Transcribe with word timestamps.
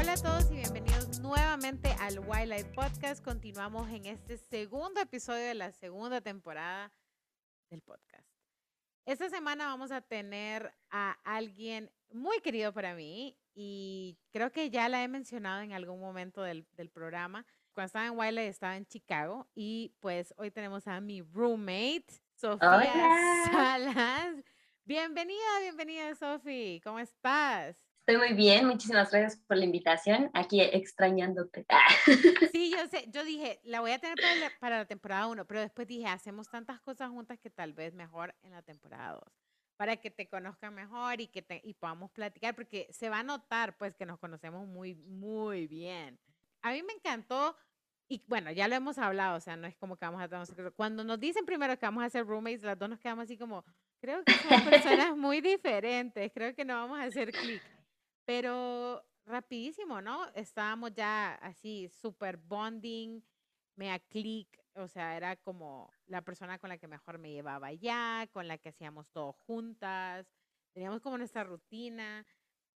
Hola 0.00 0.14
a 0.14 0.16
todos 0.16 0.50
y 0.50 0.54
bienvenidos 0.54 1.20
nuevamente 1.20 1.94
al 2.00 2.20
Wildlife 2.20 2.72
Podcast. 2.72 3.22
Continuamos 3.22 3.90
en 3.90 4.06
este 4.06 4.38
segundo 4.38 4.98
episodio 4.98 5.44
de 5.44 5.54
la 5.54 5.72
segunda 5.72 6.22
temporada 6.22 6.90
del 7.68 7.82
podcast. 7.82 8.26
Esta 9.04 9.28
semana 9.28 9.66
vamos 9.66 9.92
a 9.92 10.00
tener 10.00 10.72
a 10.88 11.18
alguien 11.22 11.90
muy 12.10 12.40
querido 12.40 12.72
para 12.72 12.94
mí 12.94 13.36
y 13.54 14.16
creo 14.32 14.50
que 14.50 14.70
ya 14.70 14.88
la 14.88 15.04
he 15.04 15.08
mencionado 15.08 15.60
en 15.60 15.74
algún 15.74 16.00
momento 16.00 16.40
del, 16.40 16.66
del 16.78 16.88
programa. 16.88 17.44
Cuando 17.74 17.88
estaba 17.88 18.06
en 18.06 18.18
Wildlife 18.18 18.48
estaba 18.48 18.76
en 18.78 18.86
Chicago 18.86 19.50
y 19.54 19.92
pues 20.00 20.32
hoy 20.38 20.50
tenemos 20.50 20.88
a 20.88 20.98
mi 21.02 21.20
roommate, 21.20 22.06
Sofía 22.36 22.70
Hola. 22.70 23.50
Salas. 23.52 24.44
Bienvenida, 24.86 25.60
bienvenida, 25.60 26.14
Sofi. 26.14 26.80
¿Cómo 26.82 27.00
estás? 27.00 27.89
Estoy 28.06 28.16
muy 28.16 28.34
bien, 28.34 28.66
muchísimas 28.66 29.10
gracias 29.10 29.36
por 29.46 29.56
la 29.56 29.64
invitación. 29.64 30.30
Aquí 30.34 30.60
extrañándote. 30.60 31.66
Sí, 32.50 32.72
yo 32.72 32.86
sé, 32.88 33.08
yo 33.12 33.24
dije, 33.24 33.60
la 33.62 33.80
voy 33.80 33.92
a 33.92 33.98
tener 33.98 34.16
para 34.16 34.34
la, 34.34 34.50
para 34.58 34.78
la 34.78 34.84
temporada 34.86 35.26
1, 35.28 35.46
pero 35.46 35.60
después 35.60 35.86
dije, 35.86 36.06
hacemos 36.06 36.48
tantas 36.48 36.80
cosas 36.80 37.10
juntas 37.10 37.38
que 37.38 37.50
tal 37.50 37.72
vez 37.72 37.94
mejor 37.94 38.34
en 38.42 38.52
la 38.52 38.62
temporada 38.62 39.12
2, 39.12 39.22
para 39.76 39.96
que 39.98 40.10
te 40.10 40.28
conozcan 40.28 40.74
mejor 40.74 41.20
y 41.20 41.28
que 41.28 41.42
te, 41.42 41.60
y 41.62 41.74
podamos 41.74 42.10
platicar, 42.10 42.56
porque 42.56 42.88
se 42.90 43.08
va 43.10 43.20
a 43.20 43.22
notar 43.22 43.76
pues 43.76 43.94
que 43.94 44.06
nos 44.06 44.18
conocemos 44.18 44.66
muy, 44.66 44.94
muy 44.96 45.66
bien. 45.68 46.18
A 46.62 46.72
mí 46.72 46.82
me 46.82 46.94
encantó, 46.94 47.56
y 48.08 48.24
bueno, 48.26 48.50
ya 48.50 48.66
lo 48.66 48.74
hemos 48.74 48.98
hablado, 48.98 49.36
o 49.36 49.40
sea, 49.40 49.56
no 49.56 49.68
es 49.68 49.76
como 49.76 49.96
que 49.96 50.06
vamos 50.06 50.20
a 50.20 50.28
tener. 50.28 50.72
Cuando 50.72 51.04
nos 51.04 51.20
dicen 51.20 51.44
primero 51.44 51.78
que 51.78 51.86
vamos 51.86 52.02
a 52.02 52.10
ser 52.10 52.26
roommates, 52.26 52.62
las 52.62 52.78
dos 52.78 52.88
nos 52.88 52.98
quedamos 52.98 53.24
así 53.24 53.38
como, 53.38 53.64
creo 54.00 54.24
que 54.24 54.32
somos 54.32 54.62
personas 55.08 55.16
muy 55.16 55.40
diferentes, 55.40 56.32
creo 56.34 56.54
que 56.56 56.64
no 56.64 56.74
vamos 56.74 56.98
a 56.98 57.04
hacer 57.04 57.30
clic. 57.30 57.62
Pero 58.30 59.04
rapidísimo, 59.26 60.00
¿no? 60.00 60.24
Estábamos 60.36 60.92
ya 60.94 61.34
así, 61.42 61.88
súper 61.88 62.36
bonding, 62.36 63.20
me 63.74 63.90
a 63.90 63.98
clic, 63.98 64.46
o 64.76 64.86
sea, 64.86 65.16
era 65.16 65.34
como 65.34 65.90
la 66.06 66.22
persona 66.22 66.56
con 66.60 66.68
la 66.68 66.78
que 66.78 66.86
mejor 66.86 67.18
me 67.18 67.32
llevaba 67.32 67.72
ya, 67.72 68.28
con 68.32 68.46
la 68.46 68.56
que 68.56 68.68
hacíamos 68.68 69.10
todo 69.10 69.32
juntas, 69.32 70.28
teníamos 70.72 71.00
como 71.00 71.18
nuestra 71.18 71.42
rutina. 71.42 72.24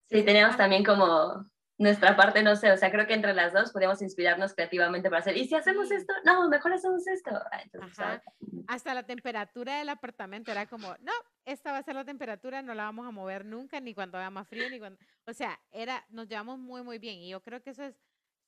Sí, 0.07 0.25
ah, 0.25 0.57
también 0.57 0.85
como 0.85 1.45
nuestra 1.81 2.15
parte, 2.15 2.43
no 2.43 2.57
sé, 2.57 2.71
o 2.71 2.77
sea, 2.77 2.91
creo 2.91 3.07
que 3.07 3.15
entre 3.15 3.33
las 3.33 3.55
dos 3.55 3.73
podíamos 3.73 4.03
inspirarnos 4.03 4.53
creativamente 4.53 5.09
para 5.09 5.21
hacer, 5.21 5.35
¿y 5.39 5.49
si 5.49 5.55
hacemos 5.55 5.91
esto? 5.91 6.13
No, 6.27 6.47
mejor 6.51 6.75
hacemos 6.75 7.07
esto. 7.07 7.31
Entonces, 7.65 7.99
Ajá. 7.99 8.23
Hasta 8.69 8.93
la 8.93 9.05
temperatura 9.05 9.79
del 9.79 9.89
apartamento 9.89 10.53
era 10.53 10.67
como, 10.67 10.95
no, 11.01 11.13
esta 11.47 11.73
va 11.73 11.79
a 11.79 11.83
ser 11.83 11.95
la 11.95 12.05
temperatura, 12.05 12.61
no 12.61 12.75
la 12.75 12.85
vamos 12.85 13.07
a 13.07 13.11
mover 13.11 13.47
nunca, 13.47 13.81
ni 13.81 13.95
cuando 13.95 14.19
haga 14.19 14.29
más 14.29 14.47
frío, 14.47 14.69
ni 14.69 14.79
cuando... 14.79 14.99
O 15.25 15.33
sea, 15.33 15.59
era, 15.71 16.05
nos 16.11 16.29
llevamos 16.29 16.59
muy, 16.59 16.83
muy 16.83 16.99
bien. 16.99 17.17
Y 17.17 17.31
yo 17.31 17.41
creo 17.41 17.63
que 17.63 17.71
eso 17.71 17.85
es 17.85 17.99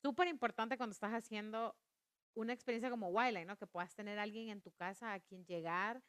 súper 0.02 0.28
importante 0.28 0.76
cuando 0.76 0.92
estás 0.92 1.12
haciendo 1.12 1.74
una 2.34 2.52
experiencia 2.52 2.90
como 2.90 3.08
Wildlife, 3.08 3.46
¿no? 3.46 3.56
Que 3.56 3.66
puedas 3.66 3.94
tener 3.94 4.18
a 4.18 4.24
alguien 4.24 4.50
en 4.50 4.60
tu 4.60 4.72
casa 4.72 5.14
a 5.14 5.20
quien 5.20 5.46
llegar 5.46 6.02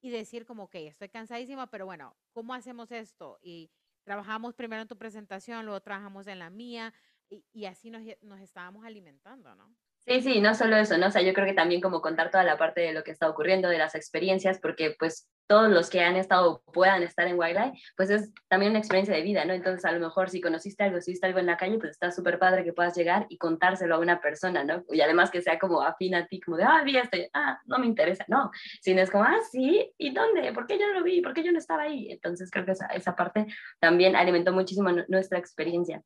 y 0.00 0.10
decir 0.10 0.44
como, 0.44 0.64
ok, 0.64 0.74
estoy 0.74 1.10
cansadísima, 1.10 1.70
pero 1.70 1.86
bueno, 1.86 2.16
¿cómo 2.32 2.54
hacemos 2.54 2.90
esto? 2.90 3.38
Y 3.40 3.70
trabajamos 4.06 4.54
primero 4.54 4.82
en 4.82 4.88
tu 4.88 4.96
presentación, 4.96 5.64
luego 5.66 5.80
trabajamos 5.82 6.28
en 6.28 6.38
la 6.38 6.48
mía, 6.48 6.94
y, 7.28 7.44
y 7.52 7.64
así 7.66 7.90
nos, 7.90 8.02
nos 8.22 8.40
estábamos 8.40 8.84
alimentando, 8.84 9.54
¿no? 9.56 9.74
Sí, 10.08 10.20
sí, 10.22 10.40
no 10.40 10.54
solo 10.54 10.76
eso, 10.76 10.96
¿no? 10.98 11.08
O 11.08 11.10
sea, 11.10 11.22
yo 11.22 11.32
creo 11.34 11.46
que 11.46 11.52
también 11.52 11.80
como 11.80 12.00
contar 12.00 12.30
toda 12.30 12.44
la 12.44 12.56
parte 12.56 12.80
de 12.80 12.92
lo 12.92 13.02
que 13.02 13.10
está 13.10 13.28
ocurriendo, 13.28 13.68
de 13.68 13.78
las 13.78 13.96
experiencias, 13.96 14.60
porque 14.60 14.94
pues 14.96 15.28
todos 15.48 15.68
los 15.68 15.90
que 15.90 16.00
han 16.00 16.14
estado 16.14 16.62
puedan 16.72 17.02
estar 17.02 17.26
en 17.26 17.36
Wildlife, 17.36 17.72
pues 17.96 18.10
es 18.10 18.32
también 18.48 18.70
una 18.70 18.78
experiencia 18.78 19.16
de 19.16 19.22
vida, 19.22 19.44
¿no? 19.44 19.52
Entonces, 19.52 19.84
a 19.84 19.90
lo 19.90 19.98
mejor 19.98 20.30
si 20.30 20.40
conociste 20.40 20.84
algo, 20.84 21.00
si 21.00 21.10
viste 21.10 21.26
algo 21.26 21.40
en 21.40 21.46
la 21.46 21.56
calle, 21.56 21.78
pues 21.78 21.90
está 21.90 22.12
súper 22.12 22.38
padre 22.38 22.62
que 22.62 22.72
puedas 22.72 22.96
llegar 22.96 23.26
y 23.28 23.36
contárselo 23.36 23.96
a 23.96 23.98
una 23.98 24.20
persona, 24.20 24.62
¿no? 24.62 24.84
Y 24.92 25.00
además 25.00 25.32
que 25.32 25.42
sea 25.42 25.58
como 25.58 25.82
afín 25.82 26.14
a 26.14 26.26
ti, 26.28 26.40
como 26.40 26.56
de, 26.56 26.62
ah, 26.64 26.82
vi 26.84 26.96
esto, 26.98 27.16
y, 27.16 27.28
ah, 27.34 27.58
no 27.64 27.78
me 27.80 27.86
interesa, 27.86 28.24
no, 28.28 28.52
sino 28.80 29.02
es 29.02 29.10
como, 29.10 29.24
ah, 29.24 29.38
sí, 29.50 29.92
¿y 29.98 30.14
dónde? 30.14 30.52
¿Por 30.52 30.68
qué 30.68 30.78
yo 30.78 30.86
no 30.86 31.00
lo 31.00 31.02
vi? 31.02 31.20
¿Por 31.20 31.34
qué 31.34 31.42
yo 31.42 31.50
no 31.50 31.58
estaba 31.58 31.82
ahí? 31.82 32.12
Entonces, 32.12 32.48
creo 32.52 32.64
que 32.64 32.72
esa, 32.72 32.86
esa 32.86 33.16
parte 33.16 33.46
también 33.80 34.14
alimentó 34.14 34.52
muchísimo 34.52 34.92
nu- 34.92 35.04
nuestra 35.08 35.38
experiencia. 35.40 36.00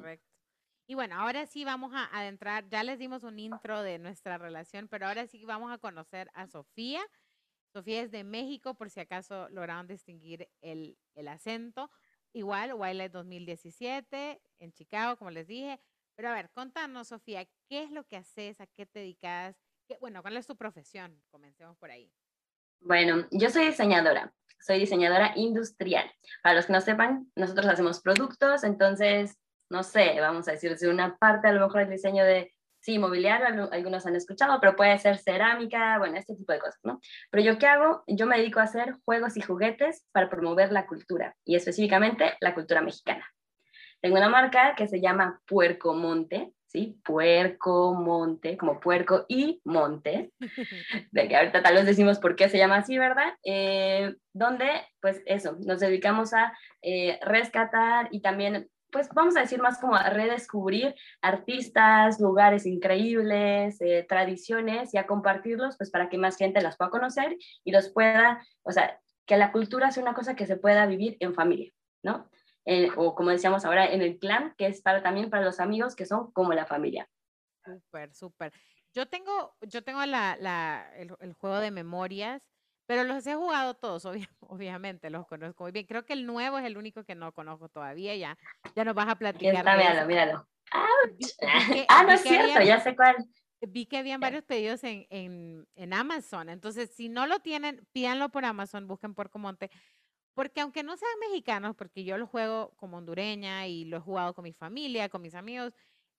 Correcto. 0.00 0.24
Y 0.88 0.94
bueno, 0.94 1.16
ahora 1.16 1.46
sí 1.46 1.64
vamos 1.64 1.92
a 1.94 2.04
adentrar, 2.16 2.68
ya 2.68 2.84
les 2.84 2.98
dimos 2.98 3.24
un 3.24 3.38
intro 3.38 3.82
de 3.82 3.98
nuestra 3.98 4.38
relación, 4.38 4.86
pero 4.88 5.06
ahora 5.08 5.26
sí 5.26 5.44
vamos 5.44 5.72
a 5.72 5.78
conocer 5.78 6.30
a 6.32 6.46
Sofía. 6.46 7.00
Sofía 7.72 8.02
es 8.02 8.10
de 8.12 8.22
México, 8.24 8.74
por 8.74 8.88
si 8.90 9.00
acaso 9.00 9.48
lograron 9.48 9.88
distinguir 9.88 10.48
el, 10.60 10.96
el 11.14 11.28
acento. 11.28 11.90
Igual, 12.32 12.74
Wildlife 12.74 13.08
2017 13.10 14.40
en 14.60 14.72
Chicago, 14.72 15.16
como 15.16 15.30
les 15.30 15.46
dije. 15.48 15.80
Pero 16.14 16.28
a 16.28 16.34
ver, 16.34 16.50
contanos, 16.50 17.08
Sofía, 17.08 17.46
¿qué 17.68 17.82
es 17.82 17.90
lo 17.90 18.04
que 18.04 18.16
haces? 18.16 18.60
¿A 18.60 18.66
qué 18.66 18.86
te 18.86 19.00
dedicas? 19.00 19.56
¿Qué- 19.88 19.98
bueno, 20.00 20.22
¿cuál 20.22 20.36
es 20.36 20.46
tu 20.46 20.56
profesión? 20.56 21.20
Comencemos 21.30 21.76
por 21.78 21.90
ahí. 21.90 22.12
Bueno, 22.80 23.26
yo 23.32 23.50
soy 23.50 23.66
diseñadora, 23.66 24.32
soy 24.60 24.78
diseñadora 24.78 25.32
industrial. 25.34 26.10
Para 26.42 26.54
los 26.54 26.66
que 26.66 26.72
no 26.72 26.80
sepan, 26.80 27.30
nosotros 27.34 27.66
hacemos 27.66 28.00
productos, 28.00 28.64
entonces, 28.64 29.36
no 29.70 29.82
sé, 29.82 30.16
vamos 30.20 30.48
a 30.48 30.52
decir, 30.52 30.76
de 30.76 30.88
una 30.88 31.16
parte 31.16 31.48
a 31.48 31.52
lo 31.52 31.60
mejor 31.66 31.82
el 31.82 31.90
diseño 31.90 32.24
de, 32.24 32.52
sí, 32.80 32.98
mobiliario, 32.98 33.46
algu- 33.46 33.68
algunos 33.72 34.06
han 34.06 34.14
escuchado, 34.16 34.60
pero 34.60 34.76
puede 34.76 34.96
ser 34.98 35.18
cerámica, 35.18 35.98
bueno, 35.98 36.16
este 36.16 36.36
tipo 36.36 36.52
de 36.52 36.60
cosas, 36.60 36.78
¿no? 36.84 37.00
Pero 37.30 37.42
yo 37.44 37.58
qué 37.58 37.66
hago? 37.66 38.04
Yo 38.06 38.26
me 38.26 38.38
dedico 38.38 38.60
a 38.60 38.64
hacer 38.64 38.94
juegos 39.04 39.36
y 39.36 39.40
juguetes 39.40 40.06
para 40.12 40.28
promover 40.30 40.72
la 40.72 40.86
cultura, 40.86 41.34
y 41.44 41.56
específicamente 41.56 42.34
la 42.40 42.54
cultura 42.54 42.80
mexicana. 42.80 43.26
Tengo 44.00 44.16
una 44.16 44.28
marca 44.28 44.74
que 44.76 44.86
se 44.86 45.00
llama 45.00 45.40
Puerco 45.46 45.94
Monte, 45.94 46.52
¿sí? 46.66 47.00
Puerco 47.04 47.94
Monte, 47.94 48.56
como 48.56 48.78
puerco 48.78 49.24
y 49.28 49.60
monte 49.64 50.32
de 51.10 51.28
que 51.28 51.36
ahorita 51.36 51.62
tal 51.62 51.74
vez 51.74 51.86
decimos 51.86 52.18
por 52.18 52.36
qué 52.36 52.48
se 52.48 52.58
llama 52.58 52.76
así, 52.76 52.98
¿verdad? 52.98 53.34
Eh, 53.44 54.14
donde, 54.32 54.68
pues 55.00 55.22
eso, 55.26 55.56
nos 55.64 55.80
dedicamos 55.80 56.34
a 56.34 56.56
eh, 56.82 57.18
rescatar 57.22 58.08
y 58.12 58.20
también, 58.20 58.68
pues 58.96 59.10
vamos 59.12 59.36
a 59.36 59.40
decir 59.40 59.60
más 59.60 59.78
como 59.78 59.94
a 59.94 60.08
redescubrir 60.08 60.94
artistas, 61.20 62.18
lugares 62.18 62.64
increíbles, 62.64 63.78
eh, 63.82 64.06
tradiciones 64.08 64.94
y 64.94 64.96
a 64.96 65.06
compartirlos, 65.06 65.76
pues 65.76 65.90
para 65.90 66.08
que 66.08 66.16
más 66.16 66.38
gente 66.38 66.62
las 66.62 66.78
pueda 66.78 66.90
conocer 66.90 67.36
y 67.62 67.72
los 67.72 67.90
pueda, 67.90 68.42
o 68.62 68.72
sea, 68.72 68.98
que 69.26 69.36
la 69.36 69.52
cultura 69.52 69.90
sea 69.90 70.02
una 70.02 70.14
cosa 70.14 70.34
que 70.34 70.46
se 70.46 70.56
pueda 70.56 70.86
vivir 70.86 71.18
en 71.20 71.34
familia, 71.34 71.70
¿no? 72.02 72.30
Eh, 72.64 72.88
o 72.96 73.14
como 73.14 73.28
decíamos 73.28 73.66
ahora, 73.66 73.84
en 73.84 74.00
el 74.00 74.18
clan, 74.18 74.54
que 74.56 74.66
es 74.66 74.80
para, 74.80 75.02
también 75.02 75.28
para 75.28 75.44
los 75.44 75.60
amigos 75.60 75.94
que 75.94 76.06
son 76.06 76.32
como 76.32 76.54
la 76.54 76.64
familia. 76.64 77.06
Súper, 77.66 78.14
súper. 78.14 78.52
Yo 78.94 79.06
tengo, 79.06 79.54
yo 79.60 79.84
tengo 79.84 80.06
la, 80.06 80.90
el 80.96 81.34
juego 81.34 81.58
de 81.58 81.70
memorias, 81.70 82.42
pero 82.86 83.04
los 83.04 83.26
he 83.26 83.34
jugado 83.34 83.74
todos, 83.74 84.04
obvia- 84.04 84.28
obviamente, 84.40 85.10
los 85.10 85.26
conozco 85.26 85.64
muy 85.64 85.72
bien. 85.72 85.86
Creo 85.86 86.04
que 86.04 86.12
el 86.12 86.26
nuevo 86.26 86.58
es 86.58 86.64
el 86.64 86.76
único 86.76 87.04
que 87.04 87.14
no 87.14 87.32
conozco 87.32 87.68
todavía, 87.68 88.14
ya, 88.16 88.38
ya 88.74 88.84
nos 88.84 88.94
vas 88.94 89.08
a 89.08 89.16
platicar 89.16 89.54
está, 89.56 89.76
míralo, 89.76 90.06
míralo. 90.06 90.48
Que, 91.18 91.86
Ah, 91.88 92.02
no 92.04 92.12
es 92.12 92.22
cierto, 92.22 92.62
ya 92.62 92.80
sé 92.80 92.96
cuál. 92.96 93.16
vi 93.60 93.86
que 93.86 93.98
habían 93.98 94.20
varios 94.20 94.44
pedidos 94.44 94.84
en, 94.84 95.06
en, 95.10 95.66
en 95.74 95.92
Amazon, 95.92 96.48
entonces 96.48 96.90
si 96.94 97.08
no 97.08 97.26
lo 97.26 97.40
tienen, 97.40 97.86
pídanlo 97.92 98.28
por 98.30 98.44
Amazon, 98.44 98.86
busquen 98.86 99.14
Puerco 99.14 99.38
Monte, 99.38 99.70
porque 100.34 100.60
aunque 100.60 100.82
no 100.82 100.96
sean 100.96 101.18
mexicanos, 101.20 101.74
porque 101.74 102.04
yo 102.04 102.18
lo 102.18 102.26
juego 102.26 102.74
como 102.76 102.98
hondureña 102.98 103.66
y 103.66 103.84
lo 103.86 103.96
he 103.96 104.00
jugado 104.00 104.34
con 104.34 104.42
mi 104.44 104.52
familia, 104.52 105.08
con 105.08 105.22
mis 105.22 105.34
amigos, 105.34 105.72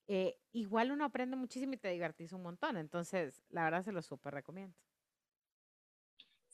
eh, 0.08 0.40
igual 0.54 0.92
uno 0.92 1.06
aprende 1.06 1.36
muchísimo 1.36 1.74
y 1.74 1.78
te 1.78 1.90
divertís 1.90 2.32
un 2.34 2.42
montón. 2.42 2.78
Entonces, 2.78 3.44
la 3.50 3.64
verdad 3.66 3.84
se 3.84 3.92
lo 3.92 4.02
súper 4.02 4.34
recomiendo. 4.34 4.76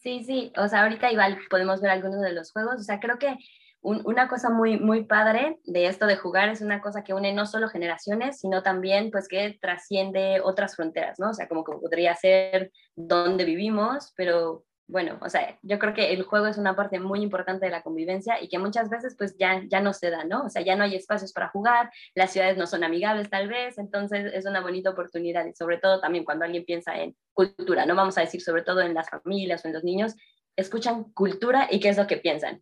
Sí, 0.03 0.23
sí, 0.25 0.51
o 0.57 0.67
sea, 0.67 0.83
ahorita 0.83 1.11
igual 1.11 1.37
podemos 1.49 1.79
ver 1.81 1.91
algunos 1.91 2.21
de 2.21 2.33
los 2.33 2.51
juegos, 2.51 2.75
o 2.75 2.83
sea, 2.83 2.99
creo 2.99 3.17
que 3.19 3.37
un- 3.81 4.01
una 4.05 4.27
cosa 4.27 4.49
muy, 4.49 4.77
muy 4.79 5.05
padre 5.05 5.59
de 5.65 5.87
esto 5.87 6.05
de 6.07 6.17
jugar 6.17 6.49
es 6.49 6.61
una 6.61 6.81
cosa 6.81 7.03
que 7.03 7.13
une 7.13 7.33
no 7.33 7.45
solo 7.45 7.69
generaciones, 7.69 8.39
sino 8.39 8.63
también 8.63 9.11
pues 9.11 9.27
que 9.29 9.57
trasciende 9.61 10.41
otras 10.43 10.75
fronteras, 10.75 11.19
¿no? 11.19 11.29
O 11.29 11.33
sea, 11.33 11.47
como 11.47 11.63
que 11.63 11.73
podría 11.73 12.15
ser 12.15 12.71
donde 12.95 13.45
vivimos, 13.45 14.13
pero 14.17 14.65
bueno, 14.93 15.17
o 15.21 15.27
sea, 15.27 15.57
yo 15.63 15.79
creo 15.79 15.95
que 15.95 16.13
el 16.13 16.21
juego 16.21 16.45
es 16.45 16.59
una 16.59 16.75
parte 16.75 16.99
muy 16.99 17.23
importante 17.23 17.65
de 17.65 17.71
la 17.71 17.81
convivencia 17.81 18.39
y 18.39 18.47
que 18.47 18.59
muchas 18.59 18.91
veces 18.91 19.15
pues 19.17 19.35
ya, 19.39 19.63
ya 19.67 19.81
no 19.81 19.91
se 19.91 20.11
da, 20.11 20.23
¿no? 20.23 20.43
O 20.43 20.49
sea, 20.51 20.61
ya 20.61 20.75
no 20.75 20.83
hay 20.83 20.93
espacios 20.93 21.33
para 21.33 21.49
jugar, 21.49 21.91
las 22.13 22.31
ciudades 22.31 22.57
no 22.57 22.67
son 22.67 22.83
amigables 22.83 23.27
tal 23.27 23.47
vez, 23.47 23.79
entonces 23.79 24.31
es 24.31 24.45
una 24.45 24.61
bonita 24.61 24.91
oportunidad 24.91 25.47
y 25.47 25.53
sobre 25.55 25.79
todo 25.79 25.99
también 25.99 26.23
cuando 26.23 26.45
alguien 26.45 26.63
piensa 26.63 26.95
en 26.99 27.15
cultura, 27.33 27.87
no 27.87 27.95
vamos 27.95 28.19
a 28.19 28.21
decir 28.21 28.39
sobre 28.39 28.61
todo 28.61 28.81
en 28.81 28.93
las 28.93 29.09
familias 29.09 29.65
o 29.65 29.67
en 29.67 29.73
los 29.73 29.83
niños, 29.83 30.13
escuchan 30.55 31.05
cultura 31.05 31.67
y 31.71 31.79
qué 31.79 31.89
es 31.89 31.97
lo 31.97 32.05
que 32.05 32.17
piensan. 32.17 32.61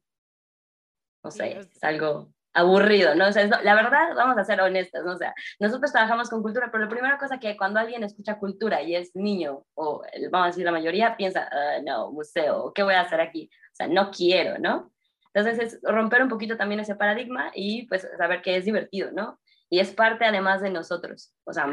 O 1.24 1.32
sea, 1.32 1.48
es 1.48 1.84
algo 1.84 2.32
aburrido, 2.54 3.16
¿no? 3.16 3.28
O 3.28 3.32
sea, 3.32 3.44
es 3.44 3.50
la 3.50 3.76
verdad, 3.76 4.16
vamos 4.16 4.38
a 4.38 4.44
ser 4.44 4.62
honestas, 4.62 5.04
¿no? 5.06 5.14
O 5.14 5.18
sea, 5.18 5.34
nosotros 5.60 5.92
trabajamos 5.92 6.30
con 6.30 6.42
cultura, 6.42 6.70
pero 6.72 6.84
la 6.84 6.90
primera 6.90 7.18
cosa 7.18 7.40
que 7.40 7.56
cuando 7.58 7.80
alguien 7.80 8.04
escucha 8.04 8.38
cultura 8.40 8.82
y 8.82 8.96
es 8.96 9.16
niño, 9.16 9.66
o 9.76 10.04
vamos 10.32 10.46
a 10.46 10.48
decir 10.48 10.66
la 10.66 10.72
mayoría, 10.72 11.16
piensa, 11.18 11.48
"Ah, 11.52 11.80
no, 11.84 12.12
museo, 12.12 12.72
¿qué 12.74 12.84
voy 12.84 12.94
a 12.94 13.02
hacer 13.02 13.22
aquí? 13.22 13.50
O 13.72 13.76
sea, 13.76 13.88
no 13.88 14.12
quiero, 14.12 14.60
¿no? 14.60 14.92
Entonces 15.34 15.76
es 15.76 15.80
romper 15.84 16.22
un 16.22 16.30
poquito 16.30 16.58
también 16.58 16.82
ese 16.82 16.96
paradigma 16.96 17.52
y 17.56 17.88
pues 17.88 18.08
saber 18.18 18.42
que 18.42 18.58
es 18.58 18.66
divertido, 18.66 19.12
¿no? 19.12 19.40
y 19.72 19.80
es 19.80 19.92
parte 19.92 20.26
además 20.26 20.62
de 20.62 20.70
nosotros. 20.70 21.34
O 21.46 21.54
sea, 21.54 21.66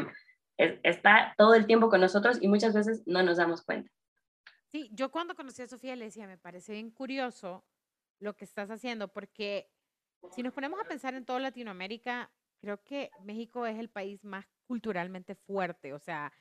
está 0.57 1.35
todo 1.37 1.55
el 1.55 1.67
tiempo 1.67 1.91
con 1.91 2.01
nosotros 2.01 2.39
y 2.41 2.49
muchas 2.49 2.73
veces 2.73 3.03
no 3.07 3.23
nos 3.23 3.37
damos 3.37 3.63
cuenta. 3.63 3.91
Sí, 4.69 4.89
yo 4.93 5.11
cuando 5.11 5.35
conocí 5.35 5.63
a 5.63 5.67
Sofía 5.67 5.97
le 5.97 6.07
decía, 6.07 6.27
me 6.27 6.39
parece 6.39 6.73
bien 6.73 6.91
curioso 6.91 7.65
lo 8.21 8.37
que 8.37 8.45
estás 8.45 8.71
haciendo, 8.71 9.09
porque 9.09 9.69
si 10.35 10.43
nos 10.43 10.53
ponemos 10.53 10.81
a 10.81 10.85
pensar 10.85 11.15
en 11.15 11.25
toda 11.25 11.39
Latinoamérica, 11.41 12.31
creo 12.61 12.83
que 12.83 13.11
México 13.23 13.67
es 13.67 13.79
el 13.79 13.89
país 13.89 14.25
más 14.25 14.47
culturalmente 14.67 15.35
fuerte, 15.35 15.93
o 15.93 15.99
sea, 15.99 16.33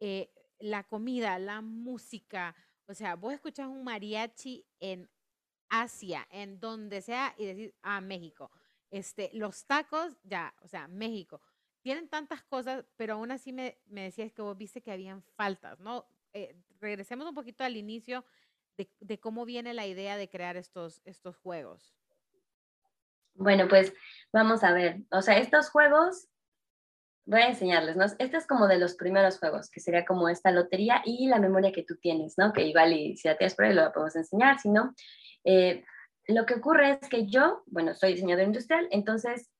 eh, 0.00 0.32
la 0.58 0.84
comida, 0.84 1.38
la 1.38 1.60
música, 1.60 2.54
o 2.86 2.94
sea, 2.94 3.16
vos 3.16 3.32
escuchas 3.32 3.68
un 3.68 3.84
mariachi 3.84 4.66
en 4.80 5.08
Asia, 5.68 6.26
en 6.30 6.58
donde 6.58 7.00
sea, 7.00 7.34
y 7.38 7.46
decís, 7.46 7.72
ah, 7.82 8.00
México. 8.00 8.50
Este, 8.90 9.30
los 9.32 9.64
tacos, 9.66 10.18
ya, 10.24 10.54
o 10.62 10.68
sea, 10.68 10.88
México. 10.88 11.40
Tienen 11.82 12.08
tantas 12.08 12.42
cosas, 12.42 12.84
pero 12.96 13.14
aún 13.14 13.30
así 13.30 13.52
me, 13.52 13.78
me 13.86 14.02
decías 14.02 14.32
que 14.32 14.42
vos 14.42 14.56
viste 14.56 14.82
que 14.82 14.90
habían 14.90 15.22
faltas, 15.22 15.78
¿no? 15.78 16.06
Eh, 16.32 16.56
regresemos 16.80 17.26
un 17.28 17.34
poquito 17.34 17.64
al 17.64 17.76
inicio 17.76 18.24
de, 18.76 18.90
de, 19.00 19.20
cómo 19.20 19.44
viene 19.44 19.72
la 19.72 19.86
idea 19.86 20.16
de 20.16 20.28
crear 20.28 20.56
estos, 20.56 21.00
estos 21.04 21.36
juegos. 21.36 21.94
Bueno, 23.40 23.68
pues 23.68 23.94
vamos 24.34 24.62
a 24.62 24.72
ver. 24.72 24.98
O 25.10 25.22
sea, 25.22 25.38
estos 25.38 25.70
juegos, 25.70 26.28
voy 27.24 27.40
a 27.40 27.48
enseñarles, 27.48 27.96
¿no? 27.96 28.04
Este 28.04 28.36
es 28.36 28.46
como 28.46 28.68
de 28.68 28.78
los 28.78 28.96
primeros 28.96 29.38
juegos, 29.38 29.70
que 29.70 29.80
sería 29.80 30.04
como 30.04 30.28
esta 30.28 30.50
lotería 30.50 31.00
y 31.06 31.26
la 31.26 31.38
memoria 31.38 31.72
que 31.72 31.82
tú 31.82 31.96
tienes, 31.96 32.34
¿no? 32.36 32.52
Que 32.52 32.66
igual 32.66 32.92
y 32.92 33.16
si 33.16 33.28
la 33.28 33.38
tienes 33.38 33.54
por 33.54 33.64
ahí 33.64 33.72
lo 33.72 33.90
podemos 33.92 34.14
enseñar, 34.14 34.58
si 34.58 34.68
no. 34.68 34.94
Eh, 35.44 35.82
lo 36.26 36.44
que 36.44 36.54
ocurre 36.54 36.98
es 37.00 37.08
que 37.08 37.26
yo, 37.26 37.62
bueno, 37.64 37.94
soy 37.94 38.12
diseñador 38.12 38.44
industrial, 38.44 38.88
entonces 38.90 39.50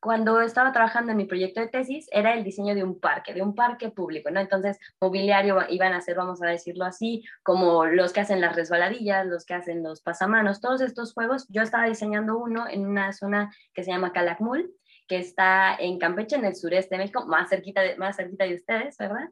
cuando 0.00 0.40
estaba 0.40 0.72
trabajando 0.72 1.10
en 1.10 1.18
mi 1.18 1.24
proyecto 1.24 1.60
de 1.60 1.68
tesis 1.68 2.08
era 2.12 2.34
el 2.34 2.44
diseño 2.44 2.74
de 2.74 2.84
un 2.84 3.00
parque, 3.00 3.34
de 3.34 3.42
un 3.42 3.54
parque 3.54 3.90
público, 3.90 4.30
¿no? 4.30 4.40
Entonces, 4.40 4.78
mobiliario 5.00 5.58
iban 5.68 5.92
a 5.92 6.00
ser, 6.00 6.16
vamos 6.16 6.42
a 6.42 6.46
decirlo 6.46 6.84
así, 6.84 7.24
como 7.42 7.84
los 7.86 8.12
que 8.12 8.20
hacen 8.20 8.40
las 8.40 8.54
resbaladillas, 8.54 9.26
los 9.26 9.44
que 9.44 9.54
hacen 9.54 9.82
los 9.82 10.00
pasamanos, 10.00 10.60
todos 10.60 10.80
estos 10.80 11.12
juegos. 11.12 11.46
Yo 11.48 11.62
estaba 11.62 11.86
diseñando 11.86 12.38
uno 12.38 12.68
en 12.68 12.86
una 12.86 13.12
zona 13.12 13.52
que 13.74 13.82
se 13.82 13.90
llama 13.90 14.12
Calakmul, 14.12 14.72
que 15.08 15.18
está 15.18 15.74
en 15.74 15.98
Campeche, 15.98 16.36
en 16.36 16.44
el 16.44 16.54
sureste 16.54 16.94
de 16.94 16.98
México, 16.98 17.26
más 17.26 17.48
cerquita 17.48 17.80
de, 17.80 17.96
más 17.96 18.16
cerquita 18.16 18.44
de 18.44 18.54
ustedes, 18.54 18.96
¿verdad? 18.98 19.28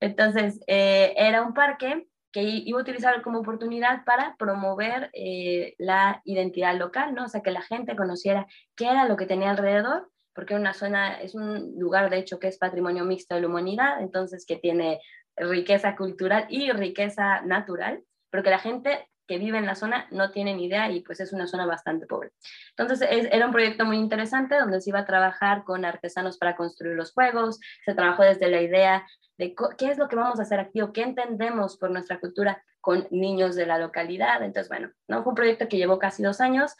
Entonces, 0.00 0.60
eh, 0.66 1.14
era 1.16 1.42
un 1.42 1.54
parque 1.54 2.09
que 2.32 2.42
iba 2.42 2.78
a 2.78 2.82
utilizar 2.82 3.22
como 3.22 3.40
oportunidad 3.40 4.04
para 4.04 4.36
promover 4.38 5.10
eh, 5.12 5.74
la 5.78 6.22
identidad 6.24 6.76
local, 6.76 7.14
¿no? 7.14 7.24
O 7.24 7.28
sea, 7.28 7.42
que 7.42 7.50
la 7.50 7.62
gente 7.62 7.96
conociera 7.96 8.46
qué 8.76 8.86
era 8.86 9.06
lo 9.06 9.16
que 9.16 9.26
tenía 9.26 9.50
alrededor, 9.50 10.10
porque 10.34 10.54
una 10.54 10.72
zona, 10.72 11.20
es 11.20 11.34
un 11.34 11.74
lugar 11.78 12.08
de 12.08 12.18
hecho 12.18 12.38
que 12.38 12.48
es 12.48 12.58
patrimonio 12.58 13.04
mixto 13.04 13.34
de 13.34 13.40
la 13.40 13.48
humanidad, 13.48 14.00
entonces 14.00 14.46
que 14.46 14.56
tiene 14.56 15.00
riqueza 15.36 15.96
cultural 15.96 16.46
y 16.48 16.70
riqueza 16.70 17.40
natural, 17.42 18.04
pero 18.30 18.44
que 18.44 18.50
la 18.50 18.58
gente 18.58 19.09
que 19.30 19.38
vive 19.38 19.58
en 19.58 19.66
la 19.66 19.76
zona 19.76 20.08
no 20.10 20.32
tiene 20.32 20.56
ni 20.56 20.64
idea 20.64 20.90
y 20.90 21.02
pues 21.02 21.20
es 21.20 21.32
una 21.32 21.46
zona 21.46 21.64
bastante 21.64 22.04
pobre. 22.04 22.32
Entonces 22.76 23.08
era 23.30 23.46
un 23.46 23.52
proyecto 23.52 23.84
muy 23.84 23.96
interesante 23.96 24.58
donde 24.58 24.80
se 24.80 24.90
iba 24.90 24.98
a 24.98 25.06
trabajar 25.06 25.62
con 25.62 25.84
artesanos 25.84 26.36
para 26.36 26.56
construir 26.56 26.96
los 26.96 27.12
juegos, 27.12 27.60
se 27.84 27.94
trabajó 27.94 28.24
desde 28.24 28.50
la 28.50 28.60
idea 28.60 29.06
de 29.38 29.54
qué 29.78 29.88
es 29.88 29.98
lo 29.98 30.08
que 30.08 30.16
vamos 30.16 30.40
a 30.40 30.42
hacer 30.42 30.58
aquí 30.58 30.80
o 30.80 30.92
qué 30.92 31.02
entendemos 31.02 31.76
por 31.76 31.92
nuestra 31.92 32.18
cultura 32.18 32.60
con 32.80 33.06
niños 33.12 33.54
de 33.54 33.66
la 33.66 33.78
localidad. 33.78 34.42
Entonces, 34.42 34.68
bueno, 34.68 34.90
¿no? 35.06 35.22
fue 35.22 35.30
un 35.30 35.36
proyecto 35.36 35.68
que 35.68 35.76
llevó 35.76 36.00
casi 36.00 36.24
dos 36.24 36.40
años 36.40 36.74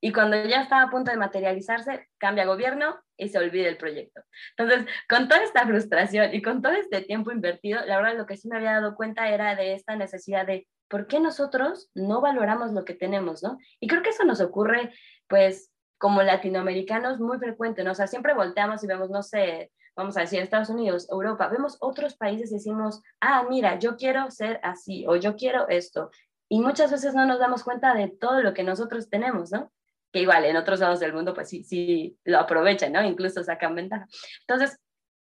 y 0.00 0.12
cuando 0.12 0.44
ya 0.44 0.62
estaba 0.62 0.82
a 0.82 0.90
punto 0.90 1.12
de 1.12 1.16
materializarse, 1.16 2.08
cambia 2.18 2.46
gobierno 2.46 2.98
y 3.16 3.28
se 3.28 3.38
olvida 3.38 3.68
el 3.68 3.76
proyecto. 3.76 4.22
Entonces, 4.56 4.92
con 5.08 5.28
toda 5.28 5.44
esta 5.44 5.64
frustración 5.64 6.34
y 6.34 6.42
con 6.42 6.62
todo 6.62 6.72
este 6.72 7.02
tiempo 7.02 7.30
invertido, 7.30 7.86
la 7.86 7.98
verdad 7.98 8.18
lo 8.18 8.26
que 8.26 8.36
sí 8.36 8.48
me 8.48 8.56
había 8.56 8.72
dado 8.72 8.96
cuenta 8.96 9.28
era 9.28 9.54
de 9.54 9.74
esta 9.74 9.94
necesidad 9.94 10.44
de 10.44 10.66
¿por 10.92 11.06
qué 11.06 11.20
nosotros 11.20 11.90
no 11.94 12.20
valoramos 12.20 12.72
lo 12.72 12.84
que 12.84 12.92
tenemos, 12.92 13.42
no? 13.42 13.56
Y 13.80 13.86
creo 13.88 14.02
que 14.02 14.10
eso 14.10 14.24
nos 14.24 14.42
ocurre, 14.42 14.92
pues, 15.26 15.72
como 15.96 16.22
latinoamericanos 16.22 17.18
muy 17.18 17.38
frecuente, 17.38 17.82
¿no? 17.82 17.92
O 17.92 17.94
sea, 17.94 18.06
siempre 18.06 18.34
volteamos 18.34 18.84
y 18.84 18.86
vemos, 18.86 19.08
no 19.08 19.22
sé, 19.22 19.72
vamos 19.96 20.18
a 20.18 20.20
decir, 20.20 20.42
Estados 20.42 20.68
Unidos, 20.68 21.08
Europa, 21.10 21.48
vemos 21.48 21.78
otros 21.80 22.14
países 22.14 22.50
y 22.50 22.56
decimos, 22.56 23.00
ah, 23.22 23.46
mira, 23.48 23.78
yo 23.78 23.96
quiero 23.96 24.30
ser 24.30 24.60
así 24.62 25.06
o 25.08 25.16
yo 25.16 25.34
quiero 25.34 25.66
esto. 25.70 26.10
Y 26.50 26.60
muchas 26.60 26.92
veces 26.92 27.14
no 27.14 27.24
nos 27.24 27.38
damos 27.38 27.64
cuenta 27.64 27.94
de 27.94 28.08
todo 28.08 28.42
lo 28.42 28.52
que 28.52 28.62
nosotros 28.62 29.08
tenemos, 29.08 29.50
¿no? 29.50 29.72
Que 30.12 30.20
igual 30.20 30.44
en 30.44 30.58
otros 30.58 30.80
lados 30.80 31.00
del 31.00 31.14
mundo, 31.14 31.32
pues 31.32 31.48
sí, 31.48 31.64
sí 31.64 32.18
lo 32.24 32.38
aprovechan, 32.38 32.92
¿no? 32.92 33.02
Incluso 33.02 33.42
sacan 33.42 33.74
ventaja. 33.74 34.06
Entonces, 34.46 34.78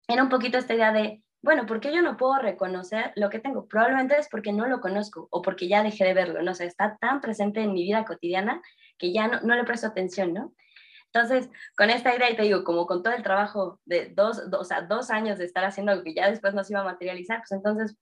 era 0.09 0.23
un 0.23 0.29
poquito 0.29 0.59
esta 0.59 0.75
idea 0.75 0.93
de, 0.93 1.23
bueno, 1.45 1.67
¿por 1.67 1.79
qué 1.79 1.95
yo 1.95 2.01
no 2.01 2.17
puedo 2.17 2.39
reconocer 2.39 3.13
lo 3.17 3.29
que 3.29 3.39
tengo? 3.39 3.69
Probablemente 3.69 4.17
es 4.19 4.29
porque 4.31 4.53
no 4.53 4.67
lo 4.67 4.81
conozco 4.81 5.29
o 5.31 5.43
porque 5.43 5.69
ya 5.69 5.83
dejé 5.83 6.05
de 6.05 6.15
verlo, 6.15 6.43
no 6.43 6.55
sé, 6.55 6.65
está 6.65 6.97
tan 6.97 7.21
presente 7.21 7.61
en 7.61 7.75
mi 7.75 7.83
vida 7.83 8.07
cotidiana 8.07 8.63
que 8.99 9.13
ya 9.13 9.29
no, 9.29 9.41
no 9.43 9.55
le 9.55 9.65
presto 9.65 9.87
atención, 9.87 10.33
¿no? 10.33 10.55
Entonces, 11.13 11.51
con 11.77 11.91
esta 11.91 12.17
idea, 12.17 12.31
y 12.31 12.37
te 12.37 12.43
digo, 12.43 12.65
como 12.65 12.87
con 12.87 13.03
todo 13.03 13.13
el 13.13 13.23
trabajo 13.23 13.79
de 13.85 14.09
dos, 14.17 14.51
dos, 14.51 14.63
o 14.63 14.65
sea, 14.65 14.83
dos 14.83 15.11
años 15.11 15.39
de 15.39 15.45
estar 15.45 15.65
haciendo 15.65 15.93
algo 15.93 16.03
que 16.03 16.15
ya 16.15 16.31
después 16.31 16.55
no 16.55 16.65
se 16.65 16.73
iba 16.73 16.81
a 16.81 16.85
materializar, 16.85 17.39
pues 17.41 17.53
entonces 17.53 17.97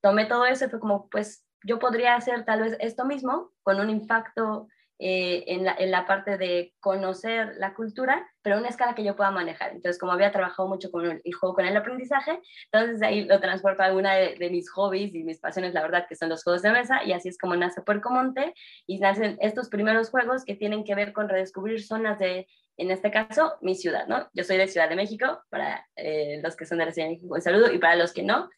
tomé 0.00 0.26
todo 0.26 0.44
eso 0.44 0.64
y 0.66 0.68
fue 0.68 0.80
como, 0.80 1.08
pues 1.08 1.46
yo 1.62 1.78
podría 1.78 2.16
hacer 2.16 2.44
tal 2.44 2.62
vez 2.62 2.76
esto 2.80 3.04
mismo 3.04 3.52
con 3.62 3.78
un 3.80 3.90
impacto 3.90 4.68
eh, 5.00 5.44
en, 5.46 5.64
la, 5.64 5.76
en, 5.78 5.92
la, 5.92 6.06
parte 6.06 6.36
de 6.38 6.74
conocer 6.80 7.54
la 7.58 7.72
cultura, 7.72 8.28
pero 8.42 8.56
a 8.56 8.58
una 8.58 8.68
escala 8.68 8.96
que 8.96 9.04
yo 9.04 9.14
pueda 9.14 9.30
manejar. 9.30 9.70
Entonces, 9.70 9.96
como 9.96 10.10
había 10.10 10.32
trabajado 10.32 10.68
mucho 10.68 10.90
con 10.90 11.06
el, 11.06 11.34
juego 11.34 11.54
con 11.54 11.66
el 11.66 11.76
aprendizaje, 11.76 12.40
entonces 12.72 13.00
ahí 13.02 13.24
lo 13.24 13.38
transporto 13.38 13.82
a 13.82 13.86
alguna 13.86 14.14
de, 14.14 14.34
de, 14.34 14.50
mis 14.50 14.68
hobbies 14.70 15.14
y 15.14 15.22
mis 15.22 15.38
pasiones, 15.38 15.72
la 15.72 15.82
verdad, 15.82 16.06
que 16.08 16.16
son 16.16 16.28
los 16.28 16.42
juegos 16.42 16.62
de 16.62 16.72
mesa, 16.72 17.04
y 17.04 17.12
así 17.12 17.28
es 17.28 17.38
como 17.38 17.54
nace 17.54 17.80
Puerco 17.82 18.10
Monte, 18.10 18.54
y 18.86 18.98
nacen 18.98 19.38
estos 19.40 19.68
primeros 19.68 20.10
juegos 20.10 20.44
que 20.44 20.56
tienen 20.56 20.82
que 20.82 20.96
ver 20.96 21.12
con 21.12 21.28
redescubrir 21.28 21.80
zonas 21.80 22.18
de, 22.18 22.48
en 22.76 22.90
este 22.90 23.12
caso, 23.12 23.54
mi 23.60 23.76
ciudad, 23.76 24.08
¿no? 24.08 24.28
Yo 24.34 24.42
soy 24.42 24.56
de 24.56 24.66
Ciudad 24.66 24.88
de 24.88 24.96
México, 24.96 25.42
para 25.48 25.86
eh, 25.94 26.40
los 26.42 26.56
que 26.56 26.66
son 26.66 26.78
de 26.78 26.86
la 26.86 26.92
Ciudad 26.92 27.06
de 27.06 27.14
México, 27.14 27.34
un 27.34 27.40
saludo, 27.40 27.72
y 27.72 27.78
para 27.78 27.94
los 27.94 28.12
que 28.12 28.24
no, 28.24 28.50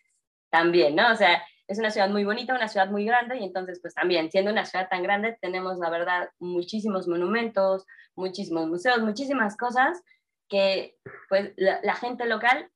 también, 0.50 0.94
¿no? 0.96 1.12
O 1.12 1.16
sea, 1.16 1.42
es 1.70 1.78
una 1.78 1.92
ciudad 1.92 2.10
muy 2.10 2.24
bonita, 2.24 2.52
una 2.52 2.66
ciudad 2.66 2.90
muy 2.90 3.04
grande 3.04 3.38
y 3.38 3.44
entonces 3.44 3.78
pues 3.80 3.94
también 3.94 4.28
siendo 4.32 4.50
una 4.50 4.66
ciudad 4.66 4.88
tan 4.88 5.04
grande 5.04 5.38
tenemos 5.40 5.78
la 5.78 5.88
verdad 5.88 6.28
muchísimos 6.40 7.06
monumentos, 7.06 7.86
muchísimos 8.16 8.66
museos, 8.66 9.00
muchísimas 9.02 9.56
cosas 9.56 10.02
que 10.48 10.98
pues 11.28 11.52
la, 11.56 11.94
gente 11.94 12.26
local 12.26 12.68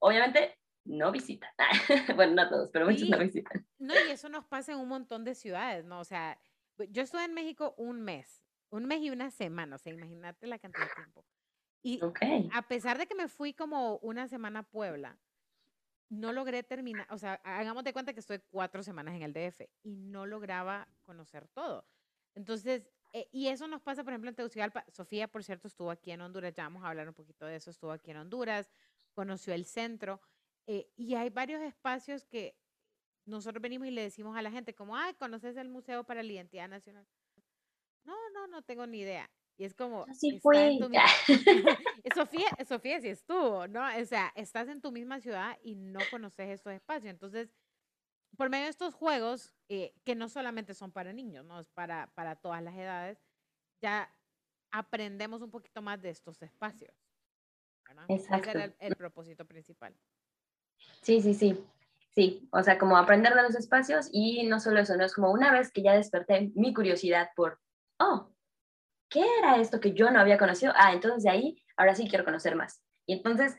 obviamente 0.00 0.58
no 0.84 1.10
visita. 1.12 1.48
bueno, 2.14 2.34
no 2.34 2.50
todos, 2.50 2.68
pero 2.70 2.84
muchos 2.84 3.08
no 3.08 3.18
visitan. 3.18 3.66
No, 3.78 3.94
y 4.06 4.10
eso 4.10 4.28
nos 4.28 4.44
pasa 4.44 4.72
en 4.72 4.80
un 4.80 4.88
montón 4.88 5.24
de 5.24 5.34
ciudades, 5.34 5.86
¿no? 5.86 6.00
O 6.00 6.04
sea, 6.04 6.38
yo 6.90 7.02
estuve 7.02 7.24
en 7.24 7.32
México 7.32 7.74
un 7.78 8.02
mes, 8.02 8.42
un 8.68 8.84
mes 8.84 9.00
y 9.00 9.08
una 9.08 9.30
semana, 9.30 9.76
o 9.76 9.78
sea, 9.78 9.94
imagínate 9.94 10.46
la 10.46 10.58
cantidad 10.58 10.88
de 10.88 10.94
tiempo. 10.94 11.24
Y 11.82 12.00
a 12.52 12.68
pesar 12.68 12.98
de 12.98 13.06
que 13.06 13.14
me 13.14 13.28
fui 13.28 13.54
como 13.54 13.96
una 14.02 14.28
semana 14.28 14.60
a 14.60 14.62
Puebla, 14.64 15.18
no 16.12 16.30
logré 16.32 16.62
terminar, 16.62 17.06
o 17.10 17.16
sea, 17.16 17.40
hagamos 17.42 17.84
de 17.84 17.94
cuenta 17.94 18.12
que 18.12 18.20
estoy 18.20 18.38
cuatro 18.50 18.82
semanas 18.82 19.14
en 19.14 19.22
el 19.22 19.32
DF 19.32 19.62
y 19.82 19.96
no 19.96 20.26
lograba 20.26 20.86
conocer 21.04 21.48
todo. 21.48 21.86
Entonces, 22.34 22.86
eh, 23.14 23.28
y 23.32 23.48
eso 23.48 23.66
nos 23.66 23.80
pasa, 23.80 24.04
por 24.04 24.12
ejemplo, 24.12 24.28
en 24.28 24.36
Tegucigalpa. 24.36 24.84
Sofía, 24.90 25.26
por 25.26 25.42
cierto, 25.42 25.68
estuvo 25.68 25.90
aquí 25.90 26.10
en 26.10 26.20
Honduras, 26.20 26.52
ya 26.52 26.64
vamos 26.64 26.84
a 26.84 26.88
hablar 26.88 27.08
un 27.08 27.14
poquito 27.14 27.46
de 27.46 27.56
eso, 27.56 27.70
estuvo 27.70 27.92
aquí 27.92 28.10
en 28.10 28.18
Honduras, 28.18 28.70
conoció 29.14 29.54
el 29.54 29.64
centro, 29.64 30.20
eh, 30.66 30.92
y 30.96 31.14
hay 31.14 31.30
varios 31.30 31.62
espacios 31.62 32.26
que 32.26 32.58
nosotros 33.24 33.62
venimos 33.62 33.88
y 33.88 33.90
le 33.92 34.02
decimos 34.02 34.36
a 34.36 34.42
la 34.42 34.50
gente, 34.50 34.74
como, 34.74 34.94
ay, 34.94 35.14
¿conoces 35.14 35.56
el 35.56 35.70
Museo 35.70 36.04
para 36.04 36.22
la 36.22 36.30
Identidad 36.30 36.68
Nacional? 36.68 37.06
No, 38.04 38.14
no, 38.34 38.46
no 38.48 38.60
tengo 38.60 38.86
ni 38.86 38.98
idea. 38.98 39.30
Y 39.62 39.64
es 39.64 39.74
como... 39.74 40.04
Así 40.10 40.40
fue. 40.40 40.76
Sofía, 42.16 42.48
Sofía 42.66 43.00
sí 43.00 43.10
estuvo, 43.10 43.68
¿no? 43.68 43.84
O 43.96 44.04
sea, 44.06 44.32
estás 44.34 44.66
en 44.66 44.80
tu 44.80 44.90
misma 44.90 45.20
ciudad 45.20 45.56
y 45.62 45.76
no 45.76 46.00
conoces 46.10 46.50
estos 46.50 46.72
espacios. 46.72 47.12
Entonces, 47.12 47.54
por 48.36 48.50
medio 48.50 48.64
de 48.64 48.70
estos 48.70 48.92
juegos, 48.92 49.54
eh, 49.68 49.94
que 50.04 50.16
no 50.16 50.28
solamente 50.28 50.74
son 50.74 50.90
para 50.90 51.12
niños, 51.12 51.44
¿no? 51.44 51.60
Es 51.60 51.68
para, 51.68 52.12
para 52.16 52.34
todas 52.34 52.60
las 52.60 52.74
edades, 52.74 53.22
ya 53.80 54.12
aprendemos 54.72 55.42
un 55.42 55.52
poquito 55.52 55.80
más 55.80 56.02
de 56.02 56.10
estos 56.10 56.42
espacios. 56.42 56.92
Exacto. 58.08 58.48
Ese 58.48 58.58
era 58.58 58.74
el, 58.80 58.96
propósito 58.96 59.46
principal. 59.46 59.94
Sí, 61.02 61.22
sí, 61.22 61.34
sí. 61.34 61.64
Sí, 62.10 62.48
o 62.50 62.64
sea, 62.64 62.78
como 62.78 62.96
aprender 62.96 63.32
de 63.32 63.44
los 63.44 63.54
espacios 63.54 64.08
y 64.10 64.42
no 64.42 64.58
solo 64.58 64.80
eso, 64.80 64.96
no 64.96 65.04
es 65.04 65.14
como 65.14 65.30
una 65.30 65.52
vez 65.52 65.70
que 65.70 65.82
ya 65.82 65.92
desperté 65.92 66.50
mi 66.56 66.74
curiosidad 66.74 67.30
por, 67.36 67.60
oh, 68.00 68.32
¿qué 69.12 69.24
era 69.38 69.56
esto 69.60 69.80
que 69.80 69.92
yo 69.92 70.10
no 70.10 70.20
había 70.20 70.38
conocido? 70.38 70.72
Ah, 70.76 70.92
entonces 70.92 71.22
de 71.24 71.30
ahí, 71.30 71.62
ahora 71.76 71.94
sí 71.94 72.08
quiero 72.08 72.24
conocer 72.24 72.56
más. 72.56 72.82
Y 73.06 73.14
entonces 73.14 73.56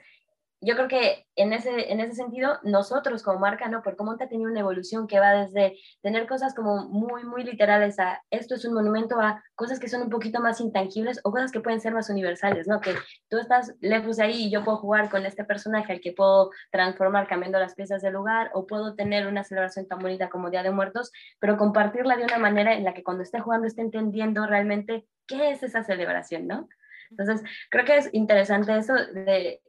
yo 0.65 0.75
creo 0.75 0.88
que 0.88 1.25
en 1.36 1.51
ese, 1.51 1.91
en 1.91 2.00
ese 2.00 2.15
sentido, 2.15 2.60
nosotros 2.63 3.24
como 3.24 3.39
marca, 3.39 3.67
¿no? 3.67 3.82
Por 3.82 3.96
cómo 3.96 4.12
ha 4.12 4.17
tenido 4.17 4.50
una 4.50 4.60
evolución 4.60 5.08
que 5.08 5.20
va 5.20 5.34
desde 5.34 5.77
tener 6.01 6.27
cosas 6.27 6.53
como 6.53 6.88
muy, 6.89 7.24
muy 7.24 7.43
literales 7.43 8.00
a 8.00 8.22
esto 8.29 8.55
es 8.55 8.65
un 8.65 8.74
monumento 8.74 9.20
a 9.20 9.43
cosas 9.55 9.79
que 9.79 9.89
son 9.89 10.03
un 10.03 10.10
poquito 10.10 10.39
más 10.39 10.62
intangibles 10.62 11.20
o 11.24 11.32
cosas 11.32 11.51
que 11.51 11.60
pueden 11.60 11.82
ser 11.82 11.93
más 11.93 12.10
universales, 12.10 12.67
¿no? 12.67 12.79
Que 12.79 12.96
tú 13.29 13.38
estás 13.38 13.75
lejos 13.82 14.17
de 14.17 14.24
ahí 14.24 14.46
y 14.46 14.51
yo 14.51 14.63
puedo 14.63 14.77
jugar 14.77 15.10
con 15.10 15.25
este 15.25 15.43
personaje 15.43 15.93
al 15.93 16.01
que 16.01 16.13
puedo 16.13 16.51
transformar 16.72 17.27
cambiando 17.27 17.60
las 17.60 17.75
piezas 17.75 18.01
del 18.01 18.13
lugar 18.13 18.51
o 18.53 18.65
puedo 18.65 18.96
tener 18.96 19.27
una 19.27 19.43
celebración 19.43 19.88
tan 19.88 20.00
bonita 20.00 20.29
como 20.29 20.50
Día 20.50 20.63
de 20.63 20.72
Muertos, 20.72 21.12
pero 21.39 21.58
compartirla 21.58 22.15
de 22.15 22.24
una 22.24 22.38
manera 22.38 22.74
en 22.74 22.84
la 22.84 22.93
que 22.93 23.03
cuando 23.03 23.24
esté 23.24 23.39
jugando 23.39 23.67
esté 23.67 23.82
entendiendo 23.82 24.46
realmente 24.46 25.05
qué 25.27 25.51
es 25.51 25.63
esa 25.63 25.84
celebración, 25.84 26.48
¿no? 26.48 26.70
Entonces, 27.10 27.43
creo 27.70 27.86
que 27.86 27.98
es 27.98 28.10
interesante 28.13 28.75
eso 28.75 28.93
de 28.93 29.62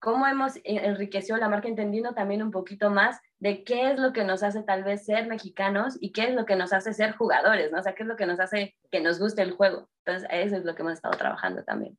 cómo 0.00 0.26
hemos 0.26 0.54
enriquecido 0.64 1.36
la 1.36 1.48
marca 1.48 1.68
entendiendo 1.68 2.14
también 2.14 2.42
un 2.42 2.50
poquito 2.50 2.90
más 2.90 3.20
de 3.38 3.62
qué 3.64 3.92
es 3.92 4.00
lo 4.00 4.12
que 4.12 4.24
nos 4.24 4.42
hace 4.42 4.62
tal 4.62 4.82
vez 4.82 5.04
ser 5.04 5.28
mexicanos 5.28 5.96
y 6.00 6.12
qué 6.12 6.24
es 6.24 6.34
lo 6.34 6.46
que 6.46 6.56
nos 6.56 6.72
hace 6.72 6.94
ser 6.94 7.14
jugadores, 7.16 7.70
¿no? 7.70 7.78
O 7.78 7.82
sea, 7.82 7.94
qué 7.94 8.02
es 8.02 8.08
lo 8.08 8.16
que 8.16 8.26
nos 8.26 8.40
hace 8.40 8.76
que 8.90 9.00
nos 9.00 9.18
guste 9.18 9.42
el 9.42 9.52
juego. 9.52 9.88
Entonces, 10.04 10.28
eso 10.32 10.56
es 10.56 10.64
lo 10.64 10.74
que 10.74 10.82
hemos 10.82 10.94
estado 10.94 11.16
trabajando 11.16 11.62
también. 11.64 11.98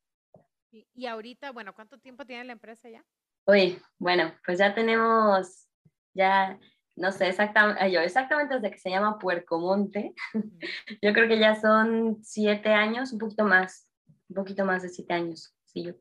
Y, 0.72 1.06
ahorita, 1.06 1.52
bueno, 1.52 1.74
¿cuánto 1.74 1.98
tiempo 2.00 2.26
tiene 2.26 2.46
la 2.46 2.54
empresa 2.54 2.90
ya? 2.90 3.06
Uy, 3.46 3.80
bueno, 4.00 4.34
pues 4.46 4.58
ya 4.58 4.74
tenemos, 4.74 5.68
ya, 6.14 6.58
no 6.96 7.12
sé 7.12 7.28
exactamente, 7.28 7.92
yo 7.92 8.00
exactamente 8.00 8.56
desde 8.56 8.72
que 8.72 8.78
se 8.78 8.90
llama 8.90 9.20
Puercomonte, 9.20 10.14
yo 11.02 11.14
creo 11.14 11.28
que 11.28 11.40
ya 11.40 11.60
son 11.60 12.24
siete 12.24 12.70
años, 12.70 13.12
un 13.12 13.20
poquito 13.20 13.44
más, 13.44 13.90
un 14.30 14.36
poquito 14.36 14.64
más 14.64 14.84
de 14.84 14.90
siete 14.90 15.14
años, 15.14 15.54
sí, 15.66 15.84
yo 15.84 15.94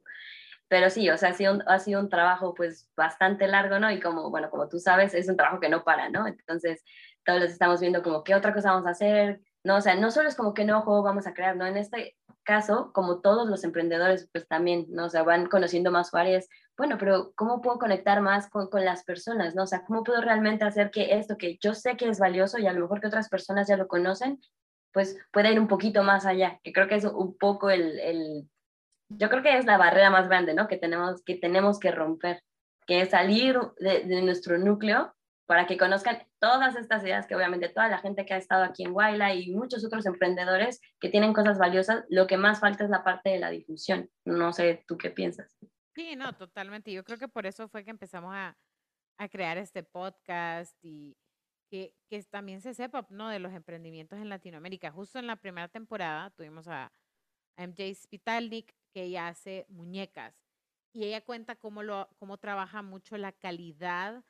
pero 0.70 0.88
sí, 0.88 1.10
o 1.10 1.18
sea, 1.18 1.30
ha 1.30 1.32
sido, 1.32 1.54
un, 1.54 1.64
ha 1.66 1.80
sido 1.80 2.00
un 2.00 2.08
trabajo 2.08 2.54
pues 2.54 2.88
bastante 2.96 3.48
largo, 3.48 3.80
¿no? 3.80 3.90
Y 3.90 3.98
como, 3.98 4.30
bueno, 4.30 4.50
como 4.50 4.68
tú 4.68 4.78
sabes, 4.78 5.14
es 5.14 5.28
un 5.28 5.36
trabajo 5.36 5.58
que 5.58 5.68
no 5.68 5.82
para, 5.82 6.08
¿no? 6.10 6.28
Entonces, 6.28 6.84
todos 7.24 7.40
los 7.40 7.50
estamos 7.50 7.80
viendo 7.80 8.04
como 8.04 8.22
qué 8.22 8.36
otra 8.36 8.54
cosa 8.54 8.70
vamos 8.70 8.86
a 8.86 8.90
hacer, 8.90 9.40
¿no? 9.64 9.78
O 9.78 9.80
sea, 9.80 9.96
no 9.96 10.12
solo 10.12 10.28
es 10.28 10.36
como 10.36 10.54
qué 10.54 10.64
nuevo 10.64 10.82
juego 10.82 11.02
vamos 11.02 11.26
a 11.26 11.34
crear, 11.34 11.56
¿no? 11.56 11.66
En 11.66 11.76
este 11.76 12.16
caso, 12.44 12.92
como 12.92 13.18
todos 13.20 13.48
los 13.48 13.64
emprendedores, 13.64 14.28
pues 14.30 14.46
también, 14.46 14.86
¿no? 14.90 15.06
O 15.06 15.10
sea, 15.10 15.24
van 15.24 15.46
conociendo 15.46 15.90
más 15.90 16.14
áreas, 16.14 16.48
bueno, 16.76 16.98
pero 16.98 17.32
¿cómo 17.34 17.60
puedo 17.62 17.80
conectar 17.80 18.20
más 18.20 18.48
con, 18.48 18.68
con, 18.70 18.84
las 18.84 19.02
personas, 19.02 19.56
¿no? 19.56 19.64
O 19.64 19.66
sea, 19.66 19.84
¿cómo 19.84 20.04
puedo 20.04 20.20
realmente 20.20 20.64
hacer 20.64 20.92
que 20.92 21.14
esto 21.16 21.36
que 21.36 21.58
yo 21.60 21.74
sé 21.74 21.96
que 21.96 22.08
es 22.08 22.20
valioso 22.20 22.58
y 22.60 22.68
a 22.68 22.72
lo 22.72 22.82
mejor 22.82 23.00
que 23.00 23.08
otras 23.08 23.28
personas 23.28 23.66
ya 23.66 23.76
lo 23.76 23.88
conocen, 23.88 24.40
pues 24.92 25.18
pueda 25.32 25.50
ir 25.50 25.58
un 25.58 25.66
poquito 25.66 26.04
más 26.04 26.26
allá, 26.26 26.60
que 26.62 26.72
creo 26.72 26.86
que 26.86 26.94
es 26.94 27.04
un 27.04 27.36
poco 27.36 27.70
el, 27.70 27.98
el 27.98 28.48
yo 29.10 29.28
creo 29.28 29.42
que 29.42 29.58
es 29.58 29.66
la 29.66 29.76
barrera 29.76 30.10
más 30.10 30.28
grande, 30.28 30.54
¿no? 30.54 30.68
Que 30.68 30.76
tenemos 30.76 31.22
que, 31.24 31.34
tenemos 31.34 31.78
que 31.78 31.90
romper, 31.90 32.42
que 32.86 33.02
es 33.02 33.10
salir 33.10 33.58
de, 33.78 34.22
nuestro 34.22 34.58
núcleo 34.58 35.14
para 35.46 35.66
que 35.66 35.76
conozcan 35.76 36.22
todas 36.38 36.76
estas 36.76 37.02
ideas 37.02 37.26
que 37.26 37.34
obviamente 37.34 37.68
toda 37.68 37.88
la 37.88 37.98
gente 37.98 38.24
que 38.24 38.34
ha 38.34 38.36
estado 38.36 38.62
aquí 38.62 38.84
en 38.84 38.92
Waila 38.92 39.34
y 39.34 39.50
muchos 39.50 39.84
otros 39.84 40.06
emprendedores 40.06 40.80
que 41.00 41.08
tienen 41.08 41.32
cosas 41.32 41.58
valiosas, 41.58 42.04
lo 42.08 42.28
que 42.28 42.36
más 42.36 42.60
falta 42.60 42.84
es 42.84 42.90
la 42.90 43.02
parte 43.02 43.30
de 43.30 43.40
la 43.40 43.50
difusión. 43.50 44.08
No 44.24 44.52
sé, 44.52 44.84
¿tú 44.86 44.96
qué 44.96 45.10
piensas? 45.10 45.58
Sí, 45.94 46.14
no, 46.14 46.32
totalmente. 46.34 46.92
Yo 46.92 47.02
creo 47.02 47.18
que 47.18 47.26
por 47.26 47.46
eso 47.46 47.68
fue 47.68 47.84
que 47.84 47.90
empezamos 47.90 48.32
a, 48.32 48.56
a 49.18 49.28
crear 49.28 49.58
este 49.58 49.82
podcast 49.82 50.76
y 50.82 51.16
que, 51.68 51.94
que, 52.08 52.22
también 52.22 52.60
se 52.60 52.72
sepa, 52.72 53.04
¿no? 53.10 53.28
De 53.28 53.40
los 53.40 53.52
emprendimientos 53.52 54.20
en 54.20 54.28
Latinoamérica. 54.28 54.92
Justo 54.92 55.18
en 55.18 55.26
la 55.26 55.36
primera 55.36 55.66
temporada 55.66 56.30
tuvimos 56.30 56.68
a, 56.68 56.92
a 57.56 57.66
MJ 57.66 57.92
Spitalnik, 57.94 58.72
que 58.90 59.04
ella 59.04 59.28
hace 59.28 59.66
muñecas 59.68 60.44
y 60.92 61.04
ella 61.04 61.20
cuenta 61.24 61.56
cómo, 61.56 61.82
lo, 61.82 62.08
cómo 62.18 62.38
trabaja 62.38 62.82
mucho 62.82 63.16
la 63.16 63.32
calidad. 63.32 64.24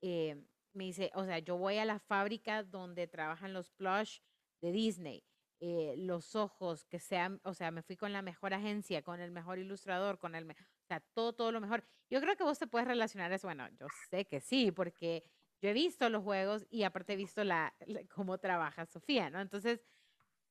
Eh, 0.00 0.42
me 0.72 0.84
dice, 0.84 1.10
o 1.14 1.24
sea, 1.24 1.38
yo 1.38 1.56
voy 1.56 1.78
a 1.78 1.84
la 1.84 1.98
fábrica 1.98 2.62
donde 2.62 3.06
trabajan 3.06 3.52
los 3.52 3.70
plush 3.70 4.20
de 4.60 4.72
Disney, 4.72 5.24
eh, 5.60 5.94
los 5.98 6.34
ojos, 6.36 6.84
que 6.84 6.98
sean, 6.98 7.40
o 7.44 7.52
sea, 7.52 7.70
me 7.70 7.82
fui 7.82 7.96
con 7.96 8.12
la 8.12 8.22
mejor 8.22 8.54
agencia, 8.54 9.02
con 9.02 9.20
el 9.20 9.30
mejor 9.30 9.58
ilustrador, 9.58 10.18
con 10.18 10.34
el, 10.34 10.48
o 10.50 10.54
sea, 10.86 11.00
todo, 11.14 11.34
todo 11.34 11.52
lo 11.52 11.60
mejor. 11.60 11.84
Yo 12.10 12.20
creo 12.20 12.36
que 12.36 12.44
vos 12.44 12.58
te 12.58 12.66
puedes 12.66 12.88
relacionar 12.88 13.32
eso, 13.32 13.48
bueno, 13.48 13.68
yo 13.78 13.86
sé 14.08 14.26
que 14.26 14.40
sí, 14.40 14.70
porque 14.70 15.24
yo 15.60 15.70
he 15.70 15.72
visto 15.72 16.08
los 16.08 16.22
juegos 16.22 16.66
y 16.70 16.84
aparte 16.84 17.14
he 17.14 17.16
visto 17.16 17.44
la, 17.44 17.74
cómo 18.14 18.38
trabaja 18.38 18.86
Sofía, 18.86 19.30
¿no? 19.30 19.40
Entonces, 19.40 19.80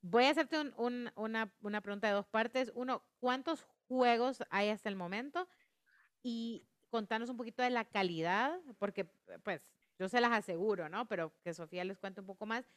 Voy 0.09 0.23
a 0.23 0.29
hacerte 0.29 0.57
una, 0.77 1.81
pregunta 1.81 2.07
de 2.07 2.13
dos 2.13 2.27
partes. 2.27 2.71
Uno, 2.75 3.03
¿cuántos 3.19 3.65
juegos 3.89 4.41
hay 4.49 4.69
hasta 4.69 4.87
el 4.87 4.95
momento? 4.95 5.49
Y 6.23 6.65
contanos 6.89 7.29
un 7.29 7.35
poquito 7.35 7.61
de 7.61 7.71
la 7.71 7.83
calidad, 7.83 8.57
porque 8.79 9.05
pues 9.43 9.61
yo 9.99 10.07
se 10.07 10.21
las 10.21 10.31
aseguro, 10.31 10.87
¿no? 10.87 11.07
Pero 11.09 11.33
que 11.43 11.53
Sofía 11.53 11.83
les 11.83 11.97
cuente 11.97 12.21
un 12.21 12.27
poco 12.27 12.45
más. 12.45 12.69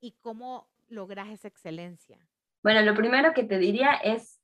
¿Y 0.00 0.12
cómo 0.20 0.70
logras 0.88 1.28
esa 1.28 1.48
excelencia? 1.48 2.18
Bueno, 2.62 2.82
lo 2.82 2.94
primero 2.94 3.34
que 3.34 3.42
te 3.42 3.58
diría 3.58 3.94
es, 3.94 4.40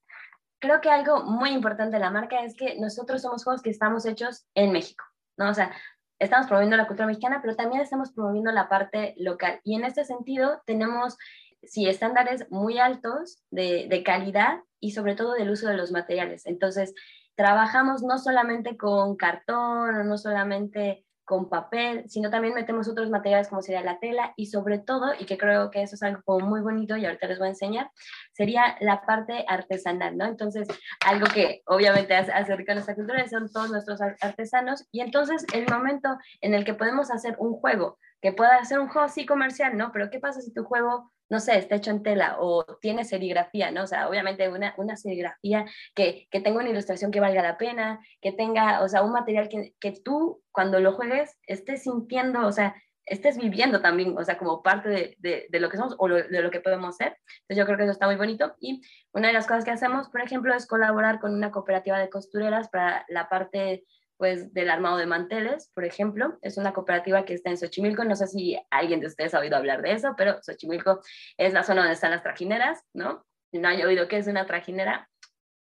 creo 0.59 0.81
que 0.81 0.91
algo 0.91 1.23
muy 1.23 1.51
importante 1.51 1.97
de 1.97 2.01
la 2.01 2.11
marca 2.11 2.43
es 2.43 2.57
que 2.57 2.77
nosotros 2.81 3.23
somos 3.23 3.45
juegos 3.45 3.63
que 3.63 3.71
estamos 3.71 4.05
hechos 4.05 4.47
en 4.55 4.73
México, 4.73 5.05
¿no? 5.37 5.49
O 5.51 5.55
sea, 5.55 5.73
estamos 6.19 6.49
promoviendo 6.49 6.77
la 6.77 6.89
cultura 6.89 7.07
mexicana, 7.07 7.41
pero 7.41 7.55
también 7.55 7.83
estamos 7.83 8.11
promoviendo 8.11 8.51
la 8.51 8.69
parte 8.69 9.15
local. 9.17 9.61
Y 9.63 9.77
en 9.77 9.85
este 9.85 10.05
sentido 10.05 10.61
tenemos 10.67 11.17
sí, 11.67 11.89
estándares 11.89 12.51
muy 12.51 12.79
altos 12.79 13.43
de, 13.51 13.87
de 13.89 14.03
calidad 14.03 14.61
y 14.81 14.93
sobre 14.93 15.15
todo 15.15 15.35
del 15.35 15.51
uso 15.51 15.69
de 15.69 15.77
los 15.77 15.93
materiales. 15.93 16.47
Entonces, 16.47 16.95
trabajamos 17.35 18.03
no 18.03 18.19
solamente 18.19 18.77
con 18.77 19.17
cartón 19.17 20.09
no 20.09 20.19
solamente 20.19 21.07
con 21.27 21.49
papel, 21.49 22.09
sino 22.09 22.31
también 22.31 22.55
metemos 22.55 22.89
otros 22.89 23.11
materiales 23.11 23.49
como 23.49 23.61
sería 23.61 23.83
la 23.83 23.99
tela 23.99 24.33
y 24.37 24.47
sobre 24.47 24.79
todo, 24.79 25.13
y 25.19 25.27
que 25.27 25.37
creo 25.37 25.73
que 25.73 25.83
eso 25.83 25.97
es 25.97 26.03
algo 26.05 26.39
muy 26.39 26.61
bonito 26.61 26.97
y 26.97 27.05
ahorita 27.05 27.27
les 27.27 27.39
voy 27.39 27.49
a 27.49 27.51
enseñar, 27.51 27.91
sería 28.33 28.77
la 28.81 29.05
parte 29.05 29.45
artesanal, 29.49 30.17
¿no? 30.17 30.25
Entonces, 30.25 30.69
algo 31.05 31.27
que 31.27 31.63
obviamente 31.67 32.15
acerca 32.15 32.73
a 32.73 32.75
nuestra 32.77 32.95
cultura 32.95 33.27
son 33.27 33.51
todos 33.53 33.71
nuestros 33.71 34.01
artesanos 34.01 34.87
y 34.93 35.01
entonces 35.01 35.45
el 35.53 35.67
momento 35.69 36.17
en 36.41 36.55
el 36.55 36.65
que 36.65 36.75
podemos 36.75 37.11
hacer 37.11 37.35
un 37.41 37.55
juego, 37.55 37.99
que 38.23 38.33
pueda 38.33 38.65
ser 38.65 38.79
un 38.79 38.89
juego 38.89 39.09
sí 39.09 39.27
comercial, 39.27 39.77
¿no? 39.77 39.91
Pero 39.93 40.11
¿qué 40.11 40.21
pasa 40.21 40.41
si 40.41 40.55
tu 40.55 40.63
juego 40.63 41.11
no 41.29 41.41
sé, 41.41 41.59
está 41.59 41.77
hecho 41.77 41.91
en 41.91 42.03
tela 42.03 42.37
o 42.41 42.65
tiene 42.81 43.05
serigrafía, 43.05 43.71
¿no? 43.71 43.85
O 43.85 43.87
sea, 43.87 44.09
obviamente 44.09 44.49
una, 44.49 44.75
una 44.77 44.97
serigrafía 44.97 45.65
que, 45.95 46.29
que, 46.31 46.41
tenga 46.41 46.61
una 46.61 46.71
ilustración 46.71 47.11
que 47.11 47.21
valga 47.21 47.43
la 47.43 47.59
pena, 47.59 48.01
que 48.21 48.33
tenga, 48.33 48.83
o 48.83 48.89
sea, 48.89 49.03
un 49.03 49.13
material 49.13 49.49
que, 49.49 49.75
que 49.81 49.93
tú 49.93 50.43
cuando 50.53 50.81
lo 50.81 50.93
juegues 50.93 51.37
estés 51.47 51.83
sintiendo, 51.83 52.47
o 52.47 52.53
sea, 52.53 52.75
estés 53.07 53.39
viviendo 53.39 53.81
también, 53.81 54.19
o 54.19 54.25
sea, 54.25 54.37
como 54.37 54.63
parte 54.63 54.89
de, 54.89 55.17
de, 55.19 55.47
de 55.49 55.61
lo 55.61 55.71
que 55.71 55.77
somos 55.77 55.95
o 55.99 56.09
de 56.09 56.43
lo 56.43 56.51
que 56.51 56.61
podemos 56.61 56.97
ser. 56.97 57.17
Entonces 57.43 57.57
yo 57.57 57.65
creo 57.65 57.77
que 57.77 57.85
eso 57.85 57.93
está 57.93 58.07
muy 58.07 58.17
bonito. 58.17 58.57
Y 58.61 58.83
una 59.13 59.29
de 59.29 59.33
las 59.33 59.47
cosas 59.47 59.65
que 59.65 59.71
hacemos, 59.71 60.09
por 60.09 60.21
ejemplo, 60.21 60.53
es 60.55 60.67
colaborar 60.67 61.21
con 61.21 61.33
una 61.33 61.53
cooperativa 61.53 61.99
de 61.99 62.11
costureras 62.11 62.69
para 62.69 63.05
la 63.09 63.29
parte 63.29 63.85
pues 64.17 64.53
del 64.53 64.71
armado 64.71 64.97
de 64.97 65.07
manteles, 65.07 65.71
por 65.75 65.85
ejemplo. 65.85 66.39
Es 66.43 66.57
una 66.57 66.73
cooperativa 66.73 67.25
que 67.25 67.35
está 67.35 67.51
en 67.51 67.59
Xochimilco. 67.59 68.05
No 68.05 68.17
sé 68.17 68.27
si 68.27 68.59
alguien 68.71 69.01
de 69.01 69.07
ustedes 69.07 69.35
ha 69.35 69.41
oído 69.41 69.57
hablar 69.57 69.83
de 69.83 69.93
eso, 69.93 70.15
pero 70.17 70.39
Xochimilco 70.43 71.01
es 71.37 71.53
la 71.53 71.63
zona 71.63 71.83
donde 71.83 71.95
están 71.95 72.11
las 72.11 72.23
trajineras, 72.23 72.83
¿no? 72.95 73.27
Si 73.51 73.59
no 73.59 73.69
haya 73.69 73.87
oído 73.87 74.09
qué 74.09 74.19
es 74.19 74.27
una 74.27 74.47
trajinera, 74.47 75.09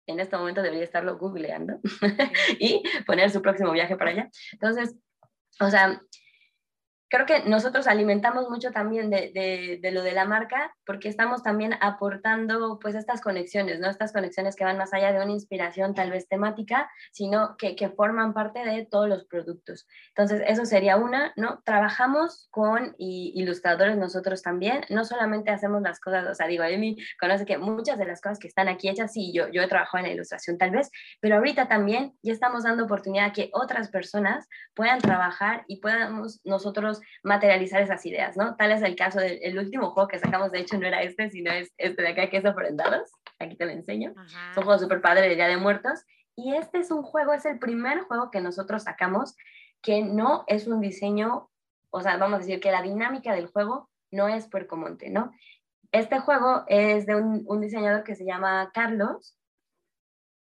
en 0.06 0.20
este 0.20 0.36
momento 0.36 0.62
debería 0.62 0.84
estarlo 0.84 1.18
googleando 1.18 1.80
y 2.58 2.82
poner 3.06 3.30
su 3.30 3.42
próximo 3.42 3.72
viaje 3.72 3.96
para 3.96 4.10
allá. 4.10 4.30
Entonces, 4.52 4.94
o 5.60 5.70
sea, 5.70 6.00
creo 7.14 7.26
que 7.26 7.48
nosotros 7.48 7.86
alimentamos 7.86 8.50
mucho 8.50 8.72
también 8.72 9.08
de, 9.08 9.78
de, 9.80 9.90
lo 9.92 10.02
de 10.02 10.12
la 10.12 10.24
marca 10.24 10.74
porque 10.84 11.08
estamos 11.08 11.44
también 11.44 11.74
aportando 11.80 12.80
pues 12.80 12.96
estas 12.96 13.20
conexiones, 13.20 13.78
¿no? 13.78 13.88
Estas 13.88 14.12
conexiones 14.12 14.56
que 14.56 14.64
van 14.64 14.78
más 14.78 14.92
allá 14.92 15.12
de 15.12 15.22
una 15.22 15.30
inspiración 15.30 15.94
tal 15.94 16.10
vez 16.10 16.26
temática, 16.26 16.90
sino 17.12 17.56
que, 17.56 17.76
que 17.76 17.88
forman 17.88 18.34
parte 18.34 18.64
de 18.64 18.84
todos 18.84 19.08
los 19.08 19.26
productos. 19.26 19.86
Entonces, 20.08 20.42
eso 20.48 20.64
sería 20.64 20.96
una, 20.96 21.32
¿no? 21.36 21.62
Trabajamos 21.64 22.48
con 22.50 22.96
ilustradores 22.98 23.96
nosotros 23.96 24.42
también, 24.42 24.84
no 24.90 25.04
solamente 25.04 25.52
hacemos 25.52 25.82
las 25.82 26.00
cosas, 26.00 26.26
o 26.28 26.34
sea, 26.34 26.48
digo, 26.48 26.64
Emi 26.64 26.96
conoce 27.20 27.46
que 27.46 27.58
muchas 27.58 27.96
de 27.96 28.06
las 28.06 28.20
cosas 28.20 28.40
que 28.40 28.48
están 28.48 28.66
aquí 28.66 28.88
hechas, 28.88 29.12
sí, 29.12 29.32
yo, 29.32 29.48
yo 29.50 29.62
he 29.62 29.68
trabajado 29.68 30.02
en 30.02 30.08
la 30.08 30.14
ilustración 30.14 30.58
tal 30.58 30.72
vez, 30.72 30.90
pero 31.20 31.36
ahorita 31.36 31.68
también 31.68 32.14
ya 32.24 32.32
estamos 32.32 32.64
dando 32.64 32.86
oportunidad 32.86 33.26
a 33.26 33.32
que 33.32 33.50
otras 33.52 33.88
personas 33.88 34.48
puedan 34.74 34.98
trabajar 34.98 35.64
y 35.68 35.76
podamos 35.76 36.40
nosotros 36.42 37.00
materializar 37.22 37.82
esas 37.82 38.04
ideas, 38.06 38.36
¿no? 38.36 38.56
Tal 38.56 38.72
es 38.72 38.82
el 38.82 38.96
caso 38.96 39.20
del 39.20 39.58
último 39.58 39.90
juego 39.90 40.08
que 40.08 40.18
sacamos, 40.18 40.52
de 40.52 40.60
hecho 40.60 40.78
no 40.78 40.86
era 40.86 41.02
este, 41.02 41.30
sino 41.30 41.52
es 41.52 41.72
este 41.78 42.02
de 42.02 42.08
acá 42.08 42.30
que 42.30 42.38
es 42.38 42.44
Ofrendados, 42.44 43.10
aquí 43.38 43.56
te 43.56 43.66
lo 43.66 43.72
enseño, 43.72 44.14
es 44.50 44.56
un 44.56 44.64
juego 44.64 44.78
súper 44.78 45.00
padre 45.00 45.28
de 45.28 45.34
Día 45.34 45.48
de 45.48 45.56
Muertos, 45.56 46.04
y 46.36 46.54
este 46.54 46.78
es 46.78 46.90
un 46.90 47.02
juego, 47.02 47.32
es 47.32 47.44
el 47.46 47.58
primer 47.58 48.00
juego 48.02 48.30
que 48.30 48.40
nosotros 48.40 48.82
sacamos 48.84 49.36
que 49.82 50.02
no 50.02 50.44
es 50.46 50.66
un 50.66 50.80
diseño, 50.80 51.50
o 51.90 52.00
sea, 52.00 52.16
vamos 52.16 52.36
a 52.36 52.38
decir 52.40 52.60
que 52.60 52.72
la 52.72 52.82
dinámica 52.82 53.34
del 53.34 53.46
juego 53.46 53.90
no 54.10 54.28
es 54.28 54.48
Puercomonte, 54.48 55.10
¿no? 55.10 55.32
Este 55.92 56.18
juego 56.18 56.64
es 56.66 57.06
de 57.06 57.14
un, 57.14 57.44
un 57.46 57.60
diseñador 57.60 58.02
que 58.02 58.16
se 58.16 58.24
llama 58.24 58.70
Carlos, 58.74 59.38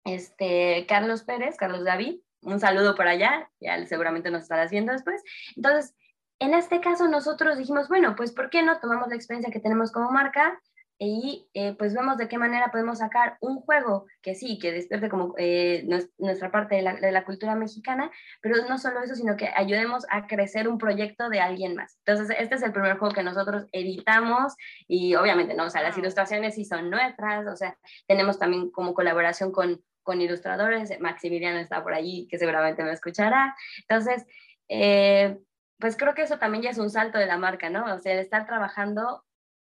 este, 0.04 0.86
Carlos 0.88 1.24
Pérez, 1.24 1.56
Carlos 1.58 1.86
David, 1.86 2.20
un 2.42 2.60
saludo 2.60 2.96
por 2.96 3.08
allá, 3.08 3.50
ya 3.60 3.86
seguramente 3.86 4.32
nos 4.32 4.44
estará 4.44 4.64
haciendo 4.64 4.94
después. 4.94 5.22
Entonces, 5.56 5.96
en 6.40 6.54
este 6.54 6.82
caso 6.82 7.08
nosotros 7.08 7.58
dijimos, 7.58 7.88
bueno, 7.90 8.16
pues 8.16 8.32
¿por 8.32 8.50
qué 8.50 8.64
no 8.64 8.80
tomamos 8.80 9.10
la 9.10 9.16
experiencia 9.16 9.52
que 9.52 9.60
tenemos 9.60 9.92
como 9.92 10.12
marca 10.12 10.60
y 11.02 11.48
eh, 11.54 11.76
pues 11.78 11.94
vemos 11.94 12.18
de 12.18 12.28
qué 12.28 12.38
manera 12.38 12.72
podemos 12.72 13.00
sacar 13.00 13.38
un 13.40 13.62
juego 13.62 14.06
que 14.22 14.36
sí, 14.36 14.60
que 14.60 14.74
despierte 14.74 15.08
como 15.08 15.34
eh, 15.38 15.88
nuestra 16.18 16.52
parte 16.52 16.76
de 16.76 16.82
la, 16.82 16.94
de 16.96 17.12
la, 17.14 17.24
cultura 17.24 17.56
mexicana, 17.56 18.12
pero 18.42 18.68
no 18.68 18.78
solo 18.78 19.02
eso, 19.02 19.16
sino 19.16 19.38
que 19.38 19.48
ayudemos 19.48 20.06
a 20.10 20.28
crecer 20.28 20.68
un 20.68 20.78
proyecto 20.78 21.30
de 21.30 21.40
alguien 21.40 21.76
más. 21.76 21.98
Entonces, 22.06 22.36
este 22.38 22.56
es 22.56 22.64
el 22.64 22.74
primer 22.74 22.98
juego 22.98 23.16
que 23.16 23.24
nosotros 23.24 23.66
editamos 23.72 24.56
y 24.90 25.16
obviamente, 25.16 25.54
¿no? 25.54 25.66
O 25.66 25.70
sea, 25.70 25.82
las 25.82 25.98
ilustraciones 25.98 26.56
sí 26.56 26.66
son 26.66 26.90
nuestras, 26.90 27.48
o 27.48 27.56
sea, 27.56 27.78
tenemos 28.06 28.38
también 28.38 28.70
como 28.70 28.94
colaboración 28.94 29.54
con, 29.54 29.82
con 30.04 30.20
ilustradores, 30.22 31.00
Maximiliano 31.00 31.60
está 31.60 31.82
por 31.82 31.94
allí, 31.94 32.28
que 32.30 32.38
seguramente 32.38 32.84
me 32.84 32.92
escuchará. 32.92 33.56
Entonces, 33.88 34.26
eh, 34.68 35.40
pues 35.80 35.98
creo 35.98 36.14
que 36.14 36.24
eso 36.24 36.38
también 36.38 36.64
ya 36.64 36.70
es 36.72 36.78
un 36.78 36.90
salto 36.90 37.18
de 37.18 37.26
la 37.26 37.38
marca, 37.38 37.70
¿no? 37.70 37.94
O 37.94 38.00
sea, 38.00 38.14
el 38.14 38.20
estar 38.20 38.46
trabajando 38.46 39.24